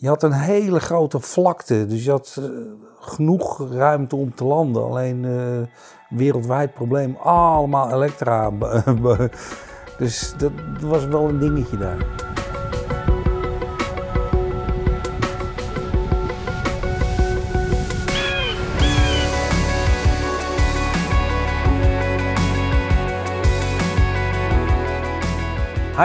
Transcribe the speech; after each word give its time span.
je 0.00 0.08
had 0.08 0.22
een 0.22 0.32
hele 0.32 0.80
grote 0.80 1.20
vlakte. 1.20 1.86
Dus 1.86 2.04
je 2.04 2.10
had 2.10 2.36
eh, 2.38 2.44
genoeg 3.00 3.68
ruimte 3.72 4.16
om 4.16 4.34
te 4.34 4.44
landen. 4.44 4.84
Alleen 4.84 5.24
eh, 5.24 6.18
wereldwijd 6.18 6.74
probleem, 6.74 7.16
allemaal 7.22 7.92
elektra. 7.92 8.50
dus 9.98 10.34
dat 10.38 10.52
was 10.80 11.04
wel 11.04 11.28
een 11.28 11.38
dingetje 11.38 11.76
daar. 11.76 12.29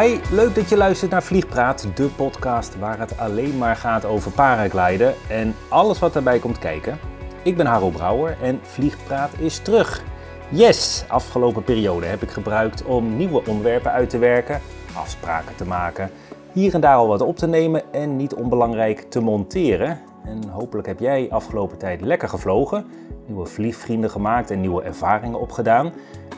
Hi, 0.02 0.20
leuk 0.32 0.56
dat 0.56 0.70
je 0.70 0.78
luistert 0.78 1.12
naar 1.12 1.24
Vliegpraat, 1.24 1.88
de 1.96 2.08
podcast 2.08 2.80
waar 2.80 3.00
het 3.00 3.18
alleen 3.18 3.58
maar 3.58 3.76
gaat 3.76 4.06
over 4.06 4.32
paragliden 4.32 5.14
en 5.30 5.56
alles 5.70 6.00
wat 6.00 6.14
daarbij 6.14 6.40
komt 6.40 6.60
kijken. 6.60 7.00
Ik 7.44 7.58
ben 7.58 7.66
Harold 7.66 7.94
Brouwer 7.94 8.38
en 8.42 8.60
Vliegpraat 8.62 9.30
is 9.40 9.58
terug. 9.58 10.04
Yes, 10.50 11.06
afgelopen 11.08 11.64
periode 11.64 12.06
heb 12.06 12.22
ik 12.22 12.30
gebruikt 12.30 12.84
om 12.84 13.18
nieuwe 13.18 13.46
onderwerpen 13.46 13.92
uit 13.92 14.10
te 14.10 14.18
werken, 14.18 14.62
afspraken 14.96 15.56
te 15.56 15.66
maken, 15.66 16.12
hier 16.52 16.74
en 16.74 16.82
daar 16.82 16.96
al 16.96 17.08
wat 17.08 17.22
op 17.22 17.38
te 17.38 17.48
nemen 17.48 17.94
en 17.94 18.16
niet 18.16 18.34
onbelangrijk 18.34 19.00
te 19.10 19.20
monteren. 19.20 20.00
En 20.26 20.50
hopelijk 20.50 20.88
heb 20.88 21.00
jij 21.00 21.28
afgelopen 21.30 21.78
tijd 21.78 22.02
lekker 22.02 22.30
gevlogen, 22.30 22.86
nieuwe 23.26 23.46
vliegvrienden 23.46 24.10
gemaakt 24.10 24.52
en 24.52 24.62
nieuwe 24.62 24.84
ervaringen 24.84 25.40
opgedaan. 25.40 25.94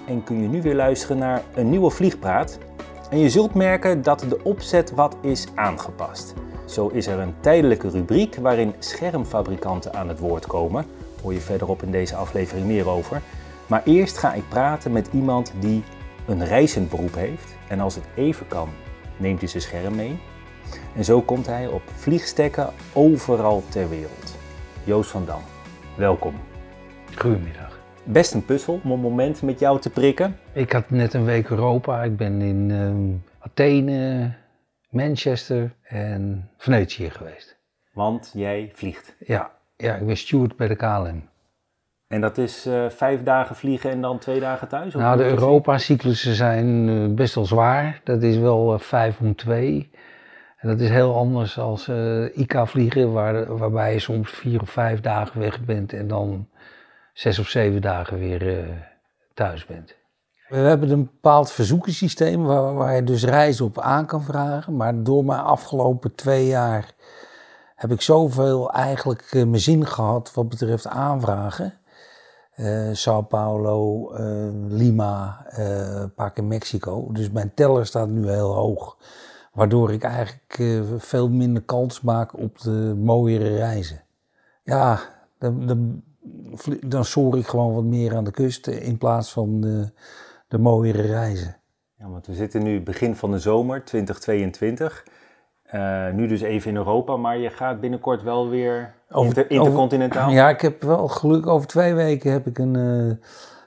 En 0.07 0.23
kun 0.23 0.41
je 0.41 0.47
nu 0.47 0.61
weer 0.61 0.75
luisteren 0.75 1.17
naar 1.17 1.41
een 1.53 1.69
nieuwe 1.69 1.89
Vliegpraat 1.89 2.57
en 3.09 3.19
je 3.19 3.29
zult 3.29 3.53
merken 3.53 4.01
dat 4.01 4.19
de 4.19 4.43
opzet 4.43 4.91
wat 4.91 5.17
is 5.21 5.47
aangepast. 5.55 6.33
Zo 6.65 6.87
is 6.87 7.07
er 7.07 7.19
een 7.19 7.35
tijdelijke 7.39 7.89
rubriek 7.89 8.35
waarin 8.35 8.73
schermfabrikanten 8.79 9.93
aan 9.93 10.07
het 10.07 10.19
woord 10.19 10.47
komen. 10.47 10.85
Hoor 11.21 11.33
je 11.33 11.39
verderop 11.39 11.83
in 11.83 11.91
deze 11.91 12.15
aflevering 12.15 12.65
meer 12.65 12.89
over. 12.89 13.21
Maar 13.67 13.81
eerst 13.85 14.17
ga 14.17 14.33
ik 14.33 14.49
praten 14.49 14.91
met 14.91 15.09
iemand 15.13 15.53
die 15.59 15.83
een 16.25 16.45
reizend 16.45 16.89
beroep 16.89 17.15
heeft. 17.15 17.55
En 17.67 17.79
als 17.79 17.95
het 17.95 18.05
even 18.15 18.47
kan, 18.47 18.69
neemt 19.17 19.39
hij 19.39 19.49
zijn 19.49 19.63
scherm 19.63 19.95
mee. 19.95 20.19
En 20.95 21.05
zo 21.05 21.21
komt 21.21 21.45
hij 21.45 21.67
op 21.67 21.81
vliegstekken 21.95 22.73
overal 22.93 23.63
ter 23.69 23.89
wereld. 23.89 24.35
Joost 24.83 25.09
van 25.09 25.25
Dam, 25.25 25.41
welkom. 25.95 26.33
Goedemiddag 27.15 27.76
best 28.07 28.33
een 28.33 28.45
puzzel 28.45 28.79
om 28.83 28.91
een 28.91 28.99
moment 28.99 29.41
met 29.41 29.59
jou 29.59 29.79
te 29.79 29.89
prikken. 29.89 30.37
Ik 30.53 30.71
had 30.71 30.89
net 30.89 31.13
een 31.13 31.25
week 31.25 31.49
Europa. 31.49 32.03
Ik 32.03 32.17
ben 32.17 32.41
in 32.41 32.69
uh, 32.69 33.15
Athene, 33.39 34.31
Manchester 34.89 35.75
en 35.83 36.49
Venetië 36.57 37.09
geweest. 37.09 37.57
Want 37.93 38.31
jij 38.33 38.71
vliegt? 38.73 39.15
Ja, 39.19 39.51
ja 39.77 39.95
ik 39.95 40.05
ben 40.05 40.17
steward 40.17 40.55
bij 40.55 40.67
de 40.67 40.75
KLM. 40.75 41.29
En 42.07 42.21
dat 42.21 42.37
is 42.37 42.67
uh, 42.67 42.89
vijf 42.89 43.23
dagen 43.23 43.55
vliegen 43.55 43.91
en 43.91 44.01
dan 44.01 44.19
twee 44.19 44.39
dagen 44.39 44.67
thuis? 44.67 44.93
Nou, 44.93 45.17
de 45.17 45.23
Europa-cyclussen 45.23 46.35
zijn 46.35 46.87
uh, 46.87 47.15
best 47.15 47.35
wel 47.35 47.45
zwaar. 47.45 48.01
Dat 48.03 48.23
is 48.23 48.37
wel 48.37 48.73
uh, 48.73 48.79
vijf 48.79 49.19
om 49.19 49.35
twee. 49.35 49.91
En 50.57 50.67
dat 50.67 50.79
is 50.79 50.89
heel 50.89 51.15
anders 51.15 51.53
dan 51.53 51.79
ICA-vliegen, 52.33 53.13
waar, 53.13 53.57
waarbij 53.57 53.93
je 53.93 53.99
soms 53.99 54.29
vier 54.29 54.61
of 54.61 54.69
vijf 54.69 55.01
dagen 55.01 55.39
weg 55.39 55.65
bent 55.65 55.93
en 55.93 56.07
dan 56.07 56.47
zes 57.17 57.39
of 57.39 57.47
zeven 57.47 57.81
dagen 57.81 58.17
weer 58.17 58.59
uh, 58.59 58.75
thuis 59.33 59.65
bent. 59.65 59.95
We 60.47 60.55
hebben 60.57 60.89
een 60.89 61.03
bepaald 61.03 61.51
verzoekensysteem 61.51 62.43
waar, 62.43 62.73
waar 62.73 62.95
je 62.95 63.03
dus 63.03 63.23
reizen 63.23 63.65
op 63.65 63.79
aan 63.79 64.05
kan 64.05 64.23
vragen. 64.23 64.75
Maar 64.75 65.03
door 65.03 65.25
mijn 65.25 65.39
afgelopen 65.39 66.15
twee 66.15 66.47
jaar 66.47 66.91
heb 67.75 67.91
ik 67.91 68.01
zoveel 68.01 68.71
eigenlijk 68.71 69.31
uh, 69.33 69.45
mijn 69.45 69.61
zin 69.61 69.85
gehad 69.85 70.33
wat 70.33 70.49
betreft 70.49 70.87
aanvragen. 70.87 71.73
Uh, 72.55 72.89
Sao 72.93 73.21
Paulo, 73.21 74.11
Lima, 74.67 75.45
een 75.47 76.13
paar 76.13 76.31
keer 76.31 76.43
Mexico. 76.43 77.11
Dus 77.11 77.31
mijn 77.31 77.53
teller 77.53 77.85
staat 77.85 78.09
nu 78.09 78.29
heel 78.29 78.53
hoog. 78.53 78.97
Waardoor 79.53 79.91
ik 79.93 80.03
eigenlijk 80.03 80.79
veel 80.97 81.29
minder 81.29 81.63
kans 81.63 82.01
maak 82.01 82.37
op 82.37 82.59
de 82.59 82.95
mooiere 82.97 83.55
reizen. 83.55 84.03
Ja, 84.63 84.99
de, 85.39 85.99
dan 86.85 87.05
soar 87.05 87.37
ik 87.37 87.47
gewoon 87.47 87.73
wat 87.73 87.83
meer 87.83 88.15
aan 88.15 88.23
de 88.23 88.31
kust 88.31 88.67
in 88.67 88.97
plaats 88.97 89.31
van 89.31 89.61
de, 89.61 89.91
de 90.47 90.57
mooiere 90.57 91.01
reizen. 91.01 91.57
Ja, 91.97 92.09
want 92.09 92.27
we 92.27 92.33
zitten 92.33 92.63
nu 92.63 92.81
begin 92.81 93.15
van 93.15 93.31
de 93.31 93.39
zomer 93.39 93.85
2022. 93.85 95.05
Uh, 95.73 96.07
eh, 96.07 96.13
nu 96.13 96.27
dus 96.27 96.41
even 96.41 96.69
in 96.69 96.75
Europa, 96.75 97.17
maar 97.17 97.37
je 97.37 97.49
gaat 97.49 97.79
binnenkort 97.79 98.23
wel 98.23 98.49
weer 98.49 98.93
over, 99.09 99.51
intercontinentaal? 99.51 100.29
ja, 100.29 100.49
ik 100.49 100.61
heb 100.61 100.83
wel 100.83 101.07
geluk. 101.07 101.47
Over 101.47 101.67
twee 101.67 101.93
weken 101.93 102.31
heb 102.31 102.47
ik 102.47 102.57
een 102.57 102.73
uh, 102.73 103.13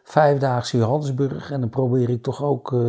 vijfdaagse 0.02 0.76
Johannesburg. 0.76 1.50
En 1.50 1.60
dan 1.60 1.68
probeer 1.68 2.08
ik 2.10 2.22
toch 2.22 2.42
ook 2.42 2.72
uh, 2.72 2.80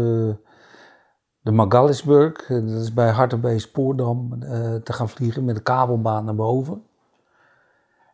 de 1.42 1.52
Magalisburg, 1.52 2.46
dat 2.48 2.82
is 2.82 2.94
bij 2.94 3.10
Hartenbeest 3.10 3.68
Spoordam, 3.68 4.40
te 4.84 4.94
gaan 4.94 5.10
vliegen 5.10 5.46
met 5.46 5.56
de 5.56 5.62
kabelbaan 5.62 6.26
naar 6.26 6.36
boven. 6.36 6.84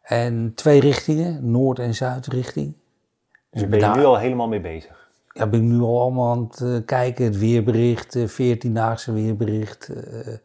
En 0.08 0.52
twee 0.56 0.80
richtingen, 0.80 1.52
noord- 1.52 1.80
en 1.80 1.94
zuidrichting. 1.94 2.74
Dus, 3.50 3.68
ben 3.68 3.80
je 3.80 3.86
nu 3.86 4.06
al 4.06 4.18
helemaal 4.18 4.48
mee 4.48 4.62
bezig? 4.62 5.10
Ja, 5.28 5.48
ben 5.48 5.60
ik 5.60 5.66
nu 5.66 5.80
al 5.80 6.02
allemaal 6.02 6.32
aan 6.32 6.44
het 6.44 6.60
uh, 6.60 6.78
kijken. 6.86 7.26
Het 7.26 7.38
weerbericht, 7.38 8.16
uh, 8.16 8.28
14-daagse 8.28 9.12
weerbericht, 9.12 9.90
uh, 9.90 10.36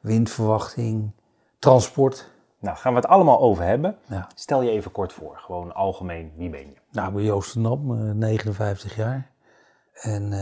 windverwachting, 0.00 1.10
transport. 1.58 2.30
Nou, 2.58 2.76
gaan 2.76 2.92
we 2.92 2.98
het 2.98 3.08
allemaal 3.08 3.40
over 3.40 3.64
hebben. 3.64 3.96
Ja. 4.08 4.28
Stel 4.34 4.62
je 4.62 4.70
even 4.70 4.90
kort 4.90 5.12
voor, 5.12 5.36
gewoon 5.36 5.74
algemeen, 5.74 6.32
wie 6.36 6.50
ben 6.50 6.60
je? 6.60 6.74
Nou, 6.90 7.08
ik 7.08 7.14
ben 7.14 7.24
Joost 7.24 7.54
de 7.54 7.60
Nam, 7.60 8.16
59 8.18 8.96
jaar. 8.96 9.30
En 9.92 10.32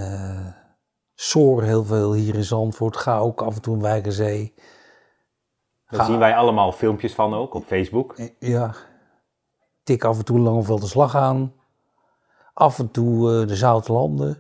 soor 1.15 1.63
heel 1.63 1.85
veel 1.85 2.13
hier 2.13 2.35
in 2.35 2.45
Zandvoort. 2.45 2.97
Ga 2.97 3.19
ook 3.19 3.43
af 3.43 3.55
en 3.55 3.63
toe 3.63 3.75
in 3.75 3.83
Wijkerzee. 3.83 4.55
Daar 5.89 6.05
zien 6.05 6.19
wij 6.19 6.35
allemaal 6.35 6.73
filmpjes 6.73 7.15
van 7.15 7.35
ook 7.35 7.55
op 7.55 7.65
Facebook. 7.65 8.17
Ja. 8.39 8.75
Tik 9.83 10.05
af 10.05 10.19
en 10.19 10.25
toe 10.25 10.39
Langeveld 10.39 10.81
de 10.81 10.87
Slag 10.87 11.17
aan. 11.17 11.53
Af 12.55 12.79
en 12.79 12.91
toe 12.91 13.41
uh, 13.41 13.49
de 13.49 13.57
Zoutlanden. 13.57 14.31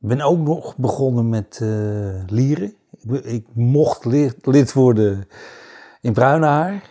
Ik 0.00 0.08
ben 0.08 0.20
ook 0.20 0.38
nog 0.38 0.76
begonnen 0.76 1.28
met 1.28 1.58
uh, 1.62 2.24
lieren. 2.26 2.74
Ik, 2.90 3.24
ik, 3.24 3.46
mocht 3.52 4.04
lid, 4.04 4.46
lid 4.46 4.72
worden 4.72 5.28
in 6.00 6.12
Bruinaar. 6.12 6.82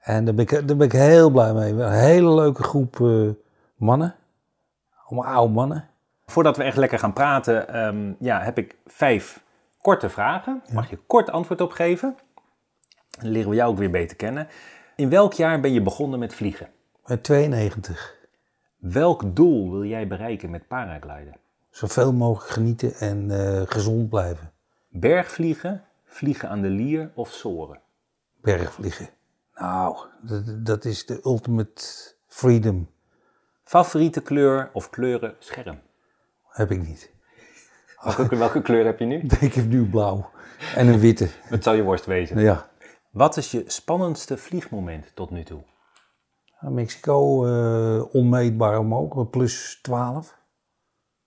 En 0.00 0.24
daar 0.24 0.34
ben, 0.34 0.44
ik, 0.44 0.50
daar 0.68 0.76
ben 0.76 0.86
ik 0.86 0.92
heel 0.92 1.30
blij 1.30 1.52
mee. 1.52 1.72
Een 1.72 1.92
hele 1.92 2.34
leuke 2.34 2.62
groep 2.62 2.98
uh, 2.98 3.30
mannen. 3.76 4.14
Allemaal 5.04 5.32
oude 5.32 5.52
mannen. 5.52 5.88
Voordat 6.26 6.56
we 6.56 6.62
echt 6.62 6.76
lekker 6.76 6.98
gaan 6.98 7.12
praten, 7.12 7.86
um, 7.86 8.16
ja, 8.18 8.40
heb 8.40 8.58
ik 8.58 8.76
vijf 8.86 9.44
korte 9.86 10.08
vragen. 10.08 10.62
Mag 10.72 10.90
je 10.90 10.98
kort 11.06 11.30
antwoord 11.30 11.60
op 11.60 11.72
geven? 11.72 12.16
Dan 13.10 13.30
leren 13.30 13.50
we 13.50 13.56
jou 13.56 13.70
ook 13.70 13.78
weer 13.78 13.90
beter 13.90 14.16
kennen. 14.16 14.48
In 14.96 15.08
welk 15.08 15.32
jaar 15.32 15.60
ben 15.60 15.72
je 15.72 15.82
begonnen 15.82 16.18
met 16.18 16.34
vliegen? 16.34 16.68
Bij 17.04 17.16
92. 17.16 18.16
Welk 18.76 19.36
doel 19.36 19.70
wil 19.70 19.84
jij 19.84 20.06
bereiken 20.06 20.50
met 20.50 20.68
paragliden? 20.68 21.36
Zoveel 21.70 22.12
mogelijk 22.12 22.52
genieten 22.52 22.94
en 22.94 23.30
uh, 23.30 23.62
gezond 23.64 24.08
blijven. 24.08 24.52
Bergvliegen, 24.88 25.84
vliegen 26.04 26.48
aan 26.48 26.60
de 26.60 26.68
lier 26.68 27.10
of 27.14 27.32
soren? 27.32 27.80
Bergvliegen. 28.40 29.08
Nou, 29.54 29.96
dat, 30.22 30.66
dat 30.66 30.84
is 30.84 31.06
de 31.06 31.20
ultimate 31.24 31.82
freedom. 32.26 32.90
Favoriete 33.64 34.20
kleur 34.20 34.70
of 34.72 34.90
kleuren 34.90 35.34
scherm? 35.38 35.80
Heb 36.48 36.70
ik 36.70 36.86
niet. 36.86 37.14
Welke, 38.14 38.36
welke 38.36 38.62
kleur 38.62 38.84
heb 38.84 38.98
je 38.98 39.04
nu? 39.04 39.16
Ik 39.40 39.54
heb 39.54 39.66
nu 39.66 39.88
blauw 39.88 40.30
en 40.74 40.86
een 40.86 40.98
witte. 40.98 41.28
Dat 41.50 41.62
zou 41.62 41.76
je 41.76 41.82
worst 41.82 42.06
wezen. 42.06 42.40
Ja. 42.40 42.68
Wat 43.10 43.36
is 43.36 43.50
je 43.50 43.62
spannendste 43.66 44.36
vliegmoment 44.36 45.10
tot 45.14 45.30
nu 45.30 45.42
toe? 45.42 45.60
Mexico 46.60 47.46
uh, 47.46 48.14
onmeetbaar 48.14 48.78
omhoog, 48.78 49.30
plus 49.30 49.78
12. 49.82 50.38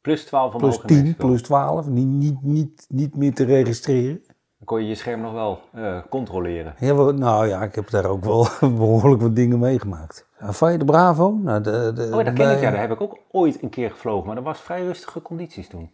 Plus 0.02 0.26
12 0.26 0.54
omhoog 0.54 0.86
Plus 0.86 1.02
10, 1.02 1.16
plus 1.16 1.42
12, 1.42 1.88
niet, 1.88 2.08
niet, 2.08 2.42
niet, 2.42 2.86
niet 2.90 3.16
meer 3.16 3.34
te 3.34 3.44
registreren. 3.44 4.22
Dan 4.58 4.66
kon 4.66 4.82
je 4.82 4.88
je 4.88 4.96
scherm 4.96 5.22
nog 5.22 5.32
wel 5.32 5.60
uh, 5.76 6.02
controleren. 6.10 6.76
Ja, 6.80 6.94
nou 7.12 7.48
ja, 7.48 7.64
ik 7.64 7.76
heb 7.76 7.90
daar 7.90 8.06
ook 8.06 8.24
wel 8.24 8.48
behoorlijk 8.78 9.22
wat 9.22 9.36
dingen 9.36 9.60
meegemaakt. 9.60 10.28
Van 10.40 10.72
je 10.72 10.78
de 10.78 10.86
Bravo? 10.86 11.32
Nou, 11.32 11.62
de, 11.62 11.92
de, 11.94 12.04
oh, 12.04 12.26
dat 12.26 12.34
ken 12.34 12.52
ik 12.52 12.62
ja, 12.62 12.72
daar 12.72 12.80
heb 12.80 12.92
ik 12.92 13.02
ook 13.02 13.18
ooit 13.32 13.64
een 13.64 13.70
keer 13.70 13.92
gevlogen, 13.92 14.26
maar 14.26 14.36
dat 14.36 14.44
was 14.44 14.60
vrij 14.60 14.84
rustige 14.86 15.22
condities 15.22 15.68
toen. 15.68 15.92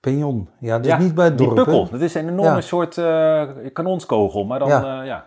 Pignon. 0.00 0.48
Ja, 0.60 0.78
dus 0.78 0.98
niet 0.98 1.14
bij 1.14 1.24
het 1.24 1.38
dorp. 1.38 1.54
Die 1.54 1.64
pukkel. 1.64 1.88
Dat 1.90 2.00
is 2.00 2.14
een 2.14 2.28
enorme 2.28 2.60
soort 2.60 2.96
uh, 2.96 3.50
kanonskogel, 3.72 4.44
maar 4.44 4.58
dan, 4.58 4.68
ja. 4.68 5.00
Uh, 5.00 5.06
ja. 5.06 5.26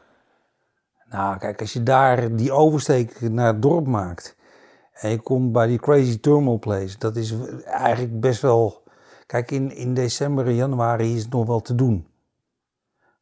Nou, 1.10 1.38
kijk, 1.38 1.60
als 1.60 1.74
je 1.74 1.84
daar 1.84 2.36
die 2.36 2.52
oversteek 2.52 3.22
naar 3.22 3.48
het 3.48 3.62
dorp 3.62 3.88
maakt 3.88 4.38
en 4.94 5.10
je 5.10 5.20
komt 5.20 5.52
bij 5.52 5.68
die 5.68 5.80
Crazy 5.80 6.20
Thermal 6.20 6.60
Place, 6.60 6.98
dat 6.98 7.16
is 7.16 7.36
eigenlijk 7.66 8.20
best 8.20 8.42
wel... 8.42 8.82
Kijk, 9.26 9.52
in, 9.52 9.76
in 9.76 9.94
december 9.94 10.46
en 10.46 10.56
januari 10.56 11.16
is 11.16 11.22
het 11.22 11.32
nog 11.32 11.46
wel 11.46 11.62
te 11.62 11.76
doen. 11.76 12.08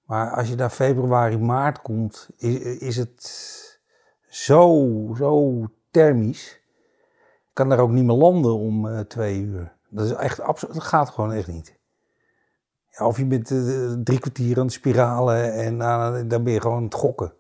Maar 0.06 0.32
als 0.32 0.50
je 0.50 0.56
daar 0.56 0.70
februari, 0.70 1.38
maart 1.38 1.82
komt, 1.82 2.30
is, 2.38 2.60
is 2.60 2.98
het 2.98 3.22
zo, 4.28 4.88
zo 5.18 5.64
thermisch. 5.92 6.60
Ik 7.24 7.54
kan 7.54 7.70
daar 7.70 7.80
ook 7.80 7.90
niet 7.90 8.06
meer 8.06 8.16
landen 8.16 8.54
om 8.54 8.86
uh, 8.86 9.00
twee 9.00 9.42
uur. 9.42 9.74
Dat 9.92 10.06
is 10.06 10.12
echt 10.12 10.42
absoluut, 10.42 10.76
dat 10.76 10.84
gaat 10.84 11.10
gewoon 11.10 11.32
echt 11.32 11.48
niet. 11.48 11.80
Ja, 12.90 13.06
of 13.08 13.18
je 13.18 13.26
bent 13.26 13.50
uh, 13.50 13.92
drie 14.04 14.20
kwartier 14.20 14.58
aan 14.58 14.64
het 14.64 14.74
spiralen 14.74 15.54
en 15.54 15.76
uh, 15.76 16.14
dan 16.28 16.44
ben 16.44 16.54
je 16.54 16.62
gewoon 16.62 16.78
aan 16.78 16.84
het 16.84 16.94
gokken. 16.94 17.34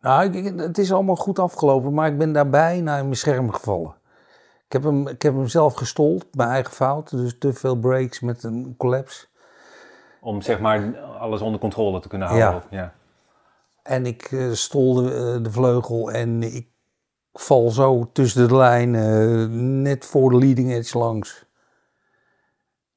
Nou, 0.00 0.30
ik, 0.30 0.58
het 0.58 0.78
is 0.78 0.92
allemaal 0.92 1.16
goed 1.16 1.38
afgelopen, 1.38 1.94
maar 1.94 2.08
ik 2.08 2.18
ben 2.18 2.32
daarbij 2.32 2.80
naar 2.80 3.02
mijn 3.02 3.16
scherm 3.16 3.52
gevallen. 3.52 3.94
Ik 4.66 4.72
heb 4.72 4.82
hem, 4.82 5.08
ik 5.08 5.22
heb 5.22 5.34
hem 5.34 5.48
zelf 5.48 5.74
gestold, 5.74 6.26
mijn 6.32 6.48
eigen 6.48 6.72
fout. 6.72 7.10
Dus 7.10 7.38
te 7.38 7.52
veel 7.52 7.76
breaks 7.76 8.20
met 8.20 8.42
een 8.42 8.74
collapse. 8.76 9.26
Om 10.20 10.42
zeg 10.42 10.60
maar 10.60 10.98
alles 10.98 11.40
onder 11.40 11.60
controle 11.60 12.00
te 12.00 12.08
kunnen 12.08 12.28
houden. 12.28 12.62
Ja. 12.70 12.78
ja. 12.78 12.92
En 13.82 14.06
ik 14.06 14.30
uh, 14.30 14.52
stolde 14.52 15.40
de 15.40 15.50
vleugel 15.50 16.10
en 16.10 16.42
ik 16.42 16.71
val 17.32 17.70
zo 17.70 18.10
tussen 18.12 18.48
de 18.48 18.56
lijnen, 18.56 19.82
net 19.82 20.04
voor 20.04 20.30
de 20.30 20.36
leading 20.36 20.72
edge 20.72 20.98
langs. 20.98 21.44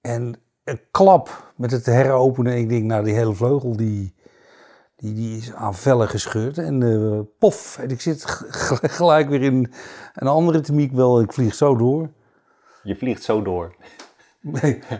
En 0.02 0.36
een 0.64 0.82
klap 0.92 1.54
met 1.56 1.72
het 1.72 1.86
heropenen. 1.86 2.58
Ik 2.58 2.70
denk, 2.70 2.84
nou, 2.84 3.04
die 3.04 3.14
hele 3.14 3.34
vleugel 3.34 3.78
die, 3.78 4.16
die, 4.96 5.14
die 5.14 5.38
is 5.38 5.54
aan 5.54 5.76
vellen 5.76 6.08
gescheurd. 6.08 6.58
En 6.58 6.82
uh, 6.82 7.20
pof, 7.40 7.78
en 7.78 7.90
ik 7.90 8.02
zit 8.02 8.26
gelijk 9.00 9.30
weer 9.30 9.42
in 9.42 9.74
een 10.14 10.28
andere 10.28 10.62
temiek 10.62 10.92
wel. 10.92 11.22
Ik 11.22 11.34
vlieg 11.34 11.56
zo 11.56 11.76
door. 11.76 12.10
Je 12.84 12.96
vliegt 12.96 13.24
zo 13.24 13.42
door. 13.42 13.76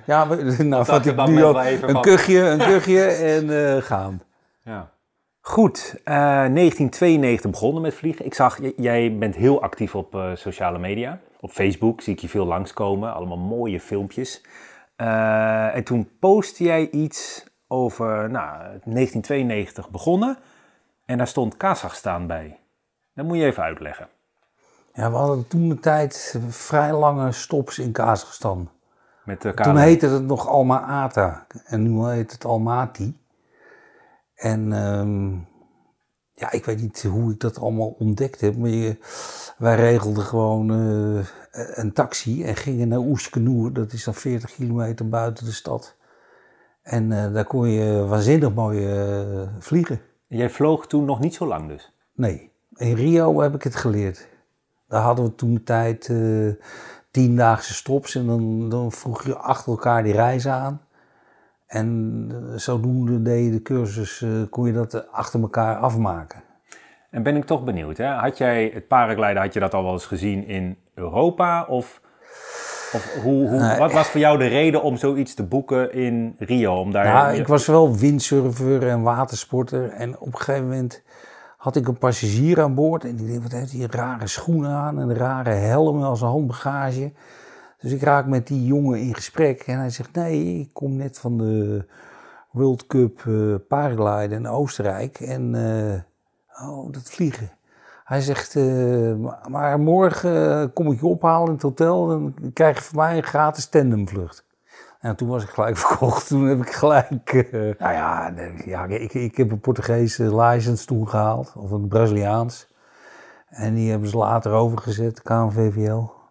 ja, 0.06 0.24
nou 0.64 0.86
vat 0.86 1.06
ik 1.06 1.28
nu 1.28 1.44
ook 1.44 1.56
een 1.56 2.02
kuchje, 2.02 2.40
een 2.40 2.58
kuchje 2.58 3.06
en 3.06 3.46
uh, 3.46 3.82
gaan. 3.82 4.22
Ja. 4.62 4.94
Goed, 5.48 5.96
uh, 6.06 6.46
eh, 6.46 6.54
1992 6.54 7.52
begonnen 7.52 7.82
met 7.82 7.94
vliegen. 7.94 8.26
Ik 8.26 8.34
zag, 8.34 8.60
jij 8.78 9.18
bent 9.18 9.36
heel 9.36 9.62
actief 9.62 9.96
op 9.96 10.16
uh, 10.16 10.36
sociale 10.36 10.78
media. 10.78 11.20
Op 11.40 11.52
Facebook 11.52 12.02
zie 12.02 12.14
ik 12.14 12.20
je 12.20 12.30
veel 12.30 12.46
langskomen, 12.46 13.14
allemaal 13.14 13.38
mooie 13.38 13.80
filmpjes. 13.80 14.42
Uh, 14.98 15.76
en 15.76 15.84
toen 15.84 16.10
postte 16.20 16.64
jij 16.64 16.90
iets 16.90 17.46
over 17.68 18.08
nou, 18.30 18.58
1992 18.58 19.90
begonnen 19.90 20.38
en 21.06 21.18
daar 21.18 21.28
stond 21.28 21.58
Kazachstan 21.58 22.28
bij. 22.28 22.60
Dat 23.14 23.26
moet 23.26 23.38
je 23.38 23.46
even 23.46 23.64
uitleggen. 23.64 24.08
Ja, 24.94 25.10
we 25.10 25.16
hadden 25.16 25.48
toen 25.48 25.70
de 25.70 25.80
tijd 25.80 26.40
vrij 26.50 26.94
lange 26.94 27.32
stops 27.32 27.80
in 27.80 27.92
Kazachstan. 27.92 28.70
Met 29.24 29.42
de 29.42 29.54
toen 29.54 29.78
heette 29.78 30.08
het 30.08 30.26
nog 30.26 30.48
Alma-Ata 30.48 31.46
en 31.66 31.82
nu 31.84 32.06
heet 32.06 32.32
het 32.32 32.46
Almaty. 32.46 33.14
En 34.36 34.72
um, 34.72 35.48
ja, 36.34 36.52
ik 36.52 36.66
weet 36.66 36.82
niet 36.82 37.04
hoe 37.04 37.32
ik 37.32 37.40
dat 37.40 37.60
allemaal 37.60 37.96
ontdekt 38.00 38.42
heb, 38.42 38.58
maar 38.58 38.70
je, 38.70 38.98
wij 39.58 39.76
regelden 39.76 40.24
gewoon 40.24 40.72
uh, 40.72 41.26
een 41.52 41.94
taxi 41.94 42.44
en 42.44 42.56
gingen 42.56 42.88
naar 42.88 43.00
Oestkenoer. 43.00 43.74
Dat 43.74 43.94
is 43.94 44.04
dan 44.04 44.14
40 44.14 44.56
kilometer 44.56 45.10
buiten 45.10 45.46
de 45.46 45.52
stad. 45.52 45.96
En 46.82 47.12
uh, 47.12 47.34
daar 47.34 47.46
kon 47.46 47.70
je 47.70 48.06
waanzinnig 48.06 48.54
mooi 48.54 49.08
uh, 49.40 49.48
vliegen. 49.60 50.02
Jij 50.28 50.50
vloog 50.50 50.88
toen 50.88 51.06
nog 51.06 51.20
niet 51.20 51.34
zo 51.34 51.48
lang 51.48 51.68
dus? 51.68 51.94
Nee, 52.14 52.52
in 52.74 52.96
Rio 52.96 53.40
heb 53.42 53.56
ik 53.56 53.64
het 53.64 53.76
geleerd. 53.76 54.28
Daar 54.88 55.02
hadden 55.02 55.26
we 55.26 55.36
toen 55.36 55.64
tijd 55.64 56.12
tiendaagse 57.12 57.74
stops 57.74 58.16
en 58.16 58.26
dan, 58.26 58.70
dan 58.70 58.92
vroeg 58.92 59.24
je 59.24 59.36
achter 59.38 59.72
elkaar 59.72 60.04
die 60.04 60.14
reis 60.14 60.48
aan. 60.48 60.82
En 61.68 62.28
eh, 62.32 62.58
zodoende 62.58 63.22
deed 63.22 63.46
je 63.46 63.52
de 63.52 63.62
cursus, 63.62 64.22
uh, 64.22 64.30
kon 64.50 64.66
je 64.66 64.74
dat 64.74 65.12
achter 65.12 65.42
elkaar 65.42 65.76
afmaken. 65.76 66.44
En 67.10 67.24
ben 67.24 67.36
ik 67.36 67.46
toch 67.46 67.64
benieuwd, 67.64 67.98
hè? 67.98 68.08
had 68.08 68.38
jij 68.38 68.72
het 68.74 68.88
paragliden, 68.88 69.42
had 69.42 69.54
je 69.54 69.60
dat 69.60 69.74
al 69.74 69.84
wel 69.84 69.94
eens 69.94 70.06
gezien 70.06 70.48
in 70.48 70.78
Europa? 70.94 71.66
Of, 71.66 72.02
of 72.94 73.18
hoe, 73.24 73.50
hoe 73.50 73.76
wat 73.78 73.94
was 73.94 74.08
voor 74.08 74.20
jou 74.20 74.38
de 74.38 74.48
reden 74.48 74.82
om 74.82 74.98
zoiets 74.98 75.34
te 75.34 75.44
boeken 75.44 75.94
in 75.94 76.36
Rio? 76.38 76.80
Om 76.80 76.92
daar 76.92 77.06
ja, 77.06 77.30
ik 77.30 77.48
was 77.48 77.66
wel 77.66 77.96
windsurfer 77.96 78.88
en 78.88 79.02
watersporter 79.02 79.90
en 79.90 80.20
op 80.20 80.28
een 80.28 80.38
gegeven 80.38 80.68
moment 80.68 81.04
had 81.58 81.76
ik 81.76 81.88
een 81.88 81.98
passagier 81.98 82.62
aan 82.62 82.76
boord 82.76 83.06
en 83.06 83.16
die 83.16 83.28
dacht, 83.28 83.42
wat 83.42 83.52
heeft 83.52 83.72
hij 83.72 83.88
rare 83.90 84.28
schoenen 84.28 84.72
aan 84.72 85.00
en 85.00 85.10
een 85.10 85.16
rare 85.16 85.50
helm 85.50 86.04
als 86.04 86.22
een 86.22 86.28
handbagage. 86.28 87.12
Dus 87.86 87.94
ik 87.94 88.02
raak 88.02 88.26
met 88.26 88.48
die 88.48 88.66
jongen 88.66 89.00
in 89.00 89.16
gesprek 89.16 89.62
en 89.62 89.78
hij 89.78 89.90
zegt, 89.90 90.16
nee, 90.16 90.60
ik 90.60 90.70
kom 90.74 90.96
net 90.96 91.20
van 91.20 91.38
de 91.38 91.86
World 92.52 92.88
Cup 92.88 93.24
uh, 93.28 93.56
paragliden 93.68 94.38
in 94.38 94.48
Oostenrijk 94.48 95.20
en, 95.20 95.54
uh, 95.54 96.70
oh, 96.70 96.92
dat 96.92 97.04
vliegen. 97.04 97.50
Hij 98.04 98.22
zegt, 98.22 98.56
uh, 98.56 99.16
maar 99.48 99.80
morgen 99.80 100.74
kom 100.74 100.92
ik 100.92 101.00
je 101.00 101.06
ophalen 101.06 101.48
in 101.48 101.54
het 101.54 101.62
hotel 101.62 102.12
en 102.12 102.54
krijg 102.54 102.78
je 102.78 102.84
van 102.84 102.98
mij 102.98 103.18
een 103.18 103.24
gratis 103.24 103.66
tandemvlucht. 103.66 104.46
En 105.00 105.16
toen 105.16 105.28
was 105.28 105.44
ik 105.44 105.50
gelijk 105.50 105.78
verkocht. 105.88 106.28
Toen 106.28 106.46
heb 106.46 106.62
ik 106.62 106.72
gelijk. 106.72 107.34
Nou 107.80 107.94
ja, 107.94 108.34
ja 108.66 108.86
ik, 108.86 109.14
ik 109.14 109.38
heb 109.38 109.52
een 109.52 109.60
Portugese 109.60 110.36
license 110.36 110.86
toen 110.86 111.08
gehaald, 111.08 111.54
of 111.58 111.72
een 111.72 111.88
Braziliaans. 111.88 112.68
En 113.48 113.74
die 113.74 113.90
hebben 113.90 114.10
ze 114.10 114.18
later 114.18 114.52
overgezet, 114.52 115.22
KNVVL. 115.22 116.24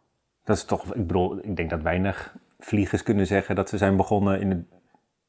Dat 0.45 0.57
is 0.57 0.65
toch, 0.65 0.95
ik 0.95 1.07
bedoel, 1.07 1.39
ik 1.39 1.57
denk 1.57 1.71
dat 1.71 1.83
weinig 1.83 2.35
vliegers 2.59 3.03
kunnen 3.03 3.27
zeggen 3.27 3.55
dat 3.55 3.69
ze 3.69 3.79
zijn 3.79 3.97
begonnen 3.97 4.41
in 4.41 4.51
het, 4.51 4.65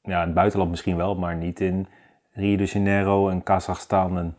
ja, 0.02 0.20
in 0.20 0.26
het 0.26 0.34
buitenland 0.34 0.70
misschien 0.70 0.98
wel, 0.98 1.16
maar 1.16 1.36
niet 1.36 1.60
in 1.60 1.88
Rio 2.32 2.58
de 2.58 2.66
Janeiro 2.66 3.30
en 3.30 3.44
Kazachstan. 3.44 4.18
En... 4.18 4.36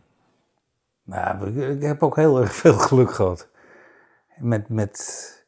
Nou, 1.03 1.59
ik 1.59 1.81
heb 1.81 2.03
ook 2.03 2.15
heel 2.15 2.41
erg 2.41 2.55
veel 2.55 2.77
geluk 2.77 3.11
gehad. 3.11 3.49
Met, 4.35 4.69
met 4.69 5.45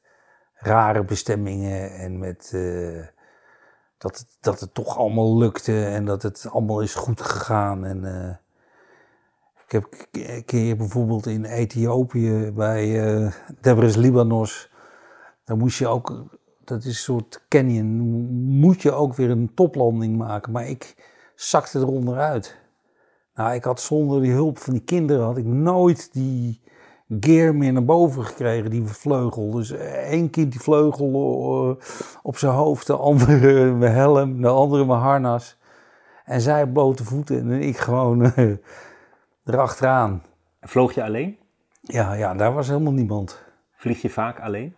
rare 0.53 1.03
bestemmingen 1.03 1.91
en 1.91 2.19
met. 2.19 2.51
Uh, 2.55 3.05
dat 3.97 4.17
het, 4.17 4.37
dat 4.39 4.59
het 4.59 4.73
toch 4.73 4.97
allemaal 4.97 5.37
lukte 5.37 5.85
en 5.85 6.05
dat 6.05 6.21
het 6.21 6.47
allemaal 6.51 6.81
is 6.81 6.95
goed 6.95 7.21
gegaan. 7.21 7.85
En, 7.85 8.03
uh, 8.03 8.35
ik 9.65 9.71
heb 9.71 10.07
een 10.11 10.45
keer 10.45 10.77
bijvoorbeeld 10.77 11.25
in 11.25 11.45
Ethiopië 11.45 12.51
bij 12.55 12.87
uh, 12.87 13.31
Debres 13.61 13.95
Libanos, 13.95 14.68
daar 15.49 15.57
moest 15.57 15.79
je 15.79 15.87
ook, 15.87 16.23
dat 16.63 16.79
is 16.79 16.85
een 16.85 16.93
soort 16.93 17.45
canyon, 17.47 17.87
moet 18.59 18.81
je 18.81 18.91
ook 18.91 19.15
weer 19.15 19.29
een 19.29 19.51
toplanding 19.53 20.17
maken. 20.17 20.51
Maar 20.51 20.67
ik 20.67 20.95
zakte 21.35 21.79
eronder 21.79 22.17
uit. 22.17 22.57
Nou, 23.33 23.53
ik 23.53 23.63
had 23.63 23.81
zonder 23.81 24.21
die 24.21 24.31
hulp 24.31 24.57
van 24.57 24.73
die 24.73 24.83
kinderen, 24.83 25.25
had 25.25 25.37
ik 25.37 25.45
nooit 25.45 26.13
die 26.13 26.61
gear 27.19 27.55
meer 27.55 27.73
naar 27.73 27.85
boven 27.85 28.25
gekregen, 28.25 28.69
die 28.69 28.85
vleugel. 28.85 29.51
Dus 29.51 29.71
één 29.71 30.29
kind 30.29 30.51
die 30.51 30.61
vleugel 30.61 31.07
eh, 31.07 31.85
op 32.23 32.37
zijn 32.37 32.53
hoofd, 32.53 32.87
de 32.87 32.97
andere 32.97 33.63
mijn 33.73 33.93
helm, 33.93 34.41
de 34.41 34.47
andere 34.47 34.85
mijn 34.85 34.99
harnas. 34.99 35.57
En 36.25 36.41
zij 36.41 36.67
blote 36.67 37.03
voeten 37.03 37.51
en 37.51 37.61
ik 37.61 37.77
gewoon 37.77 38.33
uh, 38.37 38.55
erachteraan. 39.45 40.23
Vloog 40.61 40.93
je 40.93 41.03
alleen? 41.03 41.37
Ja, 41.81 42.13
ja, 42.13 42.33
daar 42.33 42.53
was 42.53 42.67
helemaal 42.67 42.93
niemand. 42.93 43.43
Vlieg 43.71 44.01
je 44.01 44.09
vaak 44.09 44.39
alleen? 44.39 44.77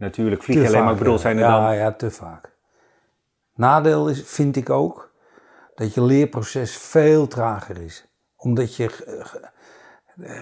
Natuurlijk 0.00 0.42
vlieg 0.42 0.60
je 0.60 0.66
alleen, 0.66 0.82
maar 0.82 0.92
ik 0.92 0.98
bedoel, 0.98 1.18
zijn 1.18 1.36
er 1.36 1.42
ja, 1.42 1.66
dan... 1.66 1.76
Ja, 1.76 1.92
te 1.92 2.10
vaak. 2.10 2.52
Nadeel 3.54 4.08
is, 4.08 4.22
vind 4.22 4.56
ik 4.56 4.70
ook, 4.70 5.12
dat 5.74 5.94
je 5.94 6.02
leerproces 6.02 6.76
veel 6.76 7.26
trager 7.26 7.82
is. 7.82 8.06
Omdat 8.36 8.76
je 8.76 8.88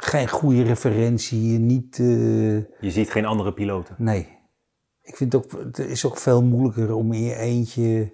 geen 0.01 0.29
goede 0.29 0.63
referentie, 0.63 1.59
niet... 1.59 1.99
Uh... 1.99 2.57
Je 2.81 2.91
ziet 2.91 3.11
geen 3.11 3.25
andere 3.25 3.53
piloten? 3.53 3.95
Nee. 3.99 4.37
Ik 5.03 5.17
vind 5.17 5.33
het 5.33 5.45
ook, 5.45 5.61
het 5.61 5.79
is 5.79 6.07
ook 6.07 6.17
veel 6.17 6.43
moeilijker 6.43 6.95
om 6.95 7.13
in 7.13 7.23
je 7.23 7.35
eentje 7.35 8.13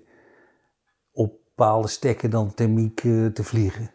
op 1.13 1.33
bepaalde 1.45 1.89
stekken 1.89 2.31
dan 2.31 2.55
thermiek 2.55 3.01
te 3.35 3.45
vliegen. 3.45 3.91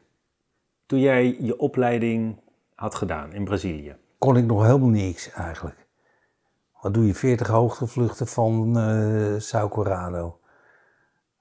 Toen 0.85 0.99
jij 0.99 1.37
je 1.39 1.57
opleiding 1.57 2.39
had 2.75 2.95
gedaan 2.95 3.33
in 3.33 3.43
Brazilië? 3.43 3.95
Kon 4.17 4.37
ik 4.37 4.45
nog 4.45 4.65
helemaal 4.65 4.89
niks 4.89 5.31
eigenlijk. 5.31 5.87
Wat 6.81 6.93
doe 6.93 7.05
je? 7.05 7.13
40 7.13 7.47
hoogtevluchten 7.47 8.27
van 8.27 8.77
uh, 8.77 9.39
Sao 9.39 9.67
Corrado. 9.67 10.39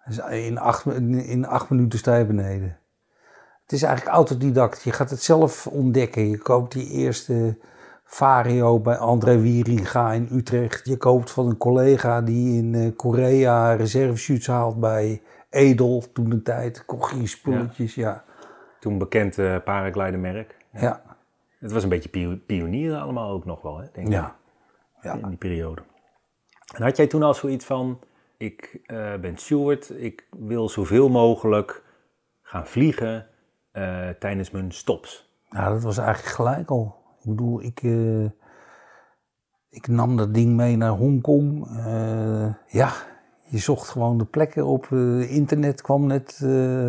Dus 0.05 0.19
in 0.19 0.59
acht, 0.59 0.87
in 0.87 1.47
acht 1.47 1.71
minuten 1.71 1.99
sta 1.99 2.17
je 2.17 2.25
beneden. 2.25 2.79
Het 3.63 3.73
is 3.73 3.83
eigenlijk 3.83 4.17
autodidact. 4.17 4.83
Je 4.83 4.93
gaat 4.93 5.11
het 5.11 5.23
zelf 5.23 5.67
ontdekken. 5.67 6.29
Je 6.29 6.39
koopt 6.39 6.73
die 6.73 6.91
eerste 6.91 7.59
Vario 8.05 8.81
bij 8.81 8.97
André 8.97 9.39
Wieringa 9.39 10.13
in 10.13 10.29
Utrecht. 10.33 10.87
Je 10.87 10.97
koopt 10.97 11.31
van 11.31 11.47
een 11.47 11.57
collega 11.57 12.23
die 12.23 12.57
in 12.57 12.75
uh, 12.75 12.97
Korea 12.97 13.73
reserveshoots 13.73 14.47
haalt 14.47 14.81
bij 14.81 15.23
Edel 15.51 16.05
toen 16.13 16.31
de 16.31 16.43
tijd. 16.43 16.85
Kocht 16.85 17.21
je 17.21 17.27
spulletjes, 17.27 17.95
ja. 17.95 18.25
Toen 18.81 18.99
bekend 18.99 19.39
uh, 19.39 19.57
paraglidermerk. 19.65 20.57
Ja. 20.73 20.81
ja. 20.81 21.03
Het 21.59 21.73
was 21.73 21.83
een 21.83 21.89
beetje 21.89 22.39
pionieren 22.47 23.01
allemaal 23.01 23.31
ook 23.31 23.45
nog 23.45 23.63
wel, 23.63 23.79
hè, 23.79 23.87
denk 23.93 24.07
ik. 24.07 24.13
Ja. 24.13 24.37
Ja. 25.03 25.15
In 25.15 25.29
die 25.29 25.37
periode. 25.37 25.83
En 26.75 26.83
had 26.83 26.97
jij 26.97 27.07
toen 27.07 27.23
al 27.23 27.35
zoiets 27.35 27.65
van, 27.65 28.01
ik 28.37 28.81
uh, 28.87 29.17
ben 29.17 29.37
steward, 29.37 29.91
ik 30.03 30.27
wil 30.39 30.69
zoveel 30.69 31.09
mogelijk 31.09 31.85
gaan 32.43 32.67
vliegen 32.67 33.27
eh, 33.71 34.09
tijdens 34.09 34.51
mijn 34.51 34.73
stops? 34.73 35.31
Nou, 35.51 35.73
dat 35.73 35.83
was 35.83 35.99
eigenlijk 35.99 36.35
gelijk 36.35 36.71
al. 36.71 36.97
Ik 37.21 37.29
bedoel, 37.31 37.63
ik, 37.63 37.83
eh, 37.83 38.25
ik 39.69 39.87
nam 39.89 40.17
dat 40.17 40.35
ding 40.35 40.57
mee 40.57 40.77
naar 40.77 40.91
Hongkong. 40.91 41.67
Eh, 41.77 42.55
ja, 42.67 42.93
je 43.45 43.59
zocht 43.59 43.89
gewoon 43.89 44.19
de 44.19 44.25
plekken 44.25 44.67
op. 44.67 44.87
eh, 44.93 45.35
internet 45.35 45.83
kwam 45.83 46.07
net 46.07 46.41
eh, 46.45 46.89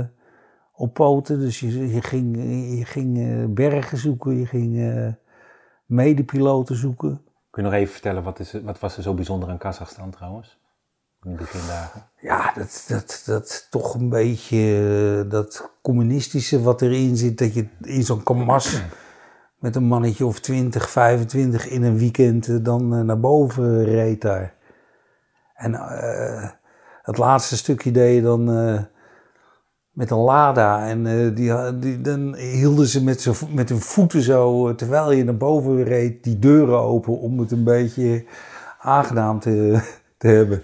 op 0.74 0.94
poten. 0.94 1.40
Dus 1.40 1.60
je, 1.60 1.88
je 1.94 2.02
ging, 2.02 2.36
je 2.78 2.86
ging 2.86 3.18
eh, 3.18 3.46
bergen 3.50 3.98
zoeken, 3.98 4.38
je 4.38 4.46
ging 4.46 4.80
eh, 4.80 5.14
medepiloten 5.86 6.76
zoeken. 6.76 7.22
Kun 7.60 7.68
je 7.68 7.74
nog 7.74 7.84
even 7.84 7.94
vertellen, 7.94 8.24
wat, 8.24 8.40
is, 8.40 8.54
wat 8.64 8.80
was 8.80 8.98
er 8.98 9.04
zo 9.04 9.14
bijzonder 9.14 9.50
aan 9.50 9.58
Kazachstan 9.58 10.10
trouwens? 10.10 10.60
In 11.24 11.32
de 11.32 11.38
begindagen. 11.38 12.04
Ja, 12.22 12.54
dat, 12.54 12.86
dat, 12.88 13.24
dat 13.26 13.68
toch 13.70 13.94
een 13.94 14.10
beetje 14.10 14.58
eh, 15.24 15.32
dat 15.32 15.72
communistische 15.82 16.62
wat 16.62 16.82
erin 16.82 17.18
zit. 17.18 17.38
Dat 17.38 17.54
je 17.54 17.68
in 17.82 18.04
zo'n 18.04 18.24
kamas 18.24 18.82
met 19.60 19.76
een 19.76 19.84
mannetje 19.84 20.26
of 20.26 20.40
20, 20.40 20.90
25 20.90 21.68
in 21.68 21.84
een 21.84 21.98
weekend 21.98 22.48
eh, 22.48 22.56
dan 22.62 22.96
eh, 22.96 23.02
naar 23.02 23.20
boven 23.20 23.84
reed 23.84 24.22
daar. 24.22 24.54
En 25.56 25.74
eh, 25.74 26.50
het 27.02 27.18
laatste 27.18 27.58
stukje 27.58 27.92
deed 27.92 28.16
je 28.16 28.22
dan 28.22 28.46
met 30.00 30.12
een 30.12 30.18
Lada. 30.18 30.88
En 30.88 31.06
eh, 31.06 31.36
die, 31.36 31.80
die, 31.80 32.02
dan 32.02 32.36
hielden 32.36 32.88
ze 32.88 33.04
met, 33.04 33.32
met 33.50 33.70
hun 33.70 33.80
voeten 33.82 34.22
zo, 34.22 34.68
eh, 34.68 34.76
terwijl 34.76 35.12
je 35.12 35.24
naar 35.24 35.38
boven 35.38 35.84
reed, 35.84 36.24
die 36.24 36.40
deuren 36.40 36.80
open 36.80 37.20
om 37.20 37.40
het 37.40 37.52
een 37.52 37.64
beetje 37.64 38.26
aangenaam 38.80 39.40
te, 39.40 39.82
te 40.18 40.28
hebben. 40.28 40.64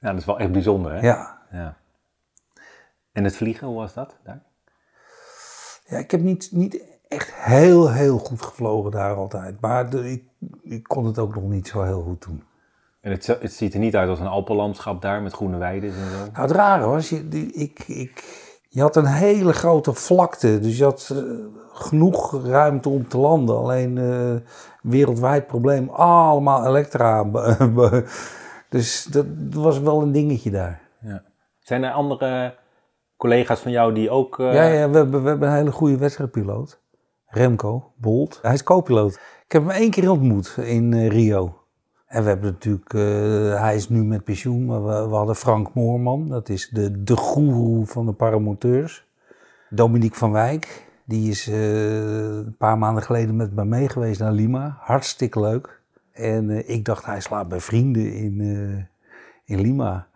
Ja, 0.00 0.10
dat 0.10 0.20
is 0.20 0.24
wel 0.26 0.38
echt 0.38 0.52
bijzonder, 0.52 0.92
hè? 0.92 1.00
Ja. 1.00 1.38
Ja. 1.50 1.76
En 3.12 3.24
het 3.24 3.36
vliegen, 3.36 3.66
hoe 3.66 3.76
was 3.76 3.94
dat 3.94 4.16
daar? 4.24 4.42
Ja, 5.86 5.98
ik 5.98 6.10
heb 6.10 6.20
niet, 6.20 6.48
niet 6.52 6.82
echt 7.08 7.34
heel, 7.34 7.90
heel 7.92 8.18
goed 8.18 8.42
gevlogen 8.42 8.90
daar 8.90 9.14
altijd. 9.14 9.60
Maar 9.60 9.90
de- 9.90 10.10
ik, 10.10 10.24
ik 10.62 10.82
kon 10.82 11.04
het 11.06 11.18
ook 11.18 11.34
nog 11.34 11.44
niet 11.44 11.68
zo 11.68 11.82
heel 11.82 12.02
goed 12.02 12.22
doen. 12.22 12.42
En 13.06 13.12
het, 13.12 13.26
het 13.26 13.52
ziet 13.52 13.74
er 13.74 13.80
niet 13.80 13.96
uit 13.96 14.08
als 14.08 14.20
een 14.20 14.26
Alpenlandschap 14.26 15.02
daar 15.02 15.22
met 15.22 15.32
groene 15.32 15.56
weiden 15.56 15.90
en 15.90 16.10
zo. 16.10 16.16
Nou, 16.16 16.30
het 16.32 16.50
rare 16.50 16.86
was, 16.86 17.08
je, 17.08 17.28
die, 17.28 17.52
ik, 17.52 17.84
ik, 17.86 18.24
je 18.68 18.80
had 18.80 18.96
een 18.96 19.06
hele 19.06 19.52
grote 19.52 19.92
vlakte. 19.92 20.58
Dus 20.58 20.78
je 20.78 20.84
had 20.84 21.12
eh, 21.12 21.22
genoeg 21.72 22.44
ruimte 22.44 22.88
om 22.88 23.08
te 23.08 23.18
landen. 23.18 23.56
Alleen 23.56 23.98
eh, 23.98 24.34
wereldwijd 24.82 25.46
probleem, 25.46 25.88
allemaal 25.88 26.66
elektra. 26.66 27.24
dus 28.68 29.04
dat 29.04 29.26
was 29.50 29.78
wel 29.80 30.02
een 30.02 30.12
dingetje 30.12 30.50
daar. 30.50 30.80
Ja. 31.00 31.22
Zijn 31.58 31.82
er 31.84 31.92
andere 31.92 32.54
collega's 33.16 33.60
van 33.60 33.72
jou 33.72 33.94
die 33.94 34.10
ook... 34.10 34.38
eh, 34.38 34.54
Ja, 34.54 34.62
ja 34.64 34.90
we, 34.90 34.96
hebben, 34.96 35.22
we 35.22 35.28
hebben 35.28 35.48
een 35.48 35.54
hele 35.54 35.72
goede 35.72 35.96
wedstrijdpiloot. 35.96 36.80
Remco 37.26 37.92
Bolt. 37.96 38.38
Hij 38.42 38.52
is 38.54 38.62
co-piloot. 38.62 39.14
Ik 39.44 39.52
heb 39.52 39.62
hem 39.62 39.70
één 39.70 39.90
keer 39.90 40.10
ontmoet 40.10 40.56
in 40.56 41.06
Rio. 41.08 41.64
En 42.06 42.22
we 42.22 42.28
hebben 42.28 42.50
natuurlijk, 42.50 42.94
eh, 42.94 43.60
hij 43.60 43.74
is 43.76 43.88
nu 43.88 44.04
met 44.04 44.24
pensioen, 44.24 44.64
maar 44.64 44.84
we, 44.84 45.14
hadden 45.14 45.36
Frank 45.36 45.74
Moorman. 45.74 46.28
Dat 46.28 46.48
is 46.48 46.68
de, 46.68 47.02
de 47.02 47.16
goeroe 47.16 47.86
van 47.86 48.06
de 48.06 48.12
paramoteurs. 48.12 49.06
Dominique 49.70 50.18
van 50.18 50.32
Wijk, 50.32 50.86
die 51.04 51.30
is 51.30 51.48
eh, 51.48 52.36
een 52.36 52.56
paar 52.58 52.78
maanden 52.78 53.02
geleden 53.02 53.36
met 53.36 53.54
me 53.54 53.64
mee 53.64 53.88
geweest 53.88 54.20
naar 54.20 54.32
Lima. 54.32 54.76
Hartstikke 54.80 55.40
leuk. 55.40 55.80
En 56.12 56.50
eh, 56.50 56.68
ik 56.68 56.84
dacht, 56.84 57.06
hij 57.06 57.20
slaapt 57.20 57.48
bij 57.48 57.60
vrienden 57.60 58.12
in, 58.12 58.40
in 59.44 59.60
Lima. 59.60 60.06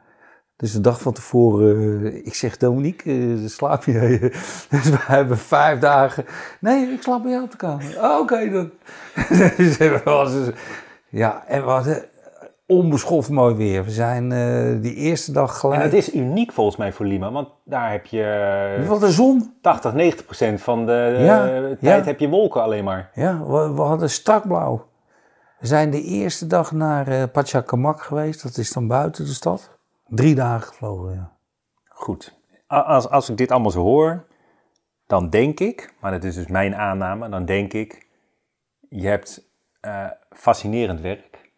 Dus 0.57 0.73
de 0.73 0.81
dag 0.81 1.01
van 1.01 1.13
tevoren, 1.13 2.25
ik 2.27 2.35
zeg 2.35 2.57
Dominique, 2.57 3.39
slaap 3.49 3.85
je? 3.85 4.19
dus 4.71 4.91
we 4.91 4.99
hebben 4.99 5.39
vijf 5.39 5.79
dagen. 5.79 6.25
Nee, 6.61 6.87
ik 6.87 7.03
slaap 7.03 7.23
bij 7.23 7.31
jou 7.31 7.45
op 7.45 7.51
de 7.51 7.57
kamer. 7.57 7.97
Oh, 7.99 8.21
Oké, 8.21 8.51
dan. 8.51 8.71
het 9.15 10.05
was 10.05 10.33
dus- 10.45 10.55
ja, 11.11 11.45
en 11.47 11.65
we 11.65 11.71
hadden 11.71 12.05
onbeschoft 12.67 13.29
mooi 13.31 13.55
weer. 13.55 13.85
We 13.85 13.91
zijn 13.91 14.33
eh, 14.33 14.83
die 14.83 14.95
eerste 14.95 15.33
dag 15.33 15.51
En 15.51 15.59
gelijk. 15.59 15.83
het 15.83 15.93
is 15.93 16.15
uniek 16.15 16.53
volgens 16.53 16.77
mij 16.77 16.93
voor 16.93 17.07
Lima, 17.07 17.33
want 17.33 17.49
daar 17.65 17.91
heb 17.91 18.07
je 18.07 18.85
Wat 18.87 19.03
een 19.03 19.13
zon. 19.13 19.55
80, 19.61 19.93
90 19.93 20.25
procent 20.25 20.61
van 20.61 20.87
de 20.87 21.17
eh, 21.19 21.27
tijd 21.81 21.81
ja. 21.81 22.03
heb 22.05 22.21
je 22.21 22.29
wolken 22.29 22.63
alleen 22.63 22.85
maar. 22.85 23.11
Ja, 23.15 23.45
we, 23.45 23.73
we 23.75 23.81
hadden 23.81 24.11
strak 24.11 24.47
blauw. 24.47 24.89
We 25.59 25.67
zijn 25.67 25.91
de 25.91 26.03
eerste 26.03 26.47
dag 26.47 26.73
naar 26.73 27.09
eh 27.09 27.23
Pachacamac 27.33 28.03
geweest. 28.03 28.43
Dat 28.43 28.57
is 28.57 28.73
dan 28.73 28.87
buiten 28.87 29.25
de 29.25 29.31
stad. 29.33 29.79
Drie 30.07 30.35
dagen 30.35 30.69
gevlogen, 30.69 31.15
ja. 31.15 31.33
Goed. 31.89 32.39
Als, 32.67 33.09
als 33.09 33.29
ik 33.29 33.37
dit 33.37 33.51
allemaal 33.51 33.71
zo 33.71 33.83
hoor, 33.83 34.25
dan 35.07 35.31
denk 35.31 35.61
ik, 35.61 35.95
maar 36.01 36.11
dat 36.11 36.25
is 36.25 36.35
dus 36.35 36.47
mijn 36.47 36.75
aanname, 36.75 37.29
dan 37.29 37.45
denk 37.45 37.73
ik, 37.73 38.07
je 38.89 39.09
hebt 39.09 39.49
eh, 39.81 40.07
fascinerend 40.31 41.01
werk. 41.01 41.51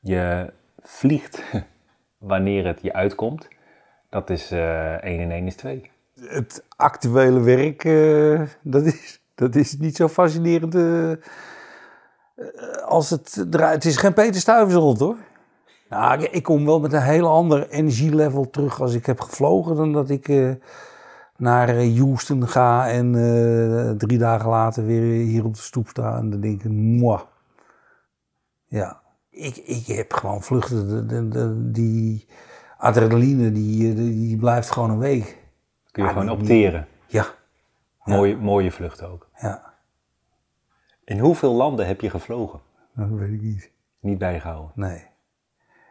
Je 0.00 0.52
vliegt 0.82 1.42
wanneer 2.18 2.66
het 2.66 2.82
je 2.82 2.92
uitkomt. 2.92 3.48
Dat 4.10 4.30
is 4.30 4.50
eh 4.50 5.04
1 5.04 5.20
en 5.20 5.30
1 5.30 5.46
is 5.46 5.56
2. 5.56 5.90
het 6.20 6.64
actuele 6.76 7.40
werk, 7.40 7.84
eh, 7.84 8.42
dat, 8.62 8.84
is, 8.84 9.20
dat 9.34 9.54
is 9.54 9.78
niet 9.78 9.96
zo 9.96 10.08
fascinerend 10.08 10.74
eh, 10.74 11.12
als 12.84 13.10
het. 13.10 13.46
Het 13.50 13.84
is 13.84 13.96
geen 13.96 14.12
Peter 14.14 14.40
Stuyvesant 14.40 14.98
hoor. 14.98 15.16
Nou, 15.88 16.22
ik, 16.22 16.42
kom 16.42 16.64
wel 16.64 16.80
met 16.80 16.92
een 16.92 17.02
heel 17.02 17.28
ander 17.28 17.68
energielevel 17.68 18.50
terug 18.50 18.80
als 18.80 18.94
ik 18.94 19.06
heb 19.06 19.20
gevlogen 19.20 19.76
dan 19.76 19.92
dat 19.92 20.10
ik 20.10 20.56
naar 21.36 21.74
Houston 21.74 22.48
ga 22.48 22.88
en 22.88 23.12
drie 23.98 24.18
dagen 24.18 24.48
later 24.48 24.86
weer 24.86 25.02
hier 25.26 25.44
op 25.44 25.54
de 25.54 25.60
stoep 25.60 25.88
sta 25.88 26.16
en 26.16 26.30
dan 26.30 26.40
denk 26.40 26.62
ik, 26.62 26.70
moi. 26.70 27.20
Ja, 28.68 29.00
ik, 29.30 29.56
ik 29.56 29.86
heb 29.86 30.12
gewoon 30.12 30.42
vluchten, 30.42 30.88
de, 30.88 31.06
de, 31.06 31.28
de- 31.28 31.70
die 31.70 32.26
adrenaline 32.78 33.52
die, 33.52 33.90
eh, 33.90 33.96
die, 33.96 34.10
die 34.12 34.36
blijft 34.36 34.70
gewoon 34.70 34.90
een 34.90 34.98
week. 34.98 35.38
Kun 35.90 36.02
je 36.02 36.08
Ah, 36.08 36.14
gewoon 36.18 36.30
opteren. 36.38 36.86
Ja, 37.06 37.26
Mooie, 38.04 38.36
mooie 38.36 38.72
vlucht 38.72 39.02
ook. 39.02 39.28
ja, 39.40 39.74
In 41.04 41.18
hoeveel 41.18 41.52
landen 41.54 41.86
heb 41.86 42.00
je 42.00 42.10
gevlogen? 42.10 42.60
dat 42.94 43.08
weet 43.08 43.32
ik 43.32 43.40
niet. 43.42 43.70
Niet 44.00 44.18
bijgehouden. 44.18 44.70
Nee. 44.74 45.06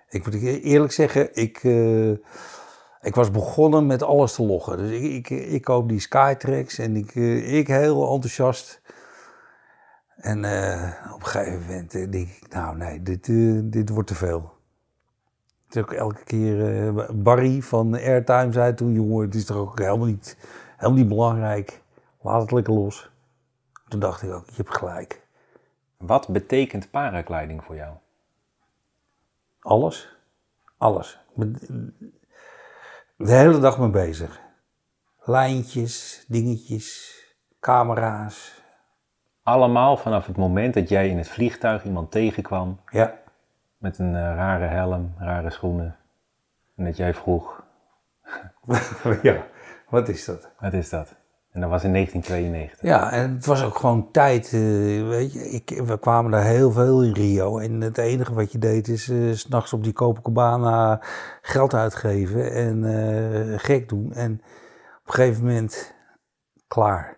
Ik 0.09 0.25
moet 0.25 0.33
e- 0.33 0.59
eerlijk 0.59 0.91
zeggen, 0.91 1.35
ik, 1.35 1.57
eh, 1.63 2.09
ik 3.01 3.15
was 3.15 3.31
begonnen 3.31 3.85
met 3.85 4.03
alles 4.03 4.33
te 4.33 4.43
loggen. 4.43 4.77
Dus 4.77 4.91
ik, 4.91 5.29
ik, 5.29 5.29
ik 5.29 5.61
koop 5.63 5.89
die 5.89 5.99
Skytrax 5.99 6.77
en 6.77 6.95
ik, 6.95 7.15
eh, 7.15 7.57
ik 7.57 7.67
heel 7.67 8.13
enthousiast. 8.13 8.81
En 10.27 10.45
eh, 10.45 11.13
op 11.13 11.19
een 11.19 11.25
gegeven 11.25 11.65
moment 11.65 11.95
eh, 11.95 12.11
denk 12.11 12.27
ik, 12.29 12.53
nou 12.53 12.77
nee, 12.77 13.03
dit, 13.03 13.29
eh, 13.29 13.59
dit 13.63 13.89
wordt 13.89 14.07
te 14.07 14.15
veel. 14.15 14.57
Het 15.65 15.75
is 15.75 15.81
ook 15.81 15.91
elke 15.91 16.23
keer, 16.23 17.15
Barry 17.15 17.61
van 17.61 17.93
Airtime 17.93 18.51
zei 18.51 18.73
toen, 18.73 18.93
jongen, 18.93 19.25
het 19.25 19.35
is 19.35 19.45
toch 19.45 19.57
ook 19.57 19.79
helemaal 19.79 20.05
niet, 20.05 20.37
helemaal 20.77 20.97
niet 20.97 21.07
belangrijk. 21.07 21.81
Laat 22.21 22.41
het 22.41 22.51
lekker 22.51 22.73
los. 22.73 23.11
Toen 23.87 23.99
dacht 23.99 24.21
ik 24.21 24.31
ook, 24.31 24.49
je 24.49 24.55
hebt 24.55 24.77
gelijk. 24.77 25.21
Wat 25.97 26.27
betekent 26.27 26.89
paragliding 26.89 27.63
voor 27.63 27.75
jou? 27.75 27.95
Alles. 29.59 30.17
Alles. 30.77 31.19
De 33.17 33.31
hele 33.33 33.59
dag 33.59 33.79
mee 33.79 33.89
bezig. 33.89 34.39
Lijntjes, 35.19 36.25
dingetjes, 36.27 37.17
camera's. 37.59 38.65
Allemaal 39.47 39.97
vanaf 39.97 40.25
het 40.25 40.37
moment 40.37 40.73
dat 40.73 40.89
jij 40.89 41.09
in 41.09 41.17
het 41.17 41.29
vliegtuig 41.29 41.83
iemand 41.83 42.11
tegenkwam 42.11 42.79
Ja, 42.89 43.13
met 43.77 43.99
een 43.99 44.15
eh, 44.15 44.21
rare 44.21 44.65
helm, 44.65 45.13
rare 45.17 45.49
schoenen. 45.49 45.95
En 46.75 46.85
dat 46.85 46.97
jij 46.97 47.13
vroeg, 47.13 47.63
ja. 49.21 49.45
Wat 49.89 50.07
is 50.07 50.25
dat? 50.25 50.49
wat 50.59 50.73
is 50.73 50.89
dat? 50.89 51.15
En 51.51 51.61
dat 51.61 51.69
was 51.69 51.83
in 51.83 51.91
1992. 51.91 52.89
Ja, 52.89 53.11
en 53.11 53.33
het 53.33 53.45
was 53.45 53.63
ook 53.63 53.77
gewoon 53.77 54.11
tijd. 54.11 54.45
eh, 54.45 55.07
weet 55.07 55.33
je, 55.33 55.39
ik, 55.49 55.81
we 55.85 55.99
kwamen 55.99 56.31
daar 56.31 56.43
heel 56.45 56.71
veel 56.71 57.03
in 57.03 57.13
Rio. 57.13 57.57
En 57.57 57.81
het 57.81 57.97
enige 57.97 58.33
wat 58.33 58.51
je 58.51 58.57
deed 58.57 58.87
is 58.87 59.09
eh, 59.09 59.31
s 59.31 59.39
s'nachts 59.39 59.73
op 59.73 59.83
die 59.83 59.93
Copacabana 59.93 60.99
geld 61.41 61.73
uitgeven 61.73 62.51
en 62.51 63.59
gek 63.59 63.89
doen. 63.89 64.13
En 64.13 64.31
op 64.99 65.07
een 65.07 65.13
gegeven 65.13 65.45
moment, 65.45 65.95
klaar. 66.67 67.16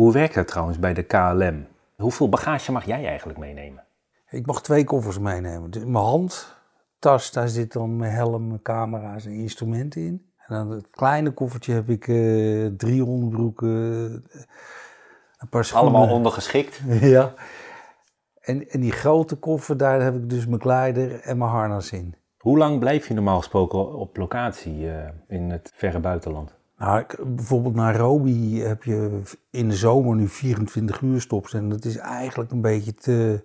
Hoe 0.00 0.12
werkt 0.12 0.34
dat 0.34 0.46
trouwens 0.46 0.78
bij 0.78 0.94
de 0.94 1.02
KLM? 1.02 1.66
Hoeveel 1.96 2.28
bagage 2.28 2.72
mag 2.72 2.84
jij 2.84 3.06
eigenlijk 3.06 3.38
meenemen? 3.38 3.84
Ik 4.30 4.46
mag 4.46 4.62
twee 4.62 4.84
koffers 4.84 5.18
meenemen. 5.18 5.70
Dus 5.70 5.84
mijn 5.84 6.04
handtas, 6.04 7.32
daar 7.32 7.48
zit 7.48 7.72
dan 7.72 7.96
mijn 7.96 8.12
helm, 8.12 8.46
mijn 8.46 8.62
camera's 8.62 9.24
en 9.24 9.32
instrumenten 9.32 10.00
in. 10.00 10.32
En 10.36 10.56
dan 10.56 10.70
het 10.70 10.90
kleine 10.90 11.30
koffertje 11.30 11.72
heb 11.72 11.88
ik 11.88 12.08
eh 12.08 12.66
drie 12.66 13.04
onderbroeken, 13.04 14.24
eh, 14.30 14.40
een 15.38 15.48
paar 15.48 15.64
schoenen. 15.64 15.94
Allemaal 15.94 16.14
ondergeschikt. 16.14 16.80
Ja. 17.16 17.34
En, 18.40 18.68
en 18.68 18.80
die 18.80 18.92
grote 18.92 19.36
koffer, 19.36 19.76
daar 19.76 20.02
heb 20.02 20.14
ik 20.14 20.30
dus 20.30 20.46
mijn 20.46 20.60
kleider 20.60 21.20
en 21.20 21.38
mijn 21.38 21.50
harnas 21.50 21.92
in. 21.92 22.14
Hoe 22.38 22.58
lang 22.58 22.78
blijf 22.78 23.08
je 23.08 23.14
normaal 23.14 23.38
gesproken 23.38 23.94
op 23.94 24.16
locatie 24.16 24.90
eh, 24.90 25.08
in 25.28 25.50
het 25.50 25.72
verre 25.74 25.98
buitenland? 25.98 26.59
Nou, 26.80 27.04
bijvoorbeeld 27.26 27.74
Nairobi 27.74 28.62
heb 28.62 28.82
je 28.82 29.22
in 29.50 29.68
de 29.68 29.76
zomer 29.76 30.16
nu 30.16 30.28
24 30.28 31.00
uur 31.00 31.20
stops. 31.20 31.54
En 31.54 31.68
dat 31.68 31.84
is 31.84 31.96
eigenlijk 31.96 32.50
een 32.50 32.60
beetje 32.60 32.94
te, 32.94 33.44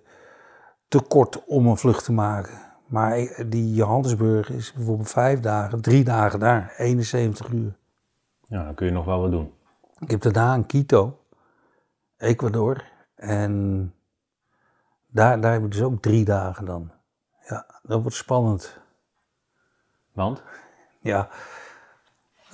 te 0.88 1.00
kort 1.00 1.44
om 1.44 1.66
een 1.66 1.76
vlucht 1.76 2.04
te 2.04 2.12
maken. 2.12 2.58
Maar 2.86 3.44
die 3.46 3.74
Johannesburg 3.74 4.50
is 4.50 4.72
bijvoorbeeld 4.72 5.10
vijf 5.10 5.40
dagen, 5.40 5.80
drie 5.80 6.04
dagen 6.04 6.38
daar, 6.38 6.74
71 6.76 7.48
uur. 7.48 7.76
Ja, 8.48 8.64
dan 8.64 8.74
kun 8.74 8.86
je 8.86 8.92
nog 8.92 9.04
wel 9.04 9.20
wat 9.20 9.30
doen. 9.30 9.52
Ik 9.98 10.10
heb 10.10 10.20
daarna 10.20 10.54
in 10.54 10.66
Quito, 10.66 11.18
Ecuador. 12.16 12.84
En 13.14 13.94
daar, 15.06 15.40
daar 15.40 15.52
heb 15.52 15.64
ik 15.64 15.70
dus 15.70 15.82
ook 15.82 16.02
drie 16.02 16.24
dagen 16.24 16.64
dan. 16.64 16.90
Ja, 17.48 17.66
dat 17.82 18.02
wordt 18.02 18.16
spannend. 18.16 18.78
Want? 20.12 20.42
Ja. 21.00 21.28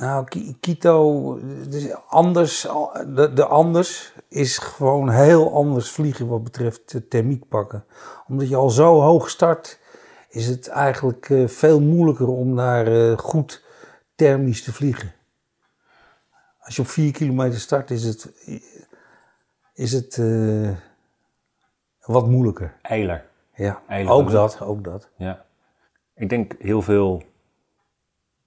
Nou, 0.02 0.24
Ki- 0.24 0.56
Quito, 0.60 1.38
het 1.40 1.74
is 1.74 1.94
anders. 2.08 2.62
De, 3.06 3.32
de 3.34 3.44
anders 3.44 4.14
is 4.28 4.58
gewoon 4.58 5.10
heel 5.10 5.54
anders 5.54 5.90
vliegen 5.90 6.28
wat 6.28 6.42
betreft 6.44 7.10
thermiek 7.10 7.48
pakken. 7.48 7.84
Omdat 8.28 8.48
je 8.48 8.56
al 8.56 8.70
zo 8.70 9.00
hoog 9.00 9.30
start, 9.30 9.78
is 10.28 10.46
het 10.46 10.68
eigenlijk 10.68 11.30
eh, 11.30 11.48
veel 11.48 11.80
moeilijker 11.80 12.28
om 12.28 12.56
daar 12.56 12.86
eh, 12.86 13.18
goed 13.18 13.64
thermisch 14.14 14.62
te 14.64 14.72
vliegen. 14.72 15.12
Als 16.60 16.76
je 16.76 16.82
op 16.82 16.88
4 16.88 17.12
kilometer 17.12 17.60
start, 17.60 17.90
is 17.90 18.04
het, 18.04 18.32
is 19.74 19.92
het 19.92 20.18
eh, 20.18 20.70
wat 22.04 22.26
moeilijker. 22.26 22.74
Eiler. 22.82 23.24
Ja, 23.54 23.82
ook 24.06 24.30
dat, 24.30 24.60
ook 24.60 24.84
dat. 24.84 25.08
Ja. 25.16 25.44
Ik 26.14 26.28
denk 26.28 26.54
heel 26.58 26.82
veel 26.82 27.22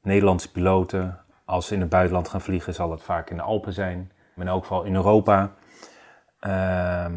Nederlandse 0.02 0.52
piloten, 0.52 1.25
als 1.46 1.68
ze 1.68 1.74
in 1.74 1.80
het 1.80 1.90
buitenland 1.90 2.28
gaan 2.28 2.42
vliegen, 2.42 2.74
zal 2.74 2.92
het 2.92 3.02
vaak 3.02 3.30
in 3.30 3.36
de 3.36 3.42
Alpen 3.42 3.74
zijn. 3.74 4.12
Maar 4.36 4.46
in 4.46 4.52
elk 4.52 4.62
geval 4.62 4.84
in 4.84 4.96
Europa. 4.96 5.54
Ehm, 6.40 7.14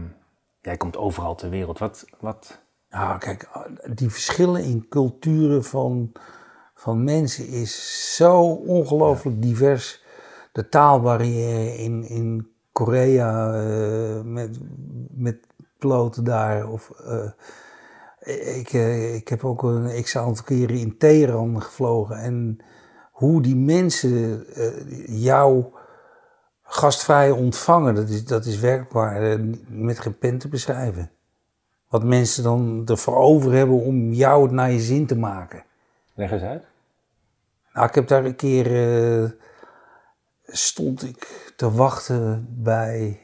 jij 0.60 0.76
komt 0.76 0.96
overal 0.96 1.34
ter 1.34 1.50
wereld. 1.50 1.78
Wat, 1.78 2.04
wat, 2.20 2.60
Nou, 2.90 3.18
kijk, 3.18 3.48
die 3.94 4.10
verschillen 4.10 4.62
in 4.64 4.88
culturen 4.88 5.64
van, 5.64 6.12
van 6.74 7.04
mensen 7.04 7.48
is 7.48 8.14
zo 8.16 8.42
ongelooflijk 8.52 9.42
divers. 9.42 10.04
De 10.52 10.68
taalbarrière 10.68 11.76
in, 11.76 12.04
in 12.04 12.52
Korea 12.72 13.54
eh, 13.54 14.22
met, 14.22 14.58
met 15.10 15.46
piloten 15.78 16.24
daar. 16.24 16.68
Of, 16.68 16.90
eh, 16.90 17.30
ik, 18.58 18.72
eh, 18.72 19.14
ik 19.14 19.28
heb 19.28 19.44
ook 19.44 19.62
een 19.62 20.02
x 20.02 20.16
aantal 20.16 20.44
keren 20.44 20.76
in 20.76 20.98
Teheran 20.98 21.62
gevlogen. 21.62 22.16
En 22.16 22.58
hoe 23.18 23.42
die 23.42 23.56
mensen 23.56 24.44
eh, 24.54 25.22
jou 25.22 25.64
gastvrij 26.62 27.30
ontvangen, 27.30 27.94
dat 27.94 28.08
is, 28.08 28.24
dat 28.24 28.44
is 28.44 28.58
werkbaar 28.58 29.22
eh, 29.22 29.38
met 29.68 29.98
geen 29.98 30.18
pen 30.18 30.38
te 30.38 30.48
beschrijven. 30.48 31.10
Wat 31.88 32.04
mensen 32.04 32.42
dan 32.42 32.82
ervoor 32.86 33.16
over 33.16 33.52
hebben 33.52 33.80
om 33.80 34.12
jou 34.12 34.42
het 34.42 34.52
naar 34.52 34.70
je 34.70 34.80
zin 34.80 35.06
te 35.06 35.16
maken. 35.16 35.64
leg 36.14 36.30
eens 36.32 36.42
uit. 36.42 36.62
Nou, 37.72 37.86
ik 37.86 37.94
heb 37.94 38.08
daar 38.08 38.24
een 38.24 38.36
keer. 38.36 38.66
eh, 39.22 39.30
stond 40.46 41.02
ik 41.02 41.52
te 41.56 41.70
wachten 41.70 42.46
bij. 42.50 43.20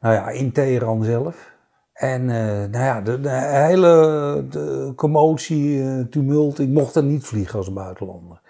Nou 0.00 0.14
ja, 0.14 0.28
in 0.28 0.52
Teheran 0.52 1.04
zelf. 1.04 1.52
En 1.92 2.24
nou 2.24 2.84
ja, 2.84 3.00
de, 3.00 3.20
de 3.20 3.30
hele 3.30 4.46
de 4.50 4.92
commotie, 4.96 6.08
tumult. 6.08 6.58
Ik 6.58 6.68
mocht 6.68 6.94
er 6.94 7.04
niet 7.04 7.24
vliegen 7.24 7.58
als 7.58 7.72
buitenlander. 7.72 8.42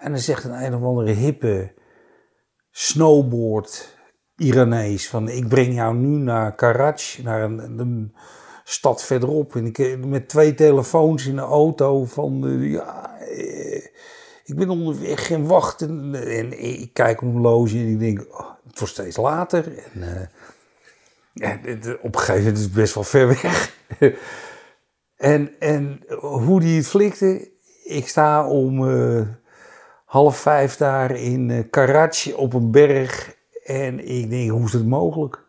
En 0.00 0.10
dan 0.12 0.20
zegt 0.20 0.44
een 0.44 0.64
een 0.64 0.74
of 0.74 0.82
andere 0.82 1.10
hippe 1.10 1.72
snowboard 2.70 3.98
Iranees 4.36 5.08
van 5.08 5.28
ik 5.28 5.48
breng 5.48 5.74
jou 5.74 5.96
nu 5.96 6.16
naar 6.16 6.54
Karachi, 6.54 7.22
naar 7.22 7.42
een, 7.42 7.78
een 7.78 8.14
stad 8.64 9.04
verderop. 9.04 9.56
En 9.56 9.66
ik 9.66 9.78
eh, 9.78 9.96
met 9.96 10.28
twee 10.28 10.54
telefoons 10.54 11.26
in 11.26 11.36
de 11.36 11.42
auto 11.42 12.04
van 12.04 12.46
eh, 12.46 12.72
ja, 12.72 13.18
eh, 13.18 13.84
ik 14.44 14.56
ben 14.56 14.68
onderweg 14.70 15.30
en 15.30 15.46
wacht. 15.46 15.82
En, 15.82 16.62
ik 16.80 16.92
kijk 16.92 17.22
op 17.22 17.28
een 17.28 17.34
horloge 17.34 17.78
en 17.78 17.88
ik 17.88 17.98
denk, 17.98 18.26
oh, 18.30 18.50
het 18.66 18.78
wordt 18.78 18.94
steeds 18.94 19.16
later. 19.16 19.72
En, 21.34 21.60
dit- 21.62 21.98
op 22.00 22.14
een 22.14 22.20
gegeven 22.20 22.38
moment 22.38 22.56
is 22.58 22.64
het 22.64 22.72
best 22.72 22.94
wel 22.94 23.04
ver 23.04 23.28
weg. 23.28 23.74
en, 25.16 25.50
en 25.58 26.04
hoe 26.20 26.60
die 26.60 26.76
het 26.76 26.86
flikte, 26.86 27.50
ik 27.84 28.08
sta 28.08 28.48
om 28.48 28.84
half 30.10 30.36
vijf 30.36 30.76
daar 30.76 31.10
in 31.10 31.50
eh, 31.50 31.64
Karachi 31.70 32.32
op 32.34 32.52
een 32.54 32.70
berg. 32.70 33.36
En 33.64 34.08
ik 34.08 34.30
denk, 34.30 34.50
hoe 34.50 34.64
is 34.64 34.72
het 34.72 34.86
mogelijk? 34.86 35.44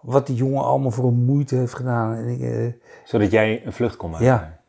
Wat 0.00 0.26
die 0.26 0.36
jongen 0.36 0.62
allemaal 0.64 0.90
voor 0.90 1.04
een 1.04 1.24
moeite 1.24 1.54
heeft 1.56 1.74
gedaan. 1.74 2.14
En 2.14 2.28
ik, 2.28 2.40
eh, 2.40 2.72
Zodat 3.04 3.30
jij 3.30 3.66
een 3.66 3.72
vlucht 3.72 3.96
kon 3.96 4.10
maken. 4.10 4.26
Ja. 4.26 4.60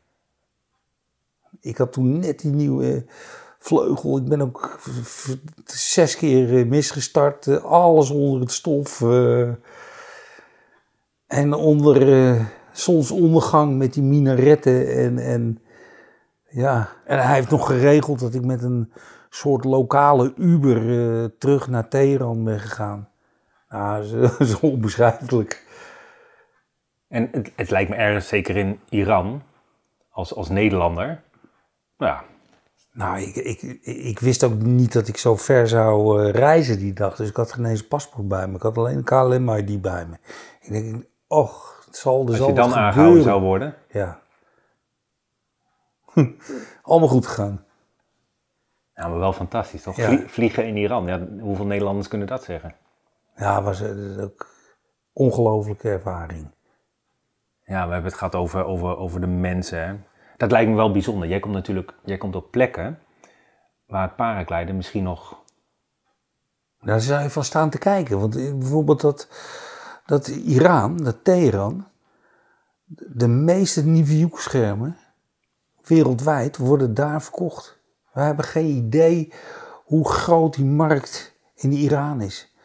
Ik 1.62 1.78
had 1.78 1.94
toen 1.94 2.20
net 2.20 2.40
die 2.40 2.52
nieuwe 2.52 3.06
vleugel. 3.60 4.18
Ik 4.18 4.26
ben 4.26 4.42
ook 4.42 4.80
zes 5.66 6.16
keer 6.18 6.58
eh, 6.58 6.66
misgestart. 6.66 7.48
eh, 7.48 7.64
Alles 7.64 8.10
onder 8.10 8.40
het 8.40 8.52
stof. 8.52 9.02
eh. 9.02 9.50
en 11.28 11.54
onder 11.54 12.14
eh, 12.14 12.46
zonsondergang 12.72 13.78
met 13.78 13.94
die 13.94 14.04
minaretten. 14.04 14.94
En, 14.96 15.18
en, 15.20 15.60
ja. 16.62 16.90
en 17.06 17.24
hij 17.24 17.36
heeft 17.36 17.50
nog 17.50 17.68
geregeld 17.68 18.20
dat 18.20 18.34
ik 18.34 18.46
met 18.46 18.64
een 18.64 18.92
soort 19.30 19.64
lokale 19.64 20.34
Uber 20.36 20.78
eh, 20.78 21.30
terug 21.40 21.68
naar 21.68 21.88
Teheran 21.88 22.44
ben 22.44 22.60
gegaan. 22.60 23.10
Nou, 23.70 24.10
dat 24.22 24.40
is 24.40 24.60
onbeschrijfelijk. 24.60 25.66
En 27.08 27.30
het, 27.32 27.52
het 27.56 27.70
lijkt 27.70 27.90
me 27.90 27.96
ergens, 27.96 28.28
zeker 28.28 28.58
in 28.58 28.80
Iran, 28.90 29.42
als, 30.10 30.36
als 30.36 30.50
Nederlander. 30.50 31.22
Nou 31.98 32.12
ja, 32.12 32.24
Nou, 32.92 33.22
ik, 33.22 33.36
ik, 33.36 33.62
ik 33.84 34.20
wist 34.20 34.44
ook 34.44 34.62
niet 34.62 34.94
dat 34.94 35.08
ik 35.08 35.18
zo 35.18 35.36
ver 35.36 35.68
zou 35.68 36.24
eh, 36.24 36.32
reizen 36.32 36.80
die 36.80 36.94
dag. 36.94 37.16
Dus 37.16 37.30
ik 37.30 37.36
had 37.36 37.54
geen 37.54 37.66
eens 37.66 37.88
paspoort 37.88 38.28
bij 38.28 38.48
me. 38.48 38.56
Ik 38.56 38.62
had 38.62 38.78
alleen 38.78 38.98
een 38.98 39.04
KLM-ID 39.04 39.82
bij 39.82 40.06
me. 40.06 40.18
Ik 40.62 40.72
denk, 40.72 41.06
och, 41.28 41.84
het 41.86 41.96
zal 41.98 42.22
er 42.22 42.28
als 42.28 42.38
zal 42.38 42.48
je 42.48 42.54
dan 42.54 42.76
aangehouden 42.76 43.24
zou 43.24 43.42
worden. 43.42 43.76
Ja. 43.90 44.20
Allemaal 46.82 47.10
goed 47.10 47.28
gegaan. 47.28 47.66
Ja, 48.96 49.08
maar 49.08 49.20
wel 49.20 49.34
fantastisch 49.34 49.82
toch? 49.82 49.96
Ja. 49.96 50.28
Vliegen 50.28 50.68
in 50.68 50.78
Iran. 50.78 51.06
Ja, 51.06 51.28
hoeveel 51.40 51.66
Nederlanders 51.66 52.08
kunnen 52.08 52.28
dat 52.28 52.44
zeggen? 52.44 52.76
Ja, 53.36 53.62
was 53.62 53.80
dat 53.80 53.96
is 53.96 54.18
ook 54.18 54.40
een 54.40 54.48
ongelofelijke 55.14 55.90
ervaring. 55.90 56.52
Ja, 57.64 57.88
we 57.88 57.94
hebben 57.94 58.12
het 58.12 58.20
gehad 58.20 58.36
over, 58.36 58.66
over, 58.66 58.98
over 58.98 59.22
de 59.22 59.28
mensen. 59.28 59.88
Hè. 59.88 59.96
Dat 60.38 60.52
lijkt 60.52 60.70
me 60.70 60.76
wel 60.76 60.92
bijzonder. 60.92 61.28
Jij 61.28 61.40
komt 61.40 61.54
natuurlijk 61.54 61.94
jij 62.04 62.18
komt 62.18 62.36
op 62.36 62.52
plekken 62.52 63.00
waar 63.86 64.02
het 64.02 64.16
paragliden 64.16 64.76
misschien 64.76 65.04
nog... 65.04 65.44
Daar 66.80 67.02
zou 67.02 67.24
je 67.24 67.30
van 67.30 67.44
staan 67.44 67.70
te 67.70 67.78
kijken. 67.78 68.20
Want 68.20 68.34
bijvoorbeeld 68.34 69.02
dat, 69.02 69.28
dat 70.06 70.28
Iran, 70.28 70.98
dat 70.98 71.24
Teheran, 71.24 71.88
de 72.86 73.28
meeste 73.28 73.86
Niviuk-schermen 73.86 74.98
wereldwijd 75.88 76.58
worden 76.58 76.94
daar 76.94 77.22
verkocht. 77.22 77.78
We 78.14 78.22
hebben 78.22 78.46
geen 78.46 78.66
idee 78.76 79.32
hoe 79.86 80.10
groot 80.10 80.54
die 80.56 80.66
markt 80.66 81.36
in 81.56 81.72
Iran 81.72 82.22
is. 82.22 82.56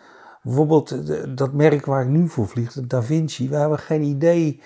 Bijvoorbeeld 0.43 0.91
eh, 0.91 1.23
dat 1.35 1.53
merk 1.53 1.87
waar 1.87 2.03
ik 2.03 2.09
nu 2.09 2.29
voor 2.29 2.49
vlieg, 2.49 2.73
de 2.73 2.87
Da 2.87 3.03
Vinci. 3.03 3.49
We 3.49 3.57
hebben 3.57 3.79
geen 3.79 4.03
idee 4.03 4.61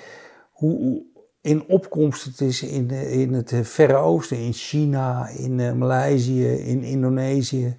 hoe, 0.52 1.02
in 1.40 1.64
opkomst 1.68 2.24
het 2.24 2.40
is 2.40 2.62
in, 2.62 2.86
de- 2.86 3.10
in 3.10 3.32
het 3.32 3.52
eh, 3.52 3.60
Verre 3.62 3.96
Oosten, 3.96 4.38
in 4.38 4.52
China, 4.52 5.28
in 5.28 5.60
eh, 5.60 5.72
Maleisië, 5.72 6.46
in 6.48 6.82
Indonesië. 6.82 7.78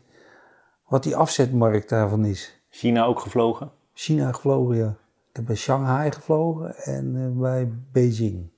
Wat 0.88 1.04
die 1.04 1.16
afzetmarkt 1.16 1.90
daarvan 1.90 2.26
is. 2.26 2.60
China 2.70 3.06
ook 3.06 3.20
gevlogen? 3.20 3.72
China 3.94 4.32
gevlogen, 4.32 4.76
ja. 4.78 4.90
Ik 5.30 5.36
heb 5.36 5.46
bij 5.46 5.56
Shanghai 5.56 6.12
gevlogen 6.12 6.76
en 6.76 7.16
eh, 7.16 7.42
bij 7.42 7.70
Beijing. 7.92 8.50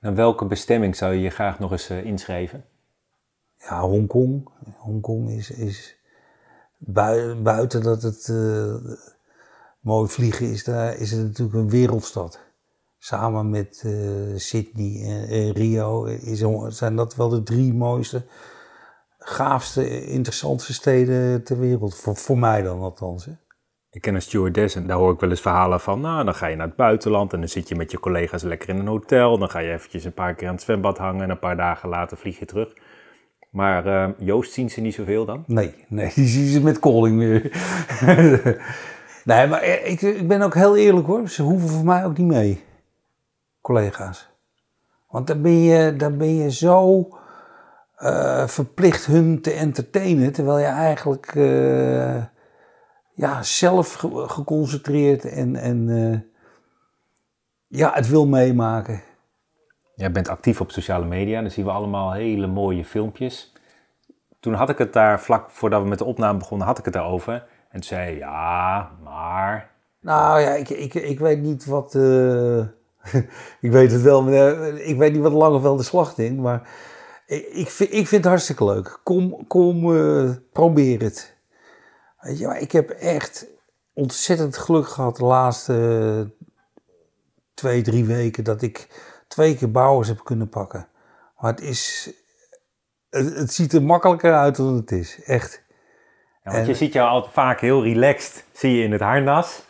Naar 0.00 0.14
welke 0.14 0.44
bestemming 0.44 0.96
zou 0.96 1.14
je 1.14 1.20
je 1.20 1.30
graag 1.30 1.58
nog 1.58 1.70
eens 1.70 1.88
eh, 1.88 2.04
inschrijven? 2.04 2.64
Ja, 3.58 3.80
Hongkong. 3.80 4.48
Hongkong 4.76 5.30
is, 5.30 5.50
is 5.50 5.96
bui- 6.76 7.34
buiten 7.34 7.82
dat 7.82 8.02
het 8.02 8.28
eh, 8.28 8.74
mooi 9.80 10.08
vliegen 10.08 10.50
is, 10.50 10.64
daar 10.64 10.96
is 10.96 11.10
het 11.10 11.22
natuurlijk 11.22 11.58
een 11.58 11.70
wereldstad. 11.70 12.40
Samen 12.98 13.50
met 13.50 13.82
eh, 13.84 13.92
Sydney 14.36 15.02
en, 15.04 15.28
en 15.28 15.52
Rio 15.52 16.04
is, 16.04 16.44
zijn 16.68 16.96
dat 16.96 17.14
wel 17.16 17.28
de 17.28 17.42
drie 17.42 17.74
mooiste, 17.74 18.22
gaafste, 19.18 20.06
interessantste 20.06 20.72
steden 20.72 21.44
ter 21.44 21.58
wereld. 21.58 21.94
Voor, 21.94 22.16
voor 22.16 22.38
mij 22.38 22.62
dan 22.62 22.80
althans. 22.80 23.24
Hè. 23.24 23.32
Ik 23.90 24.00
ken 24.00 24.14
een 24.14 24.22
stewardess 24.22 24.74
en 24.74 24.86
daar 24.86 24.96
hoor 24.96 25.12
ik 25.12 25.20
wel 25.20 25.30
eens 25.30 25.40
verhalen 25.40 25.80
van. 25.80 26.00
Nou, 26.00 26.24
dan 26.24 26.34
ga 26.34 26.46
je 26.46 26.56
naar 26.56 26.66
het 26.66 26.76
buitenland 26.76 27.32
en 27.32 27.38
dan 27.38 27.48
zit 27.48 27.68
je 27.68 27.74
met 27.74 27.90
je 27.90 28.00
collega's 28.00 28.42
lekker 28.42 28.68
in 28.68 28.78
een 28.78 28.86
hotel. 28.86 29.38
Dan 29.38 29.50
ga 29.50 29.58
je 29.58 29.72
eventjes 29.72 30.04
een 30.04 30.12
paar 30.12 30.34
keer 30.34 30.48
aan 30.48 30.54
het 30.54 30.62
zwembad 30.62 30.98
hangen 30.98 31.22
en 31.22 31.30
een 31.30 31.38
paar 31.38 31.56
dagen 31.56 31.88
later 31.88 32.16
vlieg 32.16 32.38
je 32.38 32.44
terug. 32.44 32.72
Maar 33.50 33.86
uh, 33.86 34.08
Joost 34.18 34.52
zien 34.52 34.70
ze 34.70 34.80
niet 34.80 34.94
zoveel 34.94 35.24
dan? 35.24 35.44
Nee, 35.46 35.74
nee 35.88 36.12
die 36.14 36.26
zien 36.26 36.46
ze 36.46 36.62
met 36.62 36.78
calling 36.78 37.18
weer. 37.18 37.42
nee, 39.24 39.46
maar 39.46 39.64
ik, 39.64 40.00
ik 40.00 40.28
ben 40.28 40.42
ook 40.42 40.54
heel 40.54 40.76
eerlijk 40.76 41.06
hoor. 41.06 41.28
Ze 41.28 41.42
hoeven 41.42 41.68
voor 41.68 41.84
mij 41.84 42.04
ook 42.04 42.18
niet 42.18 42.26
mee, 42.26 42.64
collega's. 43.60 44.28
Want 45.08 45.26
dan 45.26 45.42
ben 45.42 45.62
je, 45.62 45.96
dan 45.96 46.18
ben 46.18 46.34
je 46.34 46.50
zo 46.50 47.08
uh, 47.98 48.46
verplicht 48.46 49.06
hun 49.06 49.40
te 49.40 49.52
entertainen, 49.52 50.32
terwijl 50.32 50.58
je 50.58 50.64
eigenlijk 50.64 51.34
uh, 51.34 52.16
ja, 53.18 53.42
zelf 53.42 53.92
geconcentreerd 54.12 55.24
en, 55.24 55.56
en 55.56 55.88
uh, 55.88 56.18
ja, 57.66 57.90
het 57.94 58.08
wil 58.08 58.26
meemaken. 58.26 59.02
Jij 59.94 60.12
bent 60.12 60.28
actief 60.28 60.60
op 60.60 60.70
sociale 60.70 61.04
media, 61.04 61.40
dan 61.40 61.50
zien 61.50 61.64
we 61.64 61.70
allemaal 61.70 62.12
hele 62.12 62.46
mooie 62.46 62.84
filmpjes. 62.84 63.52
Toen 64.40 64.54
had 64.54 64.68
ik 64.68 64.78
het 64.78 64.92
daar, 64.92 65.20
vlak 65.20 65.50
voordat 65.50 65.82
we 65.82 65.88
met 65.88 65.98
de 65.98 66.04
opname 66.04 66.38
begonnen, 66.38 66.66
had 66.66 66.78
ik 66.78 66.84
het 66.84 66.94
daarover. 66.94 67.32
En 67.34 67.80
toen 67.80 67.82
zei 67.82 68.10
je, 68.10 68.18
ja, 68.18 68.90
maar... 69.02 69.70
Nou 70.00 70.40
ja, 70.40 70.50
ik, 70.50 70.68
ik, 70.68 70.94
ik 70.94 71.18
weet 71.18 71.40
niet 71.40 71.64
wat... 71.64 71.94
ik 73.60 73.70
weet 73.70 73.92
het 73.92 74.02
wel, 74.02 74.22
maar 74.22 74.58
ik 74.76 74.96
weet 74.96 75.12
niet 75.12 75.22
wat 75.22 75.32
Langeveld 75.32 75.78
de 75.78 75.84
slacht 75.84 76.18
in, 76.18 76.40
maar 76.40 76.68
ik, 77.52 77.68
vind, 77.70 77.92
ik 77.92 78.08
vind 78.08 78.22
het 78.22 78.32
hartstikke 78.32 78.64
leuk. 78.64 79.00
Kom, 79.02 79.46
kom 79.46 79.90
uh, 79.90 80.30
probeer 80.52 81.00
het. 81.00 81.37
Weet 82.20 82.38
je, 82.38 82.46
maar 82.46 82.60
ik 82.60 82.72
heb 82.72 82.90
echt 82.90 83.46
ontzettend 83.92 84.56
geluk 84.56 84.88
gehad 84.88 85.16
de 85.16 85.24
laatste 85.24 86.30
twee, 87.54 87.82
drie 87.82 88.04
weken 88.04 88.44
dat 88.44 88.62
ik 88.62 88.88
twee 89.28 89.56
keer 89.56 89.70
bouwers 89.70 90.08
heb 90.08 90.24
kunnen 90.24 90.48
pakken. 90.48 90.88
Maar 91.38 91.50
het 91.50 91.60
is, 91.60 92.10
het, 93.10 93.52
ziet 93.52 93.72
er 93.72 93.82
makkelijker 93.82 94.34
uit 94.34 94.56
dan 94.56 94.74
het 94.74 94.90
is, 94.90 95.22
echt. 95.24 95.62
Ja, 96.44 96.52
want 96.52 96.66
je 96.66 96.74
ziet 96.74 96.92
jou 96.92 97.08
altijd 97.08 97.32
vaak 97.32 97.60
heel 97.60 97.82
relaxed, 97.82 98.44
zie 98.52 98.76
je 98.76 98.84
in 98.84 98.92
het 98.92 99.00
harnas. 99.00 99.62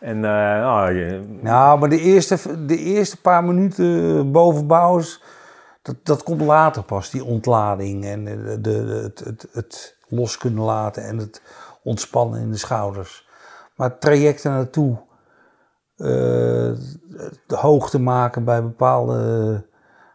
En, 0.00 0.16
uh, 0.16 0.30
oh, 0.30 0.86
je... 0.88 1.38
Nou, 1.40 1.78
maar 1.78 1.88
de 1.88 2.00
eerste, 2.00 2.64
de 2.66 2.76
eerste 2.76 3.20
paar 3.20 3.44
minuten 3.44 4.32
boven 4.32 4.66
bouwers 4.66 5.22
dat, 5.82 5.96
dat 6.02 6.22
komt 6.22 6.40
later 6.40 6.82
pas, 6.82 7.10
die 7.10 7.24
ontlading 7.24 8.04
en 8.04 8.24
de, 8.24 8.60
de, 8.60 8.70
het, 9.02 9.18
het, 9.18 9.48
het 9.52 9.96
los 10.08 10.36
kunnen 10.36 10.64
laten 10.64 11.04
en 11.04 11.18
het 11.18 11.42
ontspannen 11.88 12.40
in 12.40 12.50
de 12.50 12.56
schouders. 12.56 13.28
Maar 13.76 13.88
het 13.88 14.00
traject 14.00 14.44
er 14.44 14.50
naartoe, 14.50 14.98
uh, 15.96 16.06
de 17.46 17.56
hoogte 17.56 17.98
maken 18.00 18.44
bij 18.44 18.62
bepaalde 18.62 19.66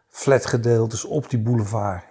flatgedeeltes 0.08 1.06
op 1.06 1.30
die 1.30 1.42
boulevard. 1.42 2.04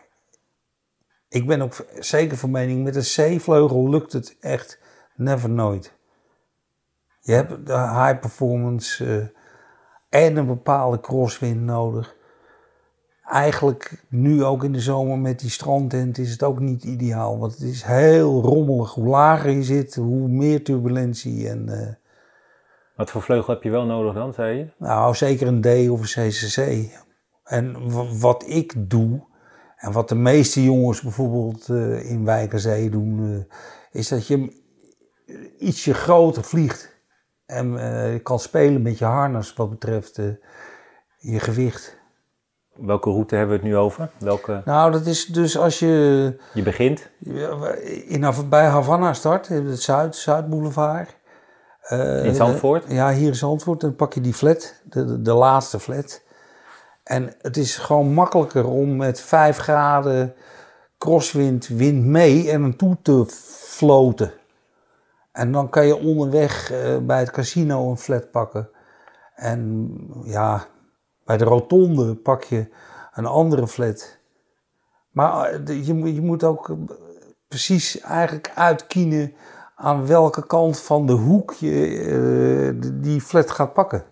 Ik 1.28 1.46
ben 1.46 1.62
ook 1.62 1.86
zeker 1.98 2.36
van 2.36 2.50
mening, 2.50 2.84
met 2.84 2.96
een 2.96 3.36
C-vleugel 3.38 3.88
lukt 3.88 4.12
het 4.12 4.36
echt 4.40 4.78
never 5.14 5.50
nooit. 5.50 5.94
Je 7.20 7.32
hebt 7.32 7.68
high 7.68 8.18
performance 8.20 9.04
uh, 9.04 9.26
en 10.08 10.36
een 10.36 10.46
bepaalde 10.46 11.00
crosswind 11.00 11.60
nodig 11.60 12.16
eigenlijk 13.22 14.04
nu 14.08 14.44
ook 14.44 14.64
in 14.64 14.72
de 14.72 14.80
zomer 14.80 15.18
met 15.18 15.40
die 15.40 15.50
strandtent 15.50 16.18
is 16.18 16.30
het 16.30 16.42
ook 16.42 16.60
niet 16.60 16.84
ideaal. 16.84 17.38
Want 17.38 17.52
het 17.52 17.62
is 17.62 17.82
heel 17.82 18.42
rommelig. 18.42 18.94
Hoe 18.94 19.06
lager 19.06 19.50
je 19.50 19.62
zit, 19.62 19.94
hoe 19.94 20.28
meer 20.28 20.64
turbulentie. 20.64 21.48
En, 21.48 21.68
uh, 21.68 21.88
Wat 22.96 23.10
voor 23.10 23.22
vleugel 23.22 23.54
heb 23.54 23.62
je 23.62 23.70
wel 23.70 23.84
nodig 23.84 24.14
dan, 24.14 24.32
zei 24.32 24.58
je? 24.58 24.66
Nou, 24.78 25.14
zeker 25.14 25.46
een 25.46 25.60
D 25.60 25.90
of 25.90 26.16
een 26.16 26.28
CCC. 26.28 26.90
En 27.44 27.90
wat 28.20 28.44
ik 28.48 28.90
doe, 28.90 29.26
en 29.76 29.92
wat 29.92 30.08
de 30.08 30.14
meeste 30.14 30.64
jongens 30.64 31.02
bijvoorbeeld 31.02 31.68
uh, 31.68 32.10
in 32.10 32.24
Wijkerzee 32.24 32.90
doen, 32.90 33.18
uh, 33.20 33.44
is 33.90 34.08
dat 34.08 34.26
je 34.26 34.60
ietsje 35.58 35.94
groter 35.94 36.44
vliegt. 36.44 36.90
En 37.46 38.22
kan 38.22 38.38
spelen 38.38 38.82
met 38.82 38.98
je 38.98 39.04
harnas 39.04 39.54
wat 39.54 39.70
betreft 39.70 40.16
je 41.18 41.40
gewicht. 41.40 42.01
Welke 42.86 43.10
route 43.10 43.34
hebben 43.34 43.56
we 43.56 43.62
het 43.62 43.72
nu 43.72 43.78
over? 43.78 44.10
Welke... 44.18 44.62
Nou, 44.64 44.92
dat 44.92 45.06
is 45.06 45.26
dus 45.26 45.58
als 45.58 45.78
je... 45.78 46.36
Je 46.54 46.62
begint? 46.62 47.10
In, 48.06 48.26
bij 48.48 48.66
Havana 48.66 49.12
start, 49.12 49.48
het 49.48 49.82
Zuid, 49.82 50.16
Zuidboulevard. 50.16 51.16
Uh, 51.90 52.24
in 52.24 52.34
Zandvoort? 52.34 52.84
Ja, 52.88 53.12
hier 53.12 53.26
in 53.26 53.34
Zandvoort. 53.34 53.80
Dan 53.80 53.96
pak 53.96 54.12
je 54.12 54.20
die 54.20 54.34
flat, 54.34 54.74
de, 54.84 55.22
de, 55.22 55.32
laatste 55.32 55.80
flat. 55.80 56.22
En 57.04 57.34
het 57.38 57.56
is 57.56 57.76
gewoon 57.76 58.12
makkelijker 58.12 58.68
om 58.68 58.96
met 58.96 59.20
5 59.20 59.56
graden 59.56 60.34
crosswind, 60.98 61.68
wind 61.68 62.04
mee 62.04 62.50
en 62.50 62.62
een 62.62 62.76
toe 62.76 62.96
te 63.02 63.24
floten. 63.28 64.32
En 65.32 65.52
dan 65.52 65.68
kan 65.68 65.86
je 65.86 65.96
onderweg 65.96 66.72
uh, 66.72 66.96
bij 66.98 67.18
het 67.18 67.30
casino 67.30 67.90
een 67.90 67.98
flat 67.98 68.30
pakken. 68.30 68.68
En 69.34 69.90
ja, 70.24 70.66
bij 71.24 71.36
de 71.36 71.44
rotonde 71.44 72.14
pak 72.14 72.44
je 72.44 72.66
een 73.12 73.26
andere 73.26 73.68
flat. 73.68 74.18
Maar 75.10 75.50
eh, 75.50 75.86
je, 75.86 76.14
je 76.14 76.20
moet 76.20 76.44
ook 76.44 76.68
eh, 76.68 76.76
precies 77.48 78.00
eigenlijk 78.00 78.52
uitkiezen 78.54 79.34
aan 79.74 80.06
welke 80.06 80.46
kant 80.46 80.80
van 80.80 81.06
de 81.06 81.12
hoek 81.12 81.52
je 81.52 81.88
uh, 81.88 82.92
die 83.02 83.20
flat 83.20 83.50
gaat 83.50 83.72
pakken. 83.72 84.04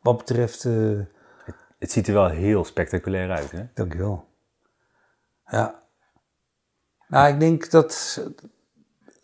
Wat 0.00 0.16
betreft... 0.16 0.64
Uh, 0.64 0.98
het, 1.44 1.54
het, 1.78 1.92
ziet 1.92 2.06
er 2.06 2.14
wel 2.14 2.28
heel 2.28 2.64
spectaculair 2.64 3.30
uit, 3.30 3.50
hè? 3.50 3.66
Dankjewel. 3.74 4.24
Ja. 5.44 5.82
Nou, 7.08 7.32
ik 7.32 7.40
denk 7.40 7.70
dat... 7.70 8.22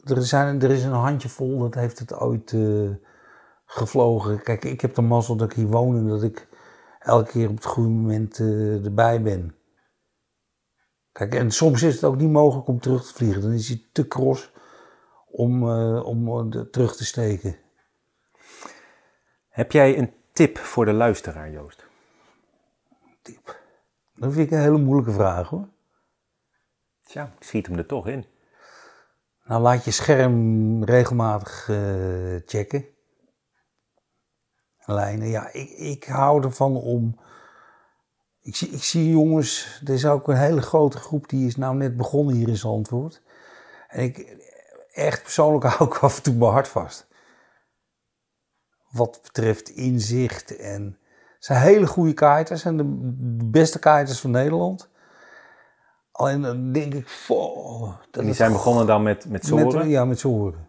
Er, 0.04 0.22
zijn, 0.22 0.62
er 0.62 0.70
is 0.70 0.84
een 0.84 0.92
handjevol 0.92 1.58
dat 1.58 1.74
heeft 1.74 1.98
het 1.98 2.14
ooit 2.14 2.52
uh, 2.52 2.90
gevlogen. 3.66 4.42
Kijk, 4.42 4.64
ik 4.64 4.80
heb 4.80 4.94
de 4.94 5.02
mazzel 5.02 5.36
dat 5.36 5.50
ik 5.50 5.56
hier 5.56 5.66
woon 5.66 5.96
en 5.96 6.08
dat 6.08 6.22
ik 6.22 6.48
elke 7.04 7.30
keer 7.30 7.48
op 7.48 7.54
het 7.54 7.64
goede 7.64 7.88
moment 7.88 8.38
uh, 8.38 8.84
erbij 8.84 9.22
ben. 9.22 9.54
Kijk, 11.12 11.34
en 11.34 11.50
soms 11.50 11.82
is 11.82 11.94
het 11.94 12.04
ook 12.04 12.16
niet 12.16 12.30
mogelijk 12.30 12.68
om 12.68 12.80
terug 12.80 13.06
te 13.06 13.14
vliegen. 13.14 13.42
Dan 13.42 13.52
is 13.52 13.68
hij 13.68 13.82
te 13.92 14.08
cross 14.08 14.52
om, 15.26 15.62
uh, 15.68 16.04
om 16.04 16.28
uh, 16.28 16.60
terug 16.60 16.96
te 16.96 17.04
steken. 17.04 17.56
Heb 19.48 19.72
jij 19.72 19.98
een 19.98 20.12
tip 20.32 20.58
voor 20.58 20.84
de 20.84 20.92
luisteraar, 20.92 21.50
Joost? 21.50 21.86
Tip? 23.22 23.60
Dat 24.16 24.32
vind 24.32 24.46
ik 24.46 24.52
een 24.52 24.62
hele 24.62 24.78
moeilijke 24.78 25.12
vraag 25.12 25.48
hoor. 25.48 25.68
Tja, 27.04 27.32
ik 27.38 27.44
schiet 27.44 27.66
hem 27.66 27.78
er 27.78 27.86
toch 27.86 28.08
in. 28.08 28.26
Nou, 29.44 29.62
laat 29.62 29.84
je 29.84 29.90
scherm 29.90 30.84
regelmatig 30.84 31.64
checken 32.46 32.93
lijnen. 34.86 35.28
Ja, 35.28 35.52
ik, 35.52 35.70
ik 35.70 36.04
hou 36.04 36.44
ervan 36.44 36.76
om. 36.76 37.18
Ik 38.40 38.56
zie, 38.56 38.68
ik 38.68 38.82
zie 38.82 39.10
jongens, 39.10 39.80
er 39.84 39.94
is 39.94 40.06
ook 40.06 40.28
een 40.28 40.36
hele 40.36 40.62
grote 40.62 40.98
groep 40.98 41.28
die 41.28 41.46
is 41.46 41.56
nou 41.56 41.76
net 41.76 41.96
begonnen 41.96 42.34
hier 42.34 42.48
in 42.48 42.56
Zandvoort. 42.56 43.22
En 43.88 44.02
ik, 44.02 44.36
echt 44.92 45.22
persoonlijk 45.22 45.64
hou 45.74 45.90
ik 45.90 45.98
af 45.98 46.16
en 46.16 46.22
toe 46.22 46.34
mijn 46.34 46.52
hart 46.52 46.68
vast. 46.68 47.06
Wat 48.90 49.20
betreft 49.22 49.68
inzicht 49.68 50.56
en. 50.56 50.98
zijn 51.38 51.62
hele 51.62 51.86
goede 51.86 52.12
kaarters 52.12 52.64
en 52.64 52.76
de 52.76 52.84
beste 53.50 53.78
kaarters 53.78 54.20
van 54.20 54.30
Nederland. 54.30 54.92
Alleen 56.10 56.42
dan 56.42 56.72
denk 56.72 56.94
ik, 56.94 57.24
oh, 57.28 57.94
die 58.10 58.32
zijn 58.32 58.52
begonnen 58.52 58.86
dan 58.86 59.02
met, 59.02 59.28
met 59.28 59.46
zoren? 59.46 59.88
ja, 59.88 60.04
met 60.04 60.18
zoren. 60.18 60.68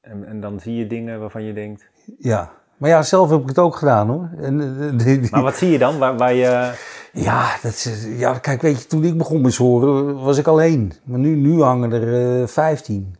En, 0.00 0.24
en 0.24 0.40
dan 0.40 0.60
zie 0.60 0.74
je 0.74 0.86
dingen 0.86 1.20
waarvan 1.20 1.42
je 1.42 1.52
denkt... 1.52 1.90
Ja, 2.18 2.63
maar 2.76 2.90
ja, 2.90 3.02
zelf 3.02 3.30
heb 3.30 3.40
ik 3.40 3.48
het 3.48 3.58
ook 3.58 3.76
gedaan 3.76 4.08
hoor. 4.08 4.28
En, 4.40 4.60
eh, 4.98 5.30
Maar 5.30 5.42
wat 5.42 5.56
zie 5.56 5.70
je 5.70 5.78
dan? 5.78 5.98
Waar, 5.98 6.16
waar 6.16 6.34
je... 6.34 6.72
Ja, 7.12 7.56
dat 7.62 7.88
ja, 8.16 8.38
kijk, 8.38 8.62
weet 8.62 8.82
je, 8.82 8.86
toen 8.86 9.04
ik 9.04 9.18
begon 9.18 9.40
met 9.40 9.56
horen 9.56 10.22
was 10.22 10.38
ik 10.38 10.46
alleen. 10.46 10.92
Maar 11.04 11.18
nu, 11.18 11.36
nu 11.36 11.62
hangen 11.62 11.92
er 11.92 12.02
uh, 12.02 12.42
eh, 12.42 12.48
15. 12.48 13.16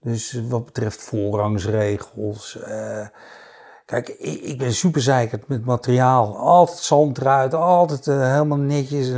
Dus 0.00 0.42
wat 0.48 0.64
betreft 0.64 1.02
voorrangsregels. 1.02 2.58
Uh, 2.68 3.06
kijk, 3.84 4.08
ik, 4.08 4.40
ik, 4.40 4.58
ben 4.58 4.72
super 4.72 5.00
zeikerd 5.00 5.48
met 5.48 5.64
materiaal. 5.64 6.36
Altijd 6.36 6.78
zand 6.78 7.18
eruit, 7.18 7.54
altijd 7.54 8.06
uh, 8.06 8.32
helemaal 8.32 8.58
netjes. 8.58 9.12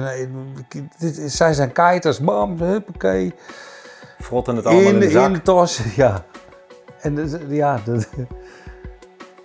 dit, 0.99 1.33
zij 1.33 1.53
zijn 1.53 1.73
kiters, 1.73 2.21
bam, 2.21 2.61
huppakee. 2.61 3.35
Frotten 4.19 4.57
het 4.57 4.67
allemaal 4.67 4.85
in, 4.85 4.95
in 4.95 5.01
de 5.01 5.11
zak. 5.11 5.27
In 5.27 5.33
de 5.33 5.43
tas, 5.43 5.81
ja. 5.97 6.25
En 7.01 7.47
ja, 7.49 7.81
dat 7.85 8.09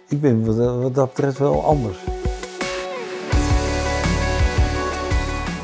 ik 0.07 0.21
ben 0.21 0.45
wat, 0.45 0.95
dat 0.95 1.13
betreft 1.13 1.37
wel 1.37 1.63
anders. 1.63 1.97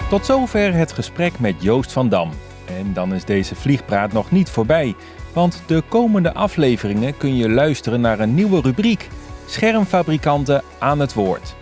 Tot 0.09 0.25
zover 0.25 0.73
het 0.73 0.91
gesprek 0.91 1.39
met 1.39 1.55
Joost 1.59 1.91
van 1.91 2.09
Dam. 2.09 2.29
En 2.65 2.93
dan 2.93 3.13
is 3.13 3.25
deze 3.25 3.55
vliegpraat 3.55 4.11
nog 4.11 4.31
niet 4.31 4.49
voorbij, 4.49 4.95
want 5.33 5.63
de 5.65 5.83
komende 5.89 6.33
afleveringen 6.33 7.17
kun 7.17 7.35
je 7.35 7.49
luisteren 7.49 8.01
naar 8.01 8.19
een 8.19 8.33
nieuwe 8.33 8.61
rubriek: 8.61 9.07
Schermfabrikanten 9.45 10.63
aan 10.79 10.99
het 10.99 11.13
woord. 11.13 11.55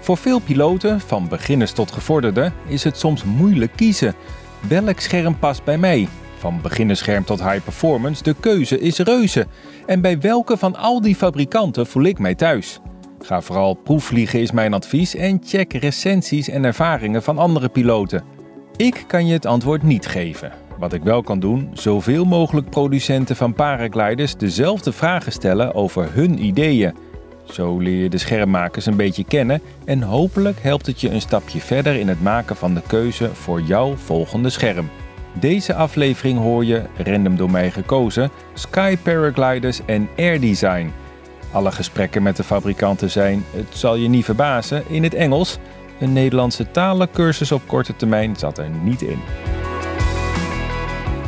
Voor 0.00 0.16
veel 0.16 0.38
piloten, 0.38 1.00
van 1.00 1.28
beginners 1.28 1.72
tot 1.72 1.92
gevorderden, 1.92 2.54
is 2.66 2.84
het 2.84 2.98
soms 2.98 3.24
moeilijk 3.24 3.72
kiezen. 3.76 4.14
Welk 4.68 5.00
scherm 5.00 5.38
past 5.38 5.64
bij 5.64 5.78
mij? 5.78 6.08
Van 6.38 6.60
beginnerscherm 6.62 7.24
tot 7.24 7.42
high 7.42 7.64
performance, 7.64 8.22
de 8.22 8.34
keuze 8.40 8.80
is 8.80 8.98
reuze. 8.98 9.46
En 9.86 10.00
bij 10.00 10.20
welke 10.20 10.56
van 10.56 10.76
al 10.76 11.00
die 11.00 11.14
fabrikanten 11.14 11.86
voel 11.86 12.02
ik 12.02 12.18
mij 12.18 12.34
thuis? 12.34 12.80
Ga 13.20 13.40
vooral 13.40 13.74
proefvliegen 13.74 14.40
is 14.40 14.50
mijn 14.50 14.74
advies 14.74 15.14
en 15.14 15.40
check 15.44 15.72
recensies 15.72 16.48
en 16.48 16.64
ervaringen 16.64 17.22
van 17.22 17.38
andere 17.38 17.68
piloten. 17.68 18.24
Ik 18.76 19.04
kan 19.06 19.26
je 19.26 19.32
het 19.32 19.46
antwoord 19.46 19.82
niet 19.82 20.06
geven. 20.06 20.52
Wat 20.78 20.92
ik 20.92 21.02
wel 21.02 21.22
kan 21.22 21.40
doen, 21.40 21.70
zoveel 21.72 22.24
mogelijk 22.24 22.70
producenten 22.70 23.36
van 23.36 23.54
paragliders 23.54 24.36
dezelfde 24.36 24.92
vragen 24.92 25.32
stellen 25.32 25.74
over 25.74 26.12
hun 26.12 26.44
ideeën. 26.44 26.94
Zo 27.44 27.78
leer 27.78 28.02
je 28.02 28.08
de 28.08 28.18
schermmakers 28.18 28.86
een 28.86 28.96
beetje 28.96 29.24
kennen 29.24 29.62
en 29.84 30.02
hopelijk 30.02 30.58
helpt 30.62 30.86
het 30.86 31.00
je 31.00 31.10
een 31.10 31.20
stapje 31.20 31.60
verder 31.60 31.94
in 31.94 32.08
het 32.08 32.22
maken 32.22 32.56
van 32.56 32.74
de 32.74 32.82
keuze 32.86 33.34
voor 33.34 33.60
jouw 33.60 33.96
volgende 33.96 34.50
scherm. 34.50 34.88
Deze 35.32 35.74
aflevering 35.74 36.38
hoor 36.38 36.64
je, 36.64 36.82
random 36.96 37.36
door 37.36 37.50
mij 37.50 37.70
gekozen, 37.70 38.30
Sky 38.54 38.96
Paragliders 38.96 39.80
en 39.84 40.08
Air 40.16 40.40
Design. 40.40 40.92
Alle 41.52 41.72
gesprekken 41.72 42.22
met 42.22 42.36
de 42.36 42.44
fabrikanten 42.44 43.10
zijn, 43.10 43.44
het 43.50 43.66
zal 43.76 43.96
je 43.96 44.08
niet 44.08 44.24
verbazen, 44.24 44.82
in 44.88 45.02
het 45.02 45.14
Engels. 45.14 45.58
Een 46.00 46.12
Nederlandse 46.12 46.70
talencursus 46.70 47.52
op 47.52 47.62
korte 47.66 47.96
termijn 47.96 48.36
zat 48.36 48.58
er 48.58 48.68
niet 48.82 49.02
in. 49.02 49.18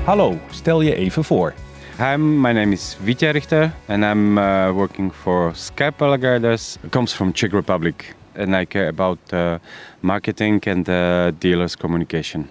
Hallo, 0.05 0.39
stel 0.51 0.81
je 0.81 0.95
even 0.95 1.25
voor. 1.25 1.55
Hi, 1.99 2.17
my 2.17 2.53
name 2.53 2.73
is 2.73 2.97
Vitya 3.03 3.31
Richter 3.31 3.73
and 3.87 4.05
I'm 4.05 4.39
uh, 4.39 4.71
working 4.71 5.13
for 5.13 5.51
Sky 5.55 5.91
Paragliders. 5.97 6.77
It 6.83 6.91
comes 6.91 7.13
from 7.13 7.33
Czech 7.33 7.53
Republic 7.53 8.15
and 8.37 8.55
I 8.55 8.65
care 8.65 8.89
about 8.89 9.19
uh, 9.33 9.55
marketing 10.01 10.67
and 10.69 10.89
uh, 10.89 11.29
dealers 11.39 11.77
communication. 11.77 12.49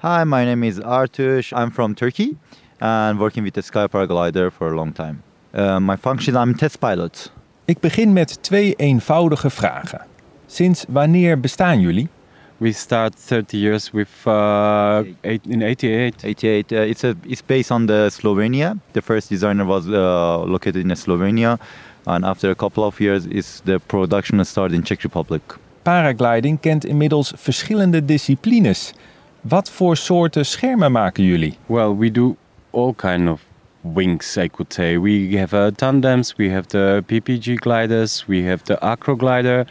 Hi, 0.00 0.22
my 0.22 0.44
name 0.44 0.62
is 0.62 0.78
Artush. 0.78 1.52
I'm 1.52 1.72
from 1.72 1.96
Turkey 1.96 2.36
and 2.80 3.18
working 3.18 3.42
with 3.42 3.54
the 3.54 3.62
Sky 3.62 3.88
Paraglider 3.88 4.52
for 4.52 4.72
a 4.72 4.76
long 4.76 4.92
time. 4.92 5.24
Uh, 5.52 5.80
my 5.80 5.96
function, 5.96 6.36
I'm 6.36 6.54
test 6.54 6.78
pilot. 6.78 7.32
Ik 7.64 7.80
begin 7.80 8.12
met 8.12 8.42
twee 8.42 8.74
eenvoudige 8.76 9.50
vragen. 9.50 10.06
Sinds 10.46 10.84
wanneer 10.88 11.40
bestaan 11.40 11.80
jullie? 11.80 12.08
We 12.56 12.72
start 12.72 13.14
30 13.26 13.58
years 13.58 13.90
with 13.90 14.08
uh, 14.26 15.00
eight, 15.20 15.46
in 15.48 15.62
88. 15.62 16.22
88. 16.22 16.72
Uh, 16.72 16.88
it's 16.88 17.04
a 17.04 17.14
it's 17.26 17.42
based 17.46 17.70
on 17.70 17.86
the 17.86 18.08
Slovenia. 18.10 18.76
The 18.92 19.02
first 19.02 19.28
designer 19.28 19.66
was 19.66 19.86
uh, 19.86 20.44
located 20.46 20.76
in 20.76 20.96
Slovenia, 20.96 21.58
and 22.04 22.24
after 22.24 22.50
a 22.50 22.54
couple 22.54 22.84
of 22.84 23.00
years, 23.00 23.26
is 23.26 23.62
the 23.64 23.78
production 23.78 24.44
started 24.44 24.76
in 24.76 24.84
Czech 24.84 25.02
Republic. 25.02 25.42
Paragliding 25.82 26.60
kent 26.60 26.84
inmiddels 26.84 27.32
verschillende 27.36 28.04
disciplines. 28.04 28.94
Wat 29.40 29.70
voor 29.70 29.96
soorten 29.96 30.46
schermen 30.46 30.92
maken 30.92 31.24
jullie? 31.24 31.56
Well, 31.66 31.96
we 31.96 32.10
do 32.10 32.36
all 32.70 32.94
kind 32.94 33.28
of 33.28 33.40
wings, 33.80 34.36
I 34.36 34.48
could 34.48 34.72
say. 34.72 34.98
We 34.98 35.38
have 35.38 35.56
uh, 35.56 35.66
tandems, 35.66 36.34
we 36.36 36.50
have 36.50 36.66
the 36.66 37.02
PPG 37.06 37.54
gliders, 37.54 38.24
we 38.26 38.42
have 38.48 38.62
the 38.62 38.80
acro 38.80 39.16
glider, 39.16 39.66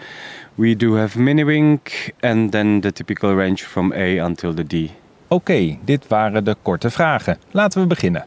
we 0.55 0.75
do 0.75 0.95
have 0.95 1.19
mini 1.19 1.43
wing, 1.43 1.79
and 2.19 2.51
then 2.51 2.81
the 2.81 2.91
typical 2.91 3.35
range 3.35 3.63
from 3.63 3.93
A 3.93 4.17
until 4.17 4.53
the 4.53 4.63
D. 4.63 4.91
Oké, 5.27 5.77
dit 5.85 6.07
waren 6.07 6.43
de 6.43 6.55
korte 6.61 6.89
vragen. 6.89 7.37
Laten 7.51 7.81
we 7.81 7.87
beginnen. 7.87 8.25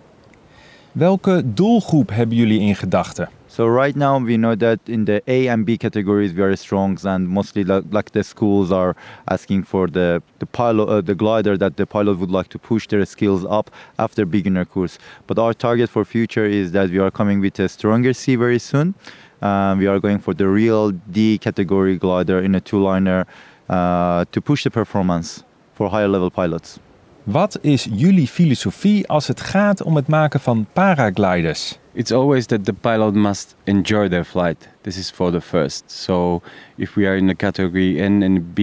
Welke 0.93 1.43
doelgroep 1.55 2.11
hebben 2.11 2.37
jullie 2.37 2.61
in 2.61 2.77
gedachten? 2.77 3.29
So 3.47 3.67
right 3.69 3.97
now 3.97 4.25
we 4.25 4.37
know 4.37 4.57
that 4.57 4.79
in 4.85 5.05
the 5.05 5.23
A 5.27 5.49
and 5.49 5.65
B 5.65 5.77
categories 5.77 6.33
we 6.33 6.43
are 6.43 6.57
strong, 6.57 6.99
and 7.05 7.29
mostly 7.29 7.65
like, 7.65 8.11
the 8.11 8.23
schools 8.23 8.71
are 8.71 8.95
asking 9.25 9.67
for 9.67 9.91
the 9.91 10.21
the 10.39 10.47
pilot, 10.47 10.89
uh, 10.89 11.01
the 11.05 11.15
glider 11.15 11.59
that 11.59 11.77
the 11.77 11.87
pilot 11.87 12.19
would 12.19 12.31
like 12.31 12.49
to 12.49 12.59
push 12.59 12.89
their 12.89 13.07
skills 13.07 13.45
up 13.45 13.71
after 13.97 14.27
beginner 14.27 14.65
course. 14.65 14.99
But 15.27 15.39
our 15.39 15.55
target 15.55 15.91
for 15.91 16.05
future 16.05 16.47
is 16.47 16.71
that 16.73 16.91
we 16.91 16.99
are 16.99 17.11
coming 17.11 17.41
with 17.41 17.61
a 17.61 17.69
stronger 17.69 18.13
C 18.13 18.37
very 18.37 18.59
soon. 18.59 18.95
Um, 19.41 19.79
we 19.79 19.87
are 19.87 20.01
going 20.01 20.19
for 20.19 20.35
the 20.35 20.47
real 20.47 20.91
D 21.13 21.39
category 21.39 21.99
glider 21.99 22.43
in 22.43 22.55
a 22.55 22.61
two-liner 22.61 23.27
uh, 23.69 24.25
to 24.33 24.41
push 24.41 24.65
the 24.65 24.71
performance 24.71 25.45
for 25.75 25.89
higher 25.89 26.09
level 26.09 26.31
pilots. 26.31 26.81
Wat 27.25 27.59
is 27.61 27.89
jullie 27.91 28.27
filosofie 28.27 29.09
als 29.09 29.27
het 29.27 29.41
gaat 29.41 29.83
om 29.83 29.97
het 29.97 30.09
maken 30.09 30.41
van 30.41 30.67
paragliders? 30.73 31.79
It's 31.93 32.13
always 32.13 32.47
that 32.47 32.65
the 32.65 32.73
pilot 32.73 33.15
must 33.15 33.55
enjoy 33.65 34.09
their 34.09 34.25
flight. 34.25 34.69
This 34.81 34.97
is 34.97 35.11
for 35.11 35.31
the 35.31 35.41
first. 35.41 35.83
So 35.87 36.41
if 36.77 36.95
we 36.95 37.07
are 37.07 37.17
in 37.17 37.27
the 37.27 37.35
category 37.35 38.01
N 38.01 38.23
and 38.23 38.55
B, 38.55 38.61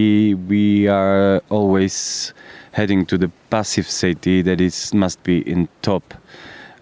we 0.47 0.89
are 0.89 1.41
always 1.47 2.33
heading 2.71 3.05
to 3.05 3.17
the 3.17 3.29
passive 3.49 3.89
safety 3.89 4.41
that 4.43 4.61
is 4.61 4.93
must 4.93 5.23
be 5.23 5.37
in 5.37 5.67
top. 5.81 6.13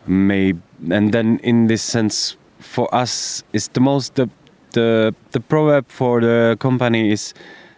May 0.05 0.53
and 0.91 1.11
then 1.11 1.39
in 1.43 1.67
this 1.67 1.81
sense, 1.81 2.37
for 2.59 2.87
us, 2.95 3.43
is 3.51 3.67
the 3.67 3.79
most 3.79 4.15
the 4.15 4.29
the 4.71 5.13
the 5.31 5.39
proverb 5.39 5.85
for 5.87 6.21
the 6.21 6.55
company 6.59 7.11
is 7.11 7.33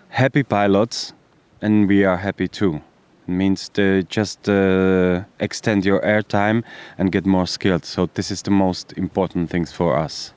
happy 0.09 0.43
pilots, 0.43 1.13
and 1.61 1.87
we 1.87 2.05
are 2.05 2.17
happy 2.17 2.47
too. 2.47 2.81
It 3.27 3.33
means 3.33 3.69
to 3.69 4.03
just 4.07 4.47
uh, 4.47 5.23
extend 5.37 5.83
your 5.83 5.99
airtime 6.01 6.63
and 6.97 7.11
get 7.11 7.25
more 7.25 7.45
skilled. 7.45 7.85
So 7.85 8.07
this 8.13 8.31
is 8.31 8.41
the 8.41 8.51
most 8.51 8.93
important 8.95 9.49
things 9.49 9.73
for 9.73 9.97
us. 10.03 10.33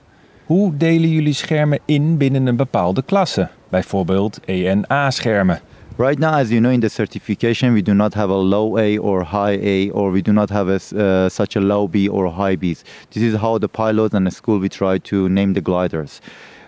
Hoe 0.46 0.76
delen 0.76 1.10
jullie 1.10 1.32
schermen 1.32 1.78
in 1.84 2.16
binnen 2.16 2.46
een 2.46 2.56
bepaalde 2.56 3.02
klasse? 3.02 3.48
Bijvoorbeeld 3.68 4.40
ENA-schermen. 4.44 5.60
Right 5.96 6.18
now, 6.18 6.34
as 6.34 6.50
you 6.50 6.60
know, 6.60 6.72
in 6.72 6.80
the 6.80 6.88
certification, 6.88 7.72
we 7.72 7.82
do 7.82 7.94
not 7.94 8.14
have 8.14 8.30
a 8.30 8.36
low 8.36 8.78
A 8.78 8.98
or 8.98 9.22
high 9.22 9.58
A, 9.62 9.90
or 9.90 10.10
we 10.10 10.22
do 10.22 10.32
not 10.32 10.50
have 10.50 10.68
a, 10.68 10.80
uh, 10.96 11.28
such 11.28 11.56
a 11.56 11.60
low 11.60 11.86
B 11.88 12.08
or 12.08 12.30
high 12.30 12.56
Bs. 12.56 12.82
This 13.10 13.22
is 13.22 13.34
how 13.34 13.58
the 13.58 13.68
pilots 13.68 14.14
and 14.14 14.26
the 14.26 14.30
school 14.30 14.58
we 14.58 14.68
try 14.68 14.98
to 14.98 15.28
name 15.28 15.52
the 15.52 15.60
gliders. 15.60 16.20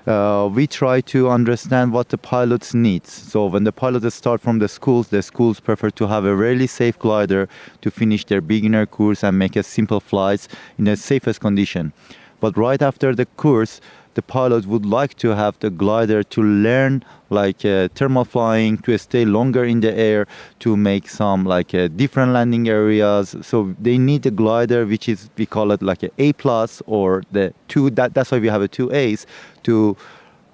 Uh, 0.06 0.50
we 0.52 0.66
try 0.66 1.00
to 1.00 1.30
understand 1.30 1.92
what 1.92 2.08
the 2.08 2.18
pilots 2.18 2.74
need. 2.74 3.06
So 3.06 3.46
when 3.46 3.62
the 3.62 3.70
pilots 3.70 4.14
start 4.14 4.40
from 4.40 4.58
the 4.58 4.68
schools, 4.68 5.08
the 5.08 5.22
schools 5.22 5.60
prefer 5.60 5.90
to 5.90 6.08
have 6.08 6.24
a 6.24 6.34
really 6.34 6.66
safe 6.66 6.98
glider 6.98 7.48
to 7.82 7.90
finish 7.90 8.24
their 8.24 8.40
beginner 8.40 8.84
course 8.84 9.22
and 9.22 9.38
make 9.38 9.54
a 9.54 9.62
simple 9.62 10.00
flights 10.00 10.48
in 10.76 10.86
the 10.86 10.96
safest 10.96 11.40
condition. 11.40 11.92
But 12.40 12.56
right 12.56 12.82
after 12.82 13.14
the 13.14 13.26
course, 13.26 13.80
the 14.14 14.22
pilot 14.22 14.66
would 14.66 14.84
like 14.84 15.14
to 15.16 15.30
have 15.30 15.58
the 15.60 15.70
glider 15.70 16.22
to 16.22 16.42
learn 16.42 17.04
like 17.30 17.64
uh, 17.64 17.88
thermal 17.94 18.24
flying 18.24 18.76
to 18.78 18.98
stay 18.98 19.24
longer 19.24 19.64
in 19.64 19.80
the 19.80 19.92
air 19.94 20.26
to 20.58 20.76
make 20.76 21.08
some 21.08 21.44
like 21.44 21.74
uh, 21.74 21.88
different 21.88 22.32
landing 22.32 22.68
areas 22.68 23.34
so 23.40 23.74
they 23.80 23.96
need 23.96 24.26
a 24.26 24.30
glider 24.30 24.84
which 24.84 25.08
is 25.08 25.30
we 25.38 25.46
call 25.46 25.72
it 25.72 25.80
like 25.80 26.02
a 26.02 26.10
a 26.18 26.32
plus 26.34 26.82
or 26.86 27.22
the 27.32 27.54
two 27.68 27.88
that, 27.90 28.12
that's 28.12 28.30
why 28.30 28.38
we 28.38 28.48
have 28.48 28.60
a 28.60 28.68
two 28.68 28.92
a's 28.92 29.26
to 29.62 29.96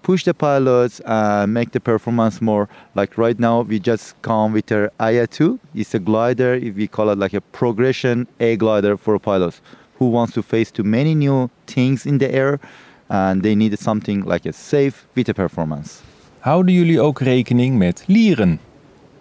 push 0.03 0.25
the 0.25 0.35
pilots 0.35 1.01
and 1.05 1.53
make 1.53 1.73
the 1.73 1.81
performance 1.81 2.41
more 2.41 2.69
like 2.95 3.19
right 3.19 3.39
now 3.39 3.61
we 3.63 3.79
just 3.79 4.15
come 4.23 4.53
with 4.53 4.73
our 4.73 4.91
aya 4.99 5.27
2 5.27 5.59
it's 5.75 5.95
a 5.95 5.99
glider 5.99 6.55
if 6.55 6.75
we 6.77 6.87
call 6.87 7.11
it 7.11 7.19
like 7.19 7.35
a 7.35 7.41
progression 7.53 8.27
a 8.41 8.57
glider 8.57 8.97
for 8.97 9.19
pilots 9.19 9.61
who 9.99 10.07
wants 10.09 10.33
to 10.33 10.43
face 10.43 10.71
too 10.71 10.85
many 10.85 11.15
new 11.15 11.51
things 11.67 12.07
in 12.07 12.19
the 12.19 12.33
air 12.33 12.59
and 13.09 13.43
they 13.43 13.55
needed 13.55 13.79
something 13.79 14.25
like 14.25 14.47
a 14.47 14.53
safe 14.53 15.07
with 15.15 15.29
a 15.29 15.35
performance. 15.35 16.01
Houden 16.39 16.75
jullie 16.75 17.01
ook 17.01 17.21
rekening 17.21 17.79
met 17.79 18.05
lieren? 18.07 18.61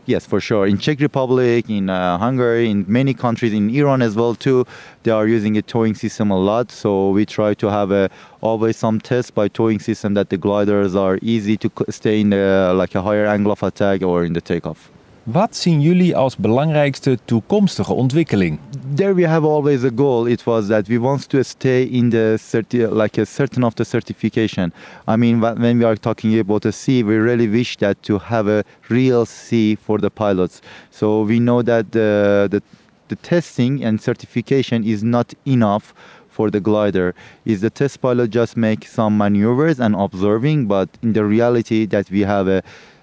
Yes, 0.08 0.26
for 0.26 0.40
sure. 0.40 0.66
In 0.66 0.78
Czech 0.78 1.02
Republic, 1.02 1.70
in 1.70 1.90
uh, 1.90 2.18
Hungary, 2.18 2.70
in 2.70 2.86
many 2.88 3.14
countries, 3.14 3.52
in 3.52 3.70
Iran 3.70 4.02
as 4.02 4.16
well 4.16 4.36
too, 4.36 4.66
they 5.04 5.12
are 5.12 5.28
using 5.28 5.58
a 5.58 5.62
towing 5.62 5.96
system 5.96 6.32
a 6.32 6.40
lot. 6.40 6.72
So 6.72 7.10
we 7.10 7.26
try 7.26 7.54
to 7.56 7.70
have 7.70 7.92
a, 7.92 8.10
always 8.40 8.78
some 8.78 9.02
test 9.02 9.36
by 9.36 9.50
towing 9.50 9.80
system 9.80 10.14
that 10.14 10.30
the 10.30 10.38
gliders 10.38 10.96
are 10.96 11.20
easy 11.22 11.58
to 11.58 11.70
stay 11.90 12.22
in 12.22 12.30
the, 12.30 12.74
like 12.74 12.96
a 12.96 13.02
higher 13.02 13.26
angle 13.26 13.52
of 13.52 13.62
attack 13.64 14.02
or 14.02 14.24
in 14.24 14.32
the 14.32 14.40
takeoff. 14.40 14.90
Wat 15.32 15.56
zien 15.56 15.82
jullie 15.82 16.16
als 16.16 16.38
belangrijkste 16.38 17.18
toekomstige 17.26 17.94
ontwikkeling? 17.94 18.60
There 18.96 19.14
we 19.14 19.28
have 19.28 19.48
always 19.48 19.84
a 19.84 19.90
goal. 19.96 20.26
It 20.26 20.44
was 20.44 20.68
that 20.68 20.88
we 20.88 21.00
want 21.00 21.30
to 21.30 21.44
stay 21.44 21.84
in 21.84 22.10
the 22.10 22.38
certi- 22.40 22.92
like 22.92 23.22
a 23.22 23.26
certain 23.26 23.64
of 23.64 23.74
the 23.74 23.84
certification. 23.84 24.74
I 25.08 25.16
mean, 25.16 25.40
when 25.40 25.78
we 25.78 25.86
are 25.86 25.98
talking 25.98 26.40
about 26.40 26.66
a 26.66 26.72
C, 26.72 27.04
we 27.04 27.16
really 27.18 27.50
wish 27.50 27.78
that 27.78 28.02
to 28.04 28.20
have 28.20 28.48
a 28.48 28.64
real 28.90 29.26
C 29.26 29.76
for 29.76 30.00
the 30.00 30.10
pilots. 30.10 30.62
So 30.92 31.26
we 31.26 31.40
know 31.40 31.62
that 31.62 31.92
the 31.92 32.48
the, 32.50 32.62
the 33.08 33.16
testing 33.16 33.84
and 33.84 34.00
certification 34.02 34.84
is 34.84 35.02
not 35.04 35.34
enough 35.44 35.94
for 36.30 36.52
the 36.52 36.60
glider 36.60 37.14
is 37.46 37.62
the 37.62 37.70
test 37.70 38.00
pilot 38.00 38.30
just 38.30 38.56
make 38.56 38.86
some 38.86 39.18
maneuvers 39.18 39.80
and 39.80 39.96
observing 39.96 40.68
but 40.68 40.88
in 41.02 41.14
the 41.14 41.26
reality 41.26 41.88
that 41.88 42.12
we 42.12 42.22
have 42.22 42.48
a, 42.48 42.62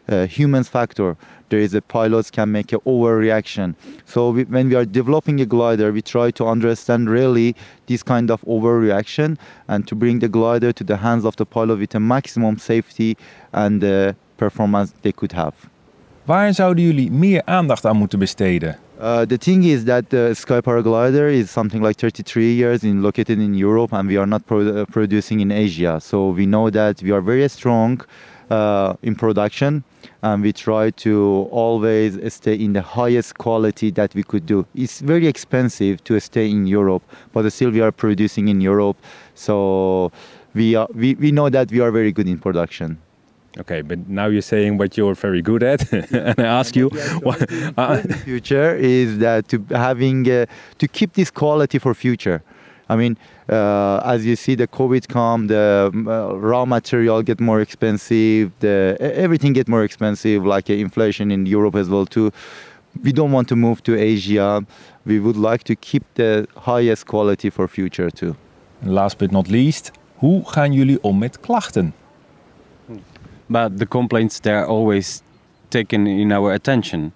a 0.09 0.27
human 0.27 0.65
factor 0.65 1.17
there 1.55 1.63
is 1.63 1.75
a 1.75 1.81
pilots 1.81 2.31
can 2.31 2.51
make 2.51 2.73
an 2.73 2.81
overreaction. 2.85 3.75
So 4.07 4.31
we, 4.31 4.45
when 4.45 4.69
we 4.69 4.75
are 4.75 4.85
developing 4.85 5.41
a 5.41 5.47
glider, 5.47 5.93
we 5.93 6.03
try 6.03 6.33
to 6.33 6.47
understand 6.47 7.09
really 7.09 7.55
this 7.87 8.03
kind 8.03 8.31
of 8.31 8.41
overreaction 8.43 9.37
and 9.69 9.87
to 9.87 9.95
bring 9.95 10.19
the 10.19 10.29
glider 10.29 10.73
to 10.73 10.85
the 10.85 10.97
hands 10.97 11.25
of 11.25 11.37
the 11.37 11.47
pilot 11.47 11.79
with 11.79 11.95
a 11.95 12.01
maximum 12.01 12.59
safety 12.59 13.17
and 13.53 13.85
uh, 13.85 14.15
performance 14.37 14.93
they 15.03 15.13
could 15.13 15.33
have. 15.33 15.55
Waar 16.25 16.55
zouden 16.55 16.85
jullie 16.85 17.11
meer 17.11 17.43
aandacht 17.45 17.85
aan 17.85 17.97
moeten 17.97 18.19
besteden? 18.19 18.77
Uh, 19.01 19.21
the 19.27 19.39
thing 19.39 19.65
is 19.65 19.85
that 19.85 20.11
the 20.11 20.35
Sky 20.35 20.61
Paraglider 20.61 21.29
is 21.31 21.51
something 21.51 21.85
like 21.85 21.97
33 21.97 22.55
years 22.55 22.83
in 22.83 23.03
located 23.03 23.39
in 23.39 23.55
Europe, 23.55 23.97
and 23.97 24.09
we 24.09 24.17
are 24.17 24.27
not 24.27 24.47
pro- 24.47 24.81
uh, 24.81 24.85
producing 24.85 25.41
in 25.41 25.51
Asia. 25.51 25.99
So 26.01 26.33
we 26.33 26.47
know 26.47 26.71
that 26.71 27.03
we 27.03 27.13
are 27.13 27.21
very 27.21 27.49
strong 27.49 28.01
uh, 28.51 28.95
in 29.03 29.15
production, 29.15 29.85
and 30.25 30.43
we 30.43 30.55
try 30.55 30.91
to 30.91 31.47
always 31.51 32.19
stay 32.33 32.55
in 32.55 32.73
the 32.73 32.81
highest 32.81 33.37
quality 33.37 33.91
that 33.91 34.15
we 34.15 34.23
could 34.23 34.47
do. 34.47 34.67
It's 34.75 35.01
very 35.01 35.27
expensive 35.27 36.03
to 36.05 36.19
stay 36.19 36.51
in 36.51 36.67
Europe, 36.67 37.03
but 37.35 37.49
still 37.53 37.71
we 37.71 37.83
are 37.83 37.93
producing 37.93 38.49
in 38.49 38.63
Europe. 38.63 38.97
So 39.35 40.11
we 40.55 40.77
are 40.77 40.89
we, 40.95 41.15
we 41.17 41.31
know 41.31 41.51
that 41.51 41.71
we 41.71 41.81
are 41.81 41.91
very 41.91 42.11
good 42.11 42.27
in 42.27 42.39
production. 42.39 42.99
Okay, 43.59 43.83
but 43.83 44.09
now 44.09 44.27
you're 44.27 44.49
saying 44.55 44.79
what 44.79 44.97
you're 44.97 45.15
very 45.15 45.43
good 45.43 45.63
at, 45.63 45.93
and 46.13 46.41
I 46.41 46.45
ask 46.61 46.75
you, 46.75 46.89
what, 47.23 47.41
uh, 47.79 48.01
the 48.01 48.21
future 48.25 48.75
is 48.75 49.19
that 49.19 49.47
to 49.49 49.65
having 49.71 50.29
uh, 50.29 50.47
to 50.79 50.89
keep 50.89 51.13
this 51.13 51.31
quality 51.31 51.79
for 51.79 51.95
future. 51.95 52.43
I 52.89 52.97
mean, 52.97 53.17
uh, 53.49 54.01
as 54.05 54.25
you 54.25 54.37
see, 54.37 54.55
the 54.55 54.67
COVID 54.67 55.09
come, 55.09 55.49
the 55.49 55.91
uh, 55.95 56.37
raw 56.37 56.65
material 56.65 57.23
get 57.23 57.41
more 57.41 57.61
expensive, 57.61 58.53
the 58.61 58.97
everything 59.01 59.53
get 59.53 59.69
more 59.69 59.85
expensive, 59.85 60.47
like 60.47 60.71
uh, 60.71 60.75
inflation 60.75 61.31
in 61.31 61.47
Europe 61.47 61.75
as 61.75 61.89
well 61.89 62.07
too. 62.07 62.31
We 63.03 63.13
don't 63.13 63.33
want 63.33 63.49
to 63.49 63.57
move 63.57 63.83
to 63.83 63.99
Asia. 63.99 64.65
We 65.05 65.19
would 65.19 65.37
like 65.37 65.65
to 65.65 65.75
keep 65.75 66.05
the 66.15 66.47
highest 66.57 67.07
quality 67.07 67.51
for 67.51 67.69
future 67.69 68.11
too. 68.11 68.37
last 68.87 69.19
but 69.19 69.33
not 69.33 69.49
least, 69.49 69.91
hoe 70.17 70.43
gaan 70.45 70.73
jullie 70.73 71.03
om 71.03 71.19
met 71.19 71.41
klachten? 71.41 71.93
but 73.47 73.79
the 73.79 73.87
complaints 73.87 74.41
they're 74.41 74.67
always 74.67 75.23
taken 75.71 76.07
in 76.07 76.33
our 76.33 76.53
attention 76.53 77.13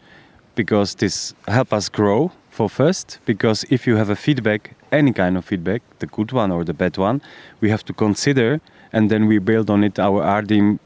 because 0.55 0.97
this 0.97 1.35
help 1.47 1.73
us 1.73 1.89
grow 1.89 2.31
for 2.51 2.69
first 2.69 3.19
because 3.25 3.65
if 3.71 3.87
you 3.87 3.97
have 3.97 4.11
a 4.11 4.17
feedback 4.17 4.75
any 4.93 5.13
kind 5.13 5.37
of 5.37 5.45
feedback 5.45 5.83
the 5.99 6.07
good 6.07 6.33
one 6.33 6.51
or 6.51 6.65
the 6.65 6.75
bad 6.75 6.97
one 6.99 7.21
we 7.61 7.71
have 7.71 7.85
to 7.85 7.93
consider 7.93 8.61
and 8.93 9.11
then 9.11 9.27
we 9.27 9.39
build 9.39 9.71
on 9.71 9.85
it 9.85 9.99
our 9.99 10.41
rd 10.41 10.79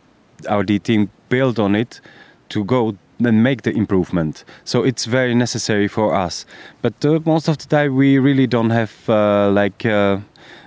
our 0.48 0.62
D 0.62 0.78
team 0.78 1.10
build 1.28 1.58
on 1.58 1.74
it 1.74 2.00
to 2.48 2.64
go 2.64 2.96
and 3.24 3.42
make 3.42 3.62
the 3.62 3.70
improvement. 3.70 4.44
So 4.64 4.82
it's 4.82 5.04
very 5.04 5.34
necessary 5.34 5.88
for 5.88 6.14
us. 6.14 6.44
But 6.80 7.04
uh, 7.04 7.20
most 7.24 7.48
of 7.48 7.58
the 7.58 7.66
time 7.66 7.94
we 7.94 8.18
really 8.18 8.46
don't 8.46 8.70
have 8.70 8.92
uh, 9.08 9.50
like 9.50 9.86
uh, 9.86 10.18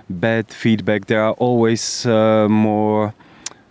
bad 0.08 0.50
feedback. 0.50 1.06
There 1.06 1.22
are 1.22 1.32
always 1.32 2.06
uh, 2.06 2.48
more 2.48 3.12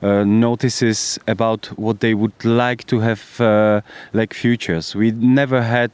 uh, 0.01 0.23
notices 0.23 1.19
about 1.27 1.67
what 1.77 1.99
they 1.99 2.13
would 2.13 2.45
like 2.45 2.85
to 2.87 2.99
have 2.99 3.41
uh, 3.41 3.81
like 4.13 4.33
futures. 4.33 4.95
We 4.95 5.11
never 5.11 5.61
had, 5.61 5.91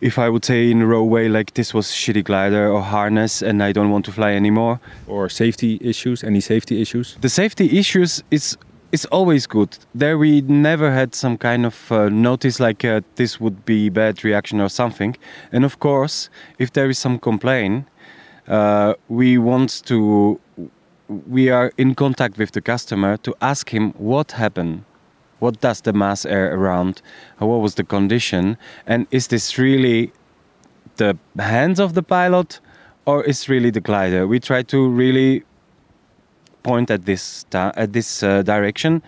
if 0.00 0.18
I 0.18 0.28
would 0.28 0.44
say 0.44 0.70
in 0.70 0.82
a 0.82 0.86
row 0.86 1.04
way, 1.04 1.28
like 1.28 1.54
this 1.54 1.72
was 1.72 1.86
shitty 1.88 2.24
glider 2.24 2.70
or 2.70 2.82
harness 2.82 3.42
and 3.42 3.62
I 3.62 3.72
don't 3.72 3.90
want 3.90 4.04
to 4.06 4.12
fly 4.12 4.32
anymore. 4.32 4.80
Or 5.06 5.28
safety 5.28 5.78
issues, 5.80 6.22
any 6.24 6.40
safety 6.40 6.80
issues? 6.80 7.16
The 7.20 7.28
safety 7.28 7.78
issues 7.78 8.22
is 8.30 8.56
is 8.92 9.06
always 9.06 9.46
good. 9.46 9.76
There 9.92 10.16
we 10.16 10.40
never 10.42 10.92
had 10.92 11.14
some 11.14 11.36
kind 11.36 11.66
of 11.66 11.90
uh, 11.90 12.08
notice 12.10 12.60
like 12.60 12.84
uh, 12.84 13.00
this 13.16 13.40
would 13.40 13.64
be 13.64 13.88
bad 13.88 14.22
reaction 14.22 14.60
or 14.60 14.68
something. 14.68 15.16
And 15.50 15.64
of 15.64 15.80
course, 15.80 16.30
if 16.58 16.72
there 16.72 16.88
is 16.88 16.98
some 16.98 17.18
complaint, 17.18 17.86
uh, 18.46 18.94
we 19.08 19.38
want 19.38 19.82
to 19.86 20.38
we 21.08 21.50
are 21.50 21.72
in 21.76 21.94
contact 21.94 22.38
with 22.38 22.52
the 22.52 22.60
customer 22.60 23.16
to 23.18 23.34
ask 23.40 23.70
him 23.74 23.92
what 23.98 24.32
happened 24.32 24.84
what 25.44 25.60
does 25.60 25.82
the 25.82 25.92
mass 25.92 26.24
air 26.24 26.54
around? 26.56 27.02
What 27.38 27.60
was 27.60 27.74
the 27.74 27.84
condition? 27.84 28.56
And 28.86 29.06
is 29.10 29.28
this 29.28 29.58
really 29.58 30.10
the 30.96 31.18
hands 31.38 31.78
of 31.78 31.92
the 31.92 32.02
pilot 32.02 32.60
or 33.04 33.22
is 33.24 33.46
really 33.46 33.70
the 33.70 33.82
glider? 33.82 34.26
We 34.26 34.40
try 34.40 34.62
to 34.62 34.88
really 34.88 35.44
point 36.62 36.90
at 36.90 37.04
this 37.04 37.44
at 37.52 37.92
this 37.92 38.22
uh, 38.22 38.42
direction. 38.42 39.02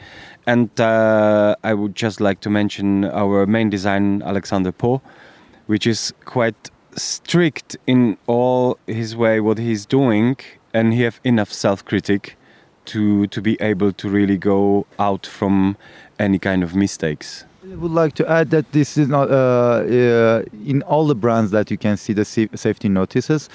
And 0.46 0.70
uh, 0.80 1.56
i 1.64 1.72
would 1.74 1.94
just 1.96 2.20
like 2.20 2.38
to 2.40 2.50
mention 2.50 3.04
our 3.22 3.46
main 3.46 3.68
design 3.68 4.22
alexander 4.22 4.70
poe 4.70 5.00
which 5.66 5.86
is 5.88 6.14
quite 6.24 6.70
strict 6.94 7.76
in 7.86 8.16
all 8.28 8.78
his 8.86 9.16
way 9.16 9.40
what 9.40 9.58
he's 9.58 9.84
doing 9.86 10.36
and 10.72 10.94
he 10.94 11.02
have 11.02 11.18
enough 11.24 11.52
self-critic 11.52 12.36
to 12.86 13.26
to 13.26 13.42
be 13.42 13.56
able 13.60 13.92
to 13.92 14.08
really 14.08 14.38
go 14.38 14.86
out 14.98 15.26
from 15.26 15.76
any 16.18 16.38
kind 16.38 16.62
of 16.62 16.74
mistakes 16.74 17.44
I 17.70 17.74
would 17.74 17.90
like 17.90 18.14
to 18.14 18.30
add 18.30 18.50
that 18.50 18.70
this 18.70 18.96
is 18.96 19.08
not 19.08 19.28
uh, 19.28 19.34
uh, 19.34 20.42
in 20.64 20.82
all 20.82 21.06
the 21.06 21.16
brands 21.16 21.50
that 21.50 21.68
you 21.68 21.76
can 21.76 21.96
see 21.96 22.12
the 22.12 22.24
safety 22.24 22.88
notices. 22.88 23.48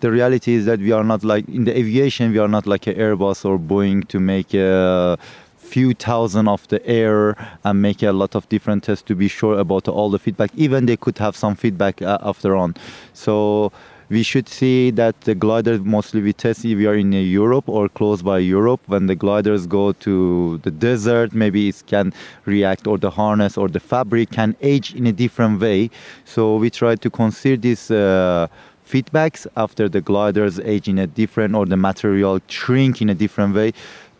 The 0.00 0.10
reality 0.10 0.54
is 0.54 0.64
that 0.64 0.78
we 0.78 0.92
are 0.92 1.04
not 1.04 1.22
like 1.22 1.46
in 1.48 1.64
the 1.64 1.76
aviation. 1.76 2.32
We 2.32 2.38
are 2.38 2.48
not 2.48 2.66
like 2.66 2.82
Airbus 2.82 3.44
or 3.44 3.58
Boeing 3.58 4.08
to 4.08 4.20
make 4.20 4.54
a 4.54 5.18
few 5.58 5.92
thousand 5.92 6.48
of 6.48 6.66
the 6.68 6.84
air 6.86 7.36
and 7.64 7.82
make 7.82 8.02
a 8.02 8.12
lot 8.12 8.34
of 8.34 8.48
different 8.48 8.84
tests 8.84 9.02
to 9.02 9.14
be 9.14 9.28
sure 9.28 9.58
about 9.58 9.86
all 9.86 10.08
the 10.08 10.18
feedback. 10.18 10.50
Even 10.54 10.86
they 10.86 10.96
could 10.96 11.18
have 11.18 11.36
some 11.36 11.54
feedback 11.54 12.00
uh, 12.00 12.16
after 12.22 12.56
on. 12.56 12.74
So 13.12 13.70
we 14.10 14.22
should 14.22 14.48
see 14.48 14.90
that 14.92 15.20
the 15.22 15.34
gliders 15.34 15.80
mostly 15.80 16.22
we 16.22 16.32
test 16.32 16.64
if 16.64 16.78
we 16.78 16.86
are 16.86 16.94
in 16.94 17.12
Europe 17.12 17.68
or 17.68 17.88
close 17.88 18.22
by 18.22 18.38
Europe. 18.38 18.80
When 18.86 19.06
the 19.06 19.14
gliders 19.14 19.66
go 19.66 19.92
to 19.92 20.58
the 20.58 20.70
desert, 20.70 21.34
maybe 21.34 21.68
it 21.68 21.82
can 21.86 22.12
react 22.46 22.86
or 22.86 22.96
the 22.96 23.10
harness 23.10 23.58
or 23.58 23.68
the 23.68 23.80
fabric 23.80 24.30
can 24.30 24.56
age 24.62 24.94
in 24.94 25.06
a 25.06 25.12
different 25.12 25.60
way. 25.60 25.90
So 26.24 26.56
we 26.56 26.70
try 26.70 26.96
to 26.96 27.10
consider 27.10 27.56
these 27.56 27.90
uh, 27.90 28.48
feedbacks 28.88 29.46
after 29.56 29.88
the 29.88 30.00
gliders 30.00 30.58
age 30.60 30.88
in 30.88 30.98
a 30.98 31.06
different 31.06 31.54
or 31.54 31.66
the 31.66 31.76
material 31.76 32.40
shrink 32.48 33.02
in 33.02 33.10
a 33.10 33.14
different 33.14 33.54
way 33.54 33.72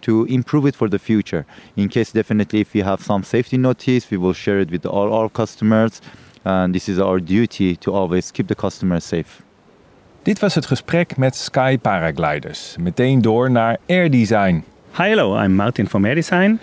to 0.03 0.27
improve 0.27 0.67
it 0.67 0.77
for 0.77 0.89
the 0.89 0.99
future. 0.99 1.47
In 1.77 1.89
case 1.89 2.13
definitely 2.13 2.61
if 2.61 2.75
we 2.75 2.81
have 2.81 3.03
some 3.03 3.25
safety 3.25 3.57
notice, 3.57 4.11
we 4.11 4.19
will 4.19 4.35
share 4.35 4.61
it 4.61 4.71
with 4.71 4.85
all 4.85 5.13
our 5.15 5.29
customers. 5.31 6.03
And 6.45 6.75
this 6.75 6.89
is 6.89 6.99
our 6.99 7.19
duty 7.19 7.77
to 7.77 7.93
always 7.93 8.31
keep 8.31 8.49
the 8.49 8.55
customer 8.55 9.01
safe. 9.01 9.43
Dit 10.29 10.39
was 10.39 10.55
het 10.55 10.67
gesprek 10.67 11.17
met 11.17 11.37
Sky 11.37 11.79
Paragliders. 11.79 12.77
Meteen 12.81 13.21
door 13.21 13.51
naar 13.51 13.77
Air 13.87 14.11
Design. 14.11 14.65
Hi, 14.97 15.09
hello, 15.09 15.43
I'm 15.43 15.55
Martin 15.55 15.89
from 15.89 16.03
Design. 16.03 16.59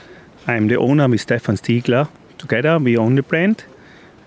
I'm 0.48 0.68
the 0.68 0.80
owner 0.80 1.10
with 1.10 1.20
Stefan 1.20 1.58
Stiegler. 1.58 2.08
Together, 2.36 2.82
we 2.82 3.00
own 3.00 3.16
the 3.16 3.22
brand. 3.22 3.66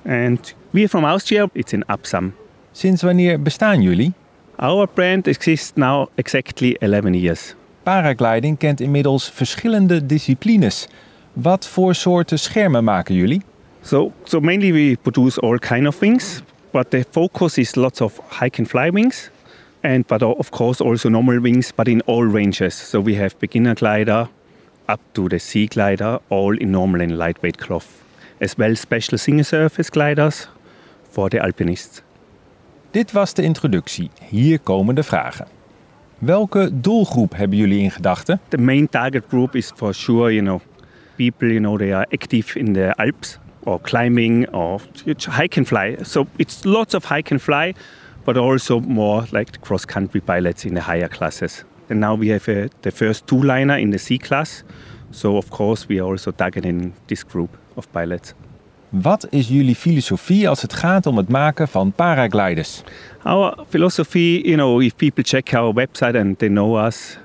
And 0.05 0.55
we 0.71 0.81
are 0.81 0.89
from 0.89 1.05
Austria, 1.05 1.49
it's 1.53 1.73
in 1.73 1.85
Absam. 1.87 2.35
Sinds 2.73 3.03
wanneer 3.03 3.43
bestaan 3.43 3.83
jullie? 3.83 4.13
Our 4.57 4.89
brand 4.95 5.27
exists 5.27 5.73
now 5.75 6.09
exactly 6.15 6.77
11 6.79 7.15
years. 7.15 7.55
Paragliding 7.83 8.59
kent 8.59 8.81
inmiddels 8.81 9.31
verschillende 9.31 10.07
disciplines. 10.07 10.89
Wat 11.33 11.67
voor 11.67 11.95
soorten 11.95 12.39
schermen 12.39 12.85
maken 12.85 13.15
jullie? 13.15 13.43
So, 13.83 14.13
so 14.25 14.41
mainly 14.41 14.73
we 14.73 14.97
produce 15.03 15.41
all 15.41 15.59
kind 15.59 15.87
of 15.87 15.99
wings, 15.99 16.43
but 16.73 16.91
the 16.91 17.05
focus 17.05 17.59
is 17.59 17.77
lots 17.77 18.01
of 18.01 18.21
hike 18.29 18.59
and 18.59 18.69
fly 18.69 18.91
wings, 18.91 19.31
and 19.83 20.07
but 20.07 20.23
of 20.23 20.51
course 20.51 20.81
also 20.81 21.09
normal 21.09 21.41
wings, 21.41 21.73
but 21.73 21.89
in 21.89 22.01
all 22.07 22.25
ranges. 22.25 22.75
So 22.75 23.01
we 23.01 23.15
have 23.15 23.39
beginner 23.39 23.75
glider 23.75 24.29
up 24.89 25.01
to 25.13 25.29
the 25.29 25.39
sea 25.39 25.67
glider, 25.67 26.19
all 26.29 26.57
in 26.57 26.71
normal 26.71 27.01
and 27.01 27.17
lightweight 27.17 27.59
cloth, 27.59 28.03
as 28.41 28.57
well 28.57 28.77
special 28.77 29.19
single 29.19 29.45
surface 29.45 29.91
gliders 29.91 30.49
for 31.11 31.29
the 31.29 31.39
alpinists. 31.39 32.03
Dit 32.91 33.13
was 33.13 33.35
de 33.35 33.43
introductie. 33.43 34.11
Hier 34.29 34.59
komen 34.59 34.95
de 34.95 35.03
vragen. 35.03 35.47
Welke 36.19 36.71
doelgroep 36.73 37.37
hebben 37.37 37.59
jullie 37.59 37.83
in 37.83 37.91
gedachten? 37.91 38.41
The 38.49 38.59
main 38.59 38.89
target 38.89 39.25
group 39.29 39.55
is 39.55 39.73
for 39.77 39.95
sure, 39.95 40.33
you 40.33 40.45
know, 40.45 40.61
people, 41.17 41.49
you 41.49 41.61
know, 41.61 41.77
they 41.77 41.95
are 41.95 42.07
active 42.11 42.59
in 42.59 42.73
the 42.73 42.93
Alps 42.97 43.39
or 43.65 43.81
climbing 43.81 44.47
or 44.53 44.81
hike 45.27 45.57
and 45.57 45.67
fly. 45.67 45.97
So 46.03 46.27
it's 46.39 46.65
lots 46.65 46.95
of 46.95 47.05
hike 47.05 47.31
and 47.31 47.41
fly, 47.41 47.75
but 48.25 48.37
also 48.37 48.81
more 48.81 49.25
like 49.33 49.61
cross-country 49.61 50.21
pilots 50.21 50.65
in 50.65 50.75
the 50.75 50.81
higher 50.81 51.09
classes. 51.09 51.65
And 51.91 52.01
now 52.01 52.15
we 52.15 52.29
have 52.29 52.49
uh, 52.49 52.69
the 52.83 52.91
first 52.91 53.27
two-liner 53.27 53.79
in 53.79 53.91
the 53.91 53.99
C 53.99 54.19
class. 54.19 54.65
So 55.11 55.37
of 55.37 55.51
course 55.51 55.89
we 55.89 56.01
are 56.01 56.11
also 56.11 56.31
targeting 56.31 56.93
this 57.07 57.25
group 57.25 57.57
of 57.77 57.87
pilots. 57.93 58.35
Wat 58.91 59.27
is 59.31 59.49
jullie 59.49 59.77
filosofie 59.77 60.49
als 60.49 60.63
het 60.63 60.73
gaat 60.73 61.07
om 61.07 61.17
het 61.17 61.29
maken 61.29 61.69
van 61.69 61.93
paragliders? 61.93 62.83
Our 63.23 63.65
philosophy, 63.69 64.41
you 64.45 64.57
know, 64.57 64.83
if 64.83 64.97
people 64.97 65.25
check 65.25 65.53
our 65.55 65.75
website 65.75 66.19
and 66.19 66.39
they 66.39 66.49
know 66.49 66.87
us, 66.87 67.19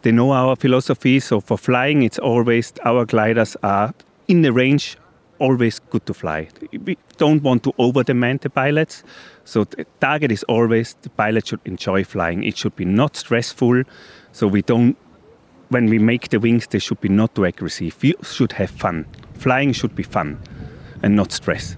they 0.00 0.12
know 0.12 0.32
our 0.32 0.56
philosophy. 0.56 1.18
So 1.18 1.40
for 1.40 1.58
flying, 1.58 2.02
it's 2.02 2.20
always 2.20 2.72
our 2.84 3.06
gliders 3.06 3.60
are 3.60 3.92
in 4.26 4.42
the 4.42 4.52
range, 4.52 4.96
always 5.38 5.80
good 5.90 6.04
to 6.06 6.14
fly. 6.14 6.48
We 6.84 6.96
don't 7.18 7.42
want 7.42 7.62
to 7.62 7.72
over-demand 7.78 8.40
the 8.40 8.50
pilots. 8.50 9.02
So 9.44 9.64
the 9.64 9.84
target 10.00 10.32
is 10.32 10.42
always 10.44 10.96
the 11.02 11.10
pilot 11.10 11.46
should 11.46 11.60
enjoy 11.64 12.04
flying. 12.04 12.44
It 12.44 12.56
should 12.56 12.76
be 12.76 12.84
not 12.84 13.16
stressful. 13.16 13.82
So 14.32 14.46
we 14.48 14.62
don't, 14.62 14.96
when 15.68 15.88
we 15.88 15.98
make 15.98 16.28
the 16.28 16.38
wings, 16.38 16.66
they 16.66 16.80
should 16.80 17.00
be 17.00 17.08
not 17.08 17.34
too 17.34 17.44
aggressive. 17.44 17.94
We 18.02 18.14
should 18.22 18.52
have 18.52 18.70
fun. 18.70 19.04
Flying 19.38 19.74
should 19.74 19.94
be 19.94 20.02
fun 20.02 20.38
and 21.02 21.14
not 21.14 21.32
stress. 21.32 21.76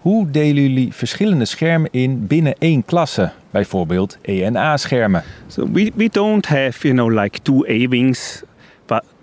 Hoe 0.00 0.30
delen 0.30 0.62
jullie 0.62 0.92
verschillende 0.92 1.44
schermen 1.44 1.90
in 1.92 2.26
binnen 2.26 2.54
één 2.58 2.84
klasse? 2.84 3.32
Bijvoorbeeld 3.50 4.18
ENA-schermen. 4.22 5.22
So 5.46 5.66
we, 5.72 5.92
we 5.96 6.08
don't 6.08 6.46
have, 6.46 6.76
you 6.82 6.94
know, 6.94 7.22
like 7.22 7.42
two 7.42 7.64
A-wings, 7.66 8.42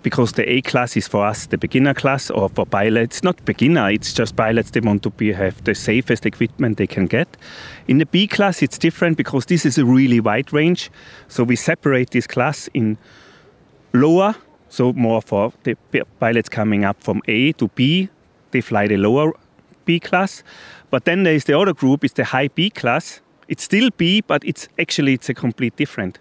because 0.06 0.34
the 0.34 0.48
A 0.48 0.62
class 0.62 0.96
is 0.96 1.08
for 1.08 1.26
us 1.26 1.46
the 1.46 1.58
beginner 1.58 1.92
class 1.92 2.30
or 2.30 2.48
for 2.48 2.64
pilots, 2.64 3.24
not 3.24 3.44
beginner, 3.44 3.90
it's 3.90 4.12
just 4.12 4.36
pilots, 4.36 4.70
they 4.70 4.78
want 4.78 5.02
to 5.02 5.10
be, 5.10 5.32
have 5.32 5.64
the 5.64 5.74
safest 5.74 6.24
equipment 6.24 6.76
they 6.76 6.86
can 6.86 7.06
get. 7.06 7.26
In 7.88 7.98
the 7.98 8.06
B 8.06 8.28
class, 8.28 8.62
it's 8.62 8.78
different 8.78 9.16
because 9.16 9.46
this 9.46 9.66
is 9.66 9.78
a 9.78 9.84
really 9.84 10.20
wide 10.20 10.52
range. 10.52 10.92
So 11.26 11.42
we 11.42 11.56
separate 11.56 12.10
this 12.10 12.28
class 12.28 12.68
in 12.72 12.98
lower, 13.94 14.36
so 14.68 14.92
more 14.92 15.20
for 15.20 15.52
the 15.64 15.74
pilots 16.20 16.48
coming 16.48 16.84
up 16.84 17.02
from 17.02 17.20
A 17.26 17.50
to 17.54 17.66
B, 17.74 18.08
they 18.52 18.60
fly 18.60 18.86
the 18.86 18.98
lower 18.98 19.32
B 19.86 19.98
class. 19.98 20.44
But 20.88 21.04
then 21.04 21.24
there 21.24 21.34
is 21.34 21.46
the 21.46 21.58
other 21.58 21.74
group, 21.74 22.04
it's 22.04 22.14
the 22.14 22.26
high 22.26 22.46
B 22.46 22.70
class. 22.70 23.20
It's 23.48 23.64
still 23.64 23.90
B, 23.96 24.20
but 24.20 24.44
it's 24.44 24.68
actually 24.78 25.14
it's 25.14 25.28
a 25.28 25.34
complete 25.34 25.74
different. 25.74 26.20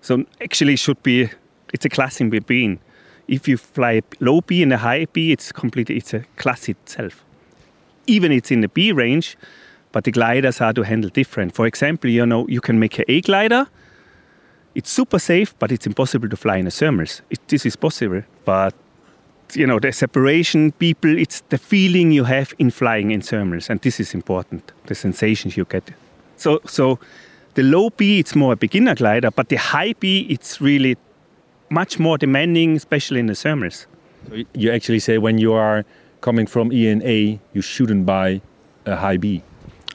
So 0.00 0.24
actually 0.40 0.72
it 0.72 0.78
should 0.78 1.02
be 1.02 1.28
it's 1.74 1.84
a 1.84 1.90
class 1.90 2.18
in 2.18 2.30
between. 2.30 2.80
If 3.28 3.48
you 3.48 3.56
fly 3.56 3.92
a 3.92 4.02
low 4.20 4.40
B 4.40 4.62
and 4.62 4.72
a 4.72 4.78
high 4.78 5.06
B, 5.12 5.32
it's 5.32 5.52
completely 5.52 5.96
it's 5.96 6.14
a 6.14 6.20
class 6.36 6.68
itself. 6.68 7.24
Even 8.06 8.30
it's 8.32 8.50
in 8.50 8.60
the 8.60 8.68
B 8.68 8.92
range, 8.92 9.36
but 9.92 10.04
the 10.04 10.12
gliders 10.12 10.60
are 10.60 10.72
to 10.72 10.82
handle 10.82 11.10
different. 11.10 11.54
For 11.54 11.66
example, 11.66 12.10
you 12.10 12.24
know 12.24 12.46
you 12.48 12.60
can 12.60 12.78
make 12.78 12.98
a 12.98 13.10
A 13.10 13.20
glider. 13.20 13.66
It's 14.74 14.90
super 14.90 15.18
safe, 15.18 15.58
but 15.58 15.72
it's 15.72 15.86
impossible 15.86 16.28
to 16.28 16.36
fly 16.36 16.56
in 16.58 16.66
a 16.66 16.70
thermals. 16.70 17.22
It, 17.30 17.40
this 17.48 17.64
is 17.64 17.76
possible, 17.76 18.22
but 18.44 18.74
you 19.54 19.66
know 19.66 19.78
the 19.78 19.92
separation 19.92 20.72
people 20.72 21.16
it's 21.16 21.40
the 21.48 21.58
feeling 21.58 22.10
you 22.10 22.24
have 22.24 22.52
in 22.58 22.70
flying 22.70 23.10
in 23.10 23.20
thermals 23.20 23.70
and 23.70 23.80
this 23.80 24.00
is 24.00 24.14
important 24.14 24.72
the 24.86 24.94
sensations 24.94 25.56
you 25.56 25.64
get 25.64 25.84
so 26.36 26.60
so 26.64 26.98
the 27.54 27.62
low 27.62 27.90
b 27.90 28.18
it's 28.18 28.34
more 28.34 28.54
a 28.54 28.56
beginner 28.56 28.94
glider 28.94 29.30
but 29.30 29.48
the 29.48 29.56
high 29.56 29.92
b 30.00 30.26
it's 30.28 30.60
really 30.60 30.96
much 31.70 31.98
more 31.98 32.18
demanding 32.18 32.76
especially 32.76 33.20
in 33.20 33.26
the 33.26 33.32
thermals 33.34 33.86
so 34.28 34.42
you 34.54 34.70
actually 34.70 34.98
say 34.98 35.18
when 35.18 35.38
you 35.38 35.52
are 35.52 35.84
coming 36.20 36.46
from 36.46 36.72
e 36.72 36.88
and 36.88 37.02
a 37.02 37.38
you 37.52 37.62
shouldn't 37.62 38.06
buy 38.06 38.40
a 38.84 38.96
high 38.96 39.16
b 39.16 39.42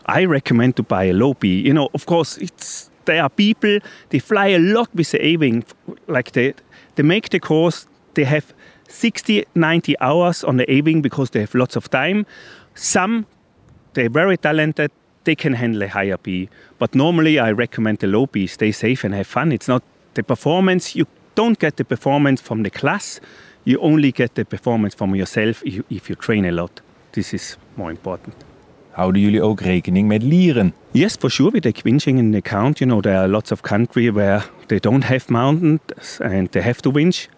i 0.05 0.26
recommend 0.26 0.76
to 0.76 0.84
buy 0.84 1.05
a 1.05 1.13
low 1.13 1.34
b 1.34 1.59
you 1.59 1.74
know 1.74 1.89
of 1.93 2.05
course 2.05 2.38
it's 2.38 2.89
there 3.05 3.24
are 3.24 3.30
people 3.30 3.80
they 4.09 4.19
fly 4.19 4.47
a 4.47 4.59
lot 4.59 4.93
with 4.93 5.11
the 5.11 5.26
a-wing 5.26 5.63
like 6.07 6.32
they 6.34 6.53
they 6.95 7.03
make 7.03 7.30
the 7.30 7.39
course 7.39 7.88
they 8.13 8.26
have 8.26 8.53
60, 8.91 9.45
90 9.55 9.99
hours 9.99 10.43
on 10.43 10.57
the 10.57 10.72
A-wing 10.72 11.01
because 11.01 11.32
they 11.32 11.39
have 11.39 11.55
lots 11.55 11.76
of 11.76 11.89
time. 11.89 12.26
Some, 12.76 13.26
they're 13.93 14.09
very 14.09 14.38
talented, 14.38 14.91
they 15.24 15.36
can 15.36 15.53
handle 15.53 15.84
a 15.84 15.88
higher 15.88 16.17
B. 16.17 16.49
But 16.78 16.93
normally 16.93 17.39
I 17.39 17.51
recommend 17.51 17.99
the 17.99 18.07
low 18.07 18.26
B, 18.28 18.47
stay 18.47 18.72
safe 18.72 19.03
and 19.03 19.13
have 19.13 19.28
fun. 19.28 19.51
It's 19.51 19.67
not 19.67 19.84
the 20.13 20.24
performance, 20.24 20.95
you 20.95 21.07
don't 21.34 21.59
get 21.59 21.75
the 21.75 21.84
performance 21.84 22.41
from 22.41 22.63
the 22.63 22.69
class, 22.69 23.19
you 23.63 23.79
only 23.79 24.11
get 24.11 24.34
the 24.34 24.45
performance 24.45 24.95
from 24.95 25.15
yourself 25.15 25.61
if 25.65 25.73
you, 25.73 25.84
if 25.89 26.09
you 26.09 26.15
train 26.15 26.45
a 26.45 26.51
lot. 26.51 26.82
This 27.11 27.34
is 27.34 27.57
more 27.75 27.91
important. 27.91 28.36
Houden 28.91 29.21
jullie 29.21 29.41
ook 29.41 29.61
rekening 29.61 30.07
met 30.07 30.23
lieren? 30.23 30.73
Yes, 30.91 31.15
for 31.19 31.29
sure. 31.29 31.51
We 31.51 31.59
take 31.59 31.82
winching 31.84 32.17
in 32.17 32.36
account. 32.36 32.79
You 32.79 32.88
know, 32.88 33.01
there 33.01 33.17
are 33.17 33.27
lots 33.27 33.51
of 33.51 33.61
countries 33.61 34.11
where 34.11 34.43
they 34.67 34.79
don't 34.79 35.03
have 35.03 35.29
mountains 35.29 36.19
and 36.19 36.49
they 36.51 36.61
have 36.61 36.82
to 36.82 36.91
winch. 36.91 37.29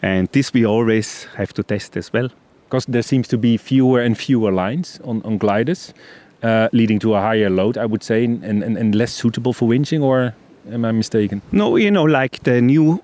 And 0.00 0.28
this 0.30 0.52
we 0.52 0.66
always 0.66 1.26
have 1.34 1.52
to 1.52 1.62
test 1.62 1.96
as 1.96 2.12
well. 2.12 2.28
Because 2.64 2.86
there 2.86 3.02
seems 3.02 3.28
to 3.28 3.38
be 3.38 3.58
fewer 3.58 4.00
and 4.00 4.16
fewer 4.16 4.50
lines 4.50 5.00
on, 5.04 5.22
on 5.24 5.38
gliders, 5.38 5.94
uh, 6.42 6.68
leading 6.72 6.98
to 7.00 7.14
a 7.14 7.20
higher 7.20 7.50
load, 7.50 7.76
I 7.76 7.86
would 7.86 8.02
say, 8.02 8.24
and, 8.24 8.42
and, 8.42 8.76
and 8.78 8.94
less 8.94 9.12
suitable 9.12 9.52
for 9.52 9.68
winching, 9.68 10.02
or 10.02 10.34
am 10.72 10.84
I 10.84 10.92
mistaken? 10.92 11.42
No, 11.52 11.76
you 11.76 11.90
know, 11.90 12.04
like 12.04 12.42
the 12.42 12.60
new 12.60 13.02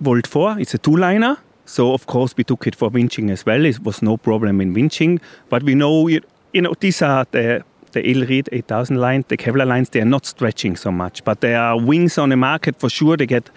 Volt 0.00 0.26
4, 0.26 0.58
it's 0.58 0.74
a 0.74 0.78
two-liner. 0.78 1.36
So, 1.66 1.92
of 1.92 2.06
course, 2.06 2.34
we 2.36 2.44
took 2.44 2.66
it 2.66 2.74
for 2.74 2.90
winching 2.90 3.30
as 3.30 3.46
well. 3.46 3.64
It 3.64 3.84
was 3.84 4.02
no 4.02 4.16
problem 4.16 4.60
in 4.60 4.74
winching. 4.74 5.20
But 5.48 5.62
we 5.62 5.74
know, 5.74 6.08
you 6.08 6.22
know, 6.54 6.74
these 6.80 7.00
are 7.02 7.26
the 7.30 7.64
the 7.92 8.02
Elreed 8.02 8.48
8000 8.52 8.96
line, 8.96 9.24
the 9.28 9.36
Kevlar 9.36 9.66
lines, 9.66 9.90
they 9.90 10.00
are 10.00 10.04
not 10.04 10.26
stretching 10.26 10.76
so 10.76 10.90
much. 10.90 11.24
But 11.24 11.40
there 11.40 11.60
are 11.60 11.80
wings 11.80 12.18
on 12.18 12.28
the 12.28 12.36
market 12.36 12.78
for 12.78 12.88
sure. 12.88 13.16
They 13.16 13.26
get 13.26 13.50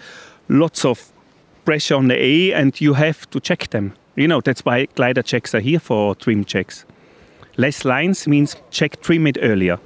lots 0.48 0.84
of 0.84 1.12
pressure 1.64 1.94
on 1.94 2.08
the 2.08 2.20
A 2.20 2.52
and 2.52 2.80
you 2.80 2.94
have 2.94 3.28
to 3.30 3.40
check 3.40 3.70
them. 3.70 3.94
You 4.16 4.28
know, 4.28 4.40
that's 4.40 4.64
why 4.64 4.86
glider 4.86 5.22
checks 5.22 5.54
are 5.54 5.60
here 5.60 5.80
for 5.80 6.14
trim 6.14 6.44
checks. 6.44 6.84
Less 7.56 7.84
lines 7.84 8.26
means 8.26 8.56
check 8.70 9.00
trim 9.00 9.26
it 9.26 9.38
earlier. 9.40 9.78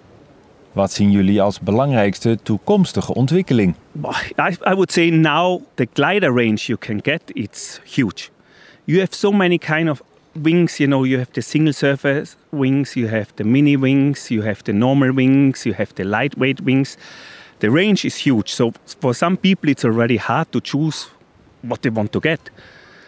Wat 0.79 0.93
zien 0.93 1.11
jullie 1.11 1.43
als 1.43 1.61
belangrijkste 1.61 2.39
toekomstige 2.43 3.15
ontwikkeling? 3.15 3.75
I, 4.37 4.57
I 4.71 4.73
would 4.73 4.93
say 4.93 5.11
now 5.11 5.63
the 5.75 5.89
glider 5.93 6.33
range 6.35 6.67
you 6.67 6.79
can 6.79 7.01
get 7.03 7.23
it's 7.33 7.81
huge. 7.85 8.29
You 8.85 8.99
have 8.99 9.15
so 9.15 9.33
many 9.33 9.59
kind 9.59 9.89
of 9.89 10.03
wings, 10.43 10.77
you 10.77 10.89
know, 10.89 11.05
you 11.05 11.19
have 11.19 11.31
the 11.33 11.41
single 11.41 11.73
surface 11.73 12.37
wings, 12.51 12.93
you 12.93 13.09
have 13.09 13.27
the 13.35 13.45
mini 13.45 13.77
wings, 13.77 14.29
you 14.29 14.43
have 14.43 14.63
the 14.63 14.73
normal 14.73 15.13
wings, 15.13 15.65
you 15.67 15.75
have 15.75 15.93
the 15.95 16.05
lightweight 16.05 16.61
wings. 16.61 16.97
The 17.59 17.71
range 17.71 18.05
is 18.05 18.27
huge. 18.27 18.49
So 18.49 18.73
for 19.01 19.15
some 19.15 19.37
people 19.37 19.71
it's 19.71 19.85
already 19.85 20.17
hard 20.17 20.47
to 20.53 20.61
choose 20.61 21.09
what 21.63 21.83
they 21.83 21.91
want 21.91 22.13
to 22.13 22.21
get. 22.21 22.51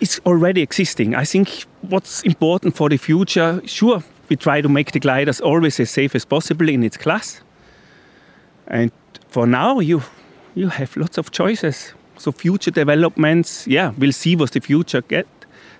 It's 0.01 0.21
already 0.25 0.61
existing. 0.61 1.15
I 1.15 1.25
think 1.25 1.49
what's 1.89 2.23
important 2.23 2.75
for 2.75 2.89
the 2.89 2.97
future, 2.97 3.61
sure, 3.65 4.03
we 4.29 4.35
try 4.37 4.61
to 4.61 4.69
make 4.69 4.91
the 4.91 4.99
gliders 4.99 5.41
always 5.41 5.79
as 5.81 5.91
safe 5.91 6.17
as 6.17 6.25
possible 6.25 6.69
in 6.69 6.83
its 6.83 6.97
class. 6.97 7.43
And 8.71 8.91
for 9.29 9.47
now, 9.47 9.81
you 9.81 10.01
you 10.55 10.69
have 10.69 10.97
lots 10.97 11.19
of 11.19 11.31
choices. 11.31 11.95
So 12.17 12.33
future 12.33 12.73
developments, 12.73 13.67
yeah, 13.67 13.93
we'll 13.99 14.13
see 14.13 14.37
what 14.37 14.51
the 14.51 14.61
future 14.61 15.03
get. 15.09 15.27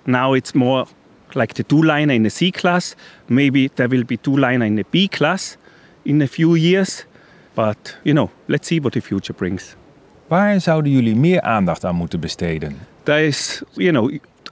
Now 0.03 0.33
it's 0.33 0.53
more 0.53 0.85
like 1.33 1.53
the 1.53 1.63
two-liner 1.63 2.13
in 2.13 2.23
the 2.23 2.29
C 2.29 2.51
class. 2.51 2.95
Maybe 3.27 3.69
there 3.75 3.87
will 3.87 4.03
be 4.03 4.17
two-liner 4.17 4.65
in 4.65 4.75
the 4.75 4.85
B 4.89 5.07
class 5.07 5.57
in 6.03 6.21
a 6.21 6.27
few 6.27 6.55
years. 6.55 7.05
But, 7.53 7.97
you 8.03 8.13
know, 8.13 8.29
let's 8.47 8.67
see 8.67 8.79
what 8.79 8.93
the 8.93 9.01
future 9.01 9.33
brings. 9.33 9.75
Waar 10.27 10.61
zouden 10.61 10.91
jullie 10.91 11.15
meer 11.15 11.41
aandacht 11.41 11.85
aan 11.85 11.95
moeten 11.95 12.19
besteden? 12.19 12.77
There 13.03 13.25
is, 13.25 13.61
you 13.73 13.91
know, 13.91 14.09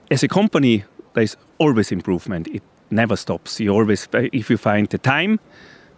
as 0.07 0.23
a 0.23 0.27
company, 0.27 0.83
there's 1.13 1.35
always 1.57 1.91
improvement. 1.91 2.47
It 2.47 2.61
never 2.87 3.17
stops. 3.17 3.57
You 3.57 3.73
always, 3.73 4.07
if 4.11 4.49
you 4.49 4.57
find 4.57 4.89
the 4.89 4.99
time, 4.99 5.39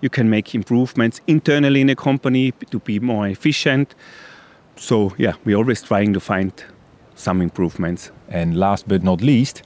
you 0.02 0.10
can 0.10 0.30
make 0.30 0.54
improvements 0.54 1.22
internally 1.26 1.82
in 1.82 1.89
a 1.89 1.95
company 1.95 2.54
to 2.70 2.80
be 2.80 2.99
more 2.99 3.28
efficient. 3.28 3.95
So 4.76 5.14
yeah, 5.18 5.34
we're 5.45 5.58
always 5.58 5.82
trying 5.82 6.14
to 6.14 6.20
find 6.20 6.52
some 7.16 7.43
improvements. 7.43 8.12
And 8.30 8.56
last 8.56 8.88
but 8.88 9.04
not 9.04 9.22
least, 9.22 9.62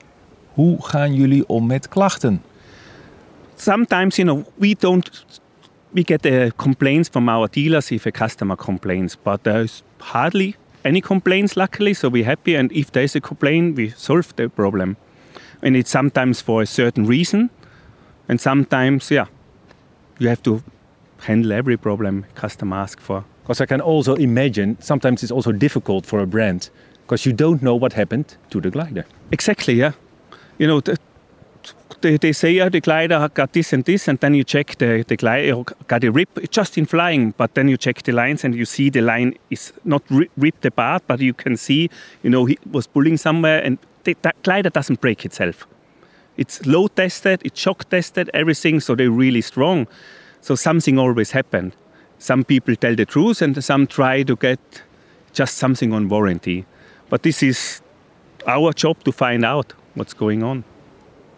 hoe 0.56 0.78
gaan 0.80 1.16
jullie 1.16 1.48
om 1.48 1.68
met 1.68 1.90
klachten? 1.90 2.42
Sometimes, 3.56 4.18
you 4.18 4.26
know, 4.26 4.46
we 4.58 4.76
don't 4.76 5.26
we 5.94 6.04
get 6.04 6.22
the 6.22 6.52
complaints 6.58 7.10
from 7.10 7.30
our 7.30 7.48
dealers 7.48 7.92
if 7.92 8.06
a 8.06 8.12
customer 8.12 8.58
complains, 8.58 9.16
but 9.16 9.44
there's 9.44 9.84
hardly 10.00 10.56
any 10.84 11.02
complaints, 11.02 11.56
luckily, 11.56 11.94
so 11.94 12.10
we're 12.10 12.26
happy. 12.26 12.56
And 12.56 12.72
if 12.72 12.92
there's 12.92 13.16
a 13.16 13.22
complaint, 13.22 13.78
we 13.78 13.90
solve 13.90 14.36
the 14.36 14.50
problem. 14.50 14.98
And 15.62 15.76
it's 15.76 15.90
sometimes 15.90 16.42
for 16.42 16.62
a 16.62 16.66
certain 16.66 17.06
reason, 17.06 17.50
and 18.28 18.42
sometimes, 18.42 19.10
yeah, 19.10 19.28
you 20.20 20.30
have 20.30 20.42
to 20.44 20.64
handle 21.20 21.52
every 21.52 21.78
problem 21.78 22.26
customer 22.36 22.78
asks 22.78 23.04
for. 23.04 23.24
Because 23.44 23.62
I 23.62 23.66
can 23.66 23.82
also 23.82 24.16
imagine 24.16 24.78
sometimes 24.82 25.24
it's 25.24 25.32
also 25.32 25.52
difficult 25.52 26.06
for 26.06 26.20
a 26.20 26.26
brand 26.26 26.70
because 27.04 27.26
you 27.26 27.34
don't 27.34 27.62
know 27.62 27.76
what 27.76 27.94
happened 27.94 28.36
to 28.50 28.60
the 28.60 28.72
glider. 28.72 29.06
Exactly, 29.32 29.76
yeah. 29.76 29.92
You 30.58 30.68
know, 30.68 30.82
the, 30.82 30.98
they, 32.02 32.18
they 32.18 32.32
say, 32.32 32.52
yeah, 32.52 32.70
the 32.70 32.82
glider 32.82 33.30
got 33.34 33.54
this 33.54 33.74
and 33.74 33.86
this, 33.86 34.08
and 34.08 34.20
then 34.20 34.34
you 34.34 34.44
check 34.44 34.78
the, 34.78 35.04
the 35.08 35.16
glider 35.16 35.54
oh, 35.54 35.66
got 35.88 36.04
a 36.04 36.12
rip 36.12 36.30
just 36.50 36.78
in 36.78 36.86
flying, 36.86 37.32
but 37.38 37.54
then 37.54 37.68
you 37.68 37.78
check 37.78 38.02
the 38.04 38.12
lines 38.12 38.44
and 38.44 38.56
you 38.56 38.66
see 38.66 38.90
the 38.90 39.02
line 39.02 39.38
is 39.50 39.74
not 39.84 40.04
ri- 40.10 40.30
ripped 40.38 40.66
apart, 40.66 41.04
but 41.08 41.20
you 41.20 41.34
can 41.34 41.56
see, 41.58 41.90
you 42.24 42.30
know, 42.30 42.46
he 42.46 42.58
was 42.72 42.88
pulling 42.88 43.18
somewhere, 43.18 43.64
and 43.64 43.78
the, 44.04 44.16
that 44.24 44.42
glider 44.44 44.70
doesn't 44.70 45.02
break 45.02 45.26
itself. 45.26 45.68
It's 46.38 46.66
load 46.66 46.96
tested, 46.96 47.42
it's 47.44 47.60
shock 47.60 47.90
tested, 47.90 48.30
everything, 48.34 48.80
so 48.80 48.96
they're 48.96 49.18
really 49.18 49.42
strong. 49.42 49.88
So 50.42 50.56
something 50.56 51.00
always 51.00 51.32
happened. 51.32 51.74
Some 52.18 52.44
people 52.44 52.76
tell 52.76 52.96
the 52.96 53.06
truth, 53.06 53.42
and 53.42 53.64
some 53.64 53.88
try 53.88 54.24
to 54.24 54.36
get 54.36 54.60
just 55.34 55.58
something 55.58 55.94
on 55.94 56.08
warranty. 56.08 56.66
But 57.10 57.22
this 57.22 57.42
is 57.42 57.82
our 58.48 58.74
job 58.74 59.04
to 59.04 59.12
find 59.12 59.46
out 59.46 59.74
what's 59.94 60.14
going 60.14 60.44
on. 60.44 60.64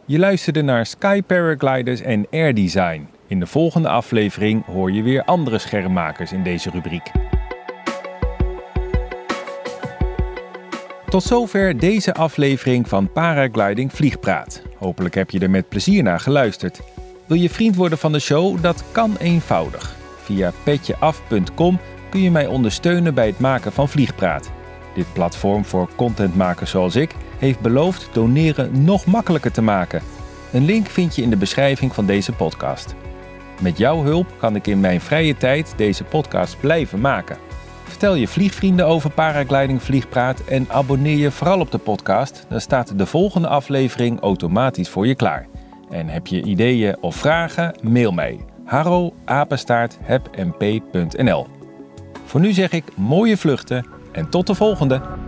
Je 0.06 0.20
luisterde 0.20 0.62
naar 0.62 0.86
Sky 0.86 1.22
Paragliders 1.28 2.02
en 2.02 2.28
Air 2.30 2.54
Design. 2.54 3.08
In 3.28 3.40
de 3.40 3.48
volgende 3.48 3.90
aflevering 3.90 4.66
hoor 4.66 4.92
je 4.92 5.04
weer 5.04 5.24
andere 5.24 5.58
schermmakers 5.58 6.32
in 6.32 6.44
deze 6.44 6.70
rubriek. 6.70 7.12
Tot 11.18 11.26
zover 11.26 11.80
deze 11.80 12.14
aflevering 12.14 12.88
van 12.88 13.12
Paragliding 13.12 13.94
Vliegpraat. 13.94 14.62
Hopelijk 14.76 15.16
heb 15.16 15.30
je 15.30 15.40
er 15.40 15.50
met 15.50 15.70
plezier 15.70 16.04
naar 16.04 16.20
geluisterd. 16.20 16.82
Wil 17.26 17.38
je 17.38 17.50
vriend 17.50 17.76
worden 17.76 17.98
van 17.98 18.12
de 18.12 18.20
show? 18.20 18.62
Dat 18.62 18.84
kan 18.92 19.16
eenvoudig. 19.20 19.96
Via 20.22 20.52
petjeaf.com 20.64 21.80
kun 22.10 22.22
je 22.22 22.32
mij 22.32 22.48
ondersteunen 22.48 23.14
bij 23.14 23.28
het 23.28 23.40
maken 23.40 23.72
van 23.72 23.90
Vliegpraat. 23.90 24.52
Dit 24.96 25.14
platform 25.14 25.66
voor 25.66 25.90
contentmakers 25.96 26.72
zoals 26.72 26.96
ik 26.96 27.16
heeft 27.38 27.60
beloofd 27.60 28.10
doneren 28.14 28.84
nog 28.84 29.06
makkelijker 29.06 29.52
te 29.52 29.62
maken. 29.62 30.02
Een 30.52 30.66
link 30.66 30.88
vind 30.88 31.16
je 31.16 31.22
in 31.22 31.30
de 31.30 31.38
beschrijving 31.38 31.94
van 31.94 32.06
deze 32.06 32.32
podcast. 32.32 32.96
Met 33.62 33.78
jouw 33.78 34.04
hulp 34.04 34.28
kan 34.40 34.56
ik 34.56 34.68
in 34.68 34.80
mijn 34.80 35.02
vrije 35.02 35.38
tijd 35.38 35.74
deze 35.78 36.04
podcast 36.04 36.60
blijven 36.60 37.00
maken. 37.00 37.47
Vertel 37.88 38.16
je 38.16 38.28
vliegvrienden 38.28 38.88
over 38.88 39.10
paragliding 39.10 39.84
vliegpraat 39.84 40.40
en 40.40 40.66
abonneer 40.70 41.18
je 41.18 41.32
vooral 41.32 41.60
op 41.60 41.72
de 41.72 41.78
podcast. 41.78 42.46
Dan 42.50 42.62
staat 42.62 42.98
de 42.98 43.06
volgende 43.06 43.48
aflevering 43.48 44.20
automatisch 44.20 44.90
voor 44.90 45.08
je 45.08 45.16
klaar. 45.16 45.48
En 45.90 46.08
heb 46.08 46.28
je 46.28 46.44
ideeën 46.44 46.98
of 47.02 47.16
vragen? 47.16 47.76
Mail 47.82 48.12
mij. 48.12 48.40
Harro 48.66 49.14
Voor 52.26 52.40
nu 52.40 52.52
zeg 52.52 52.72
ik 52.72 52.84
mooie 52.96 53.38
vluchten 53.38 53.88
en 54.12 54.30
tot 54.30 54.48
de 54.48 54.56
volgende! 54.56 55.27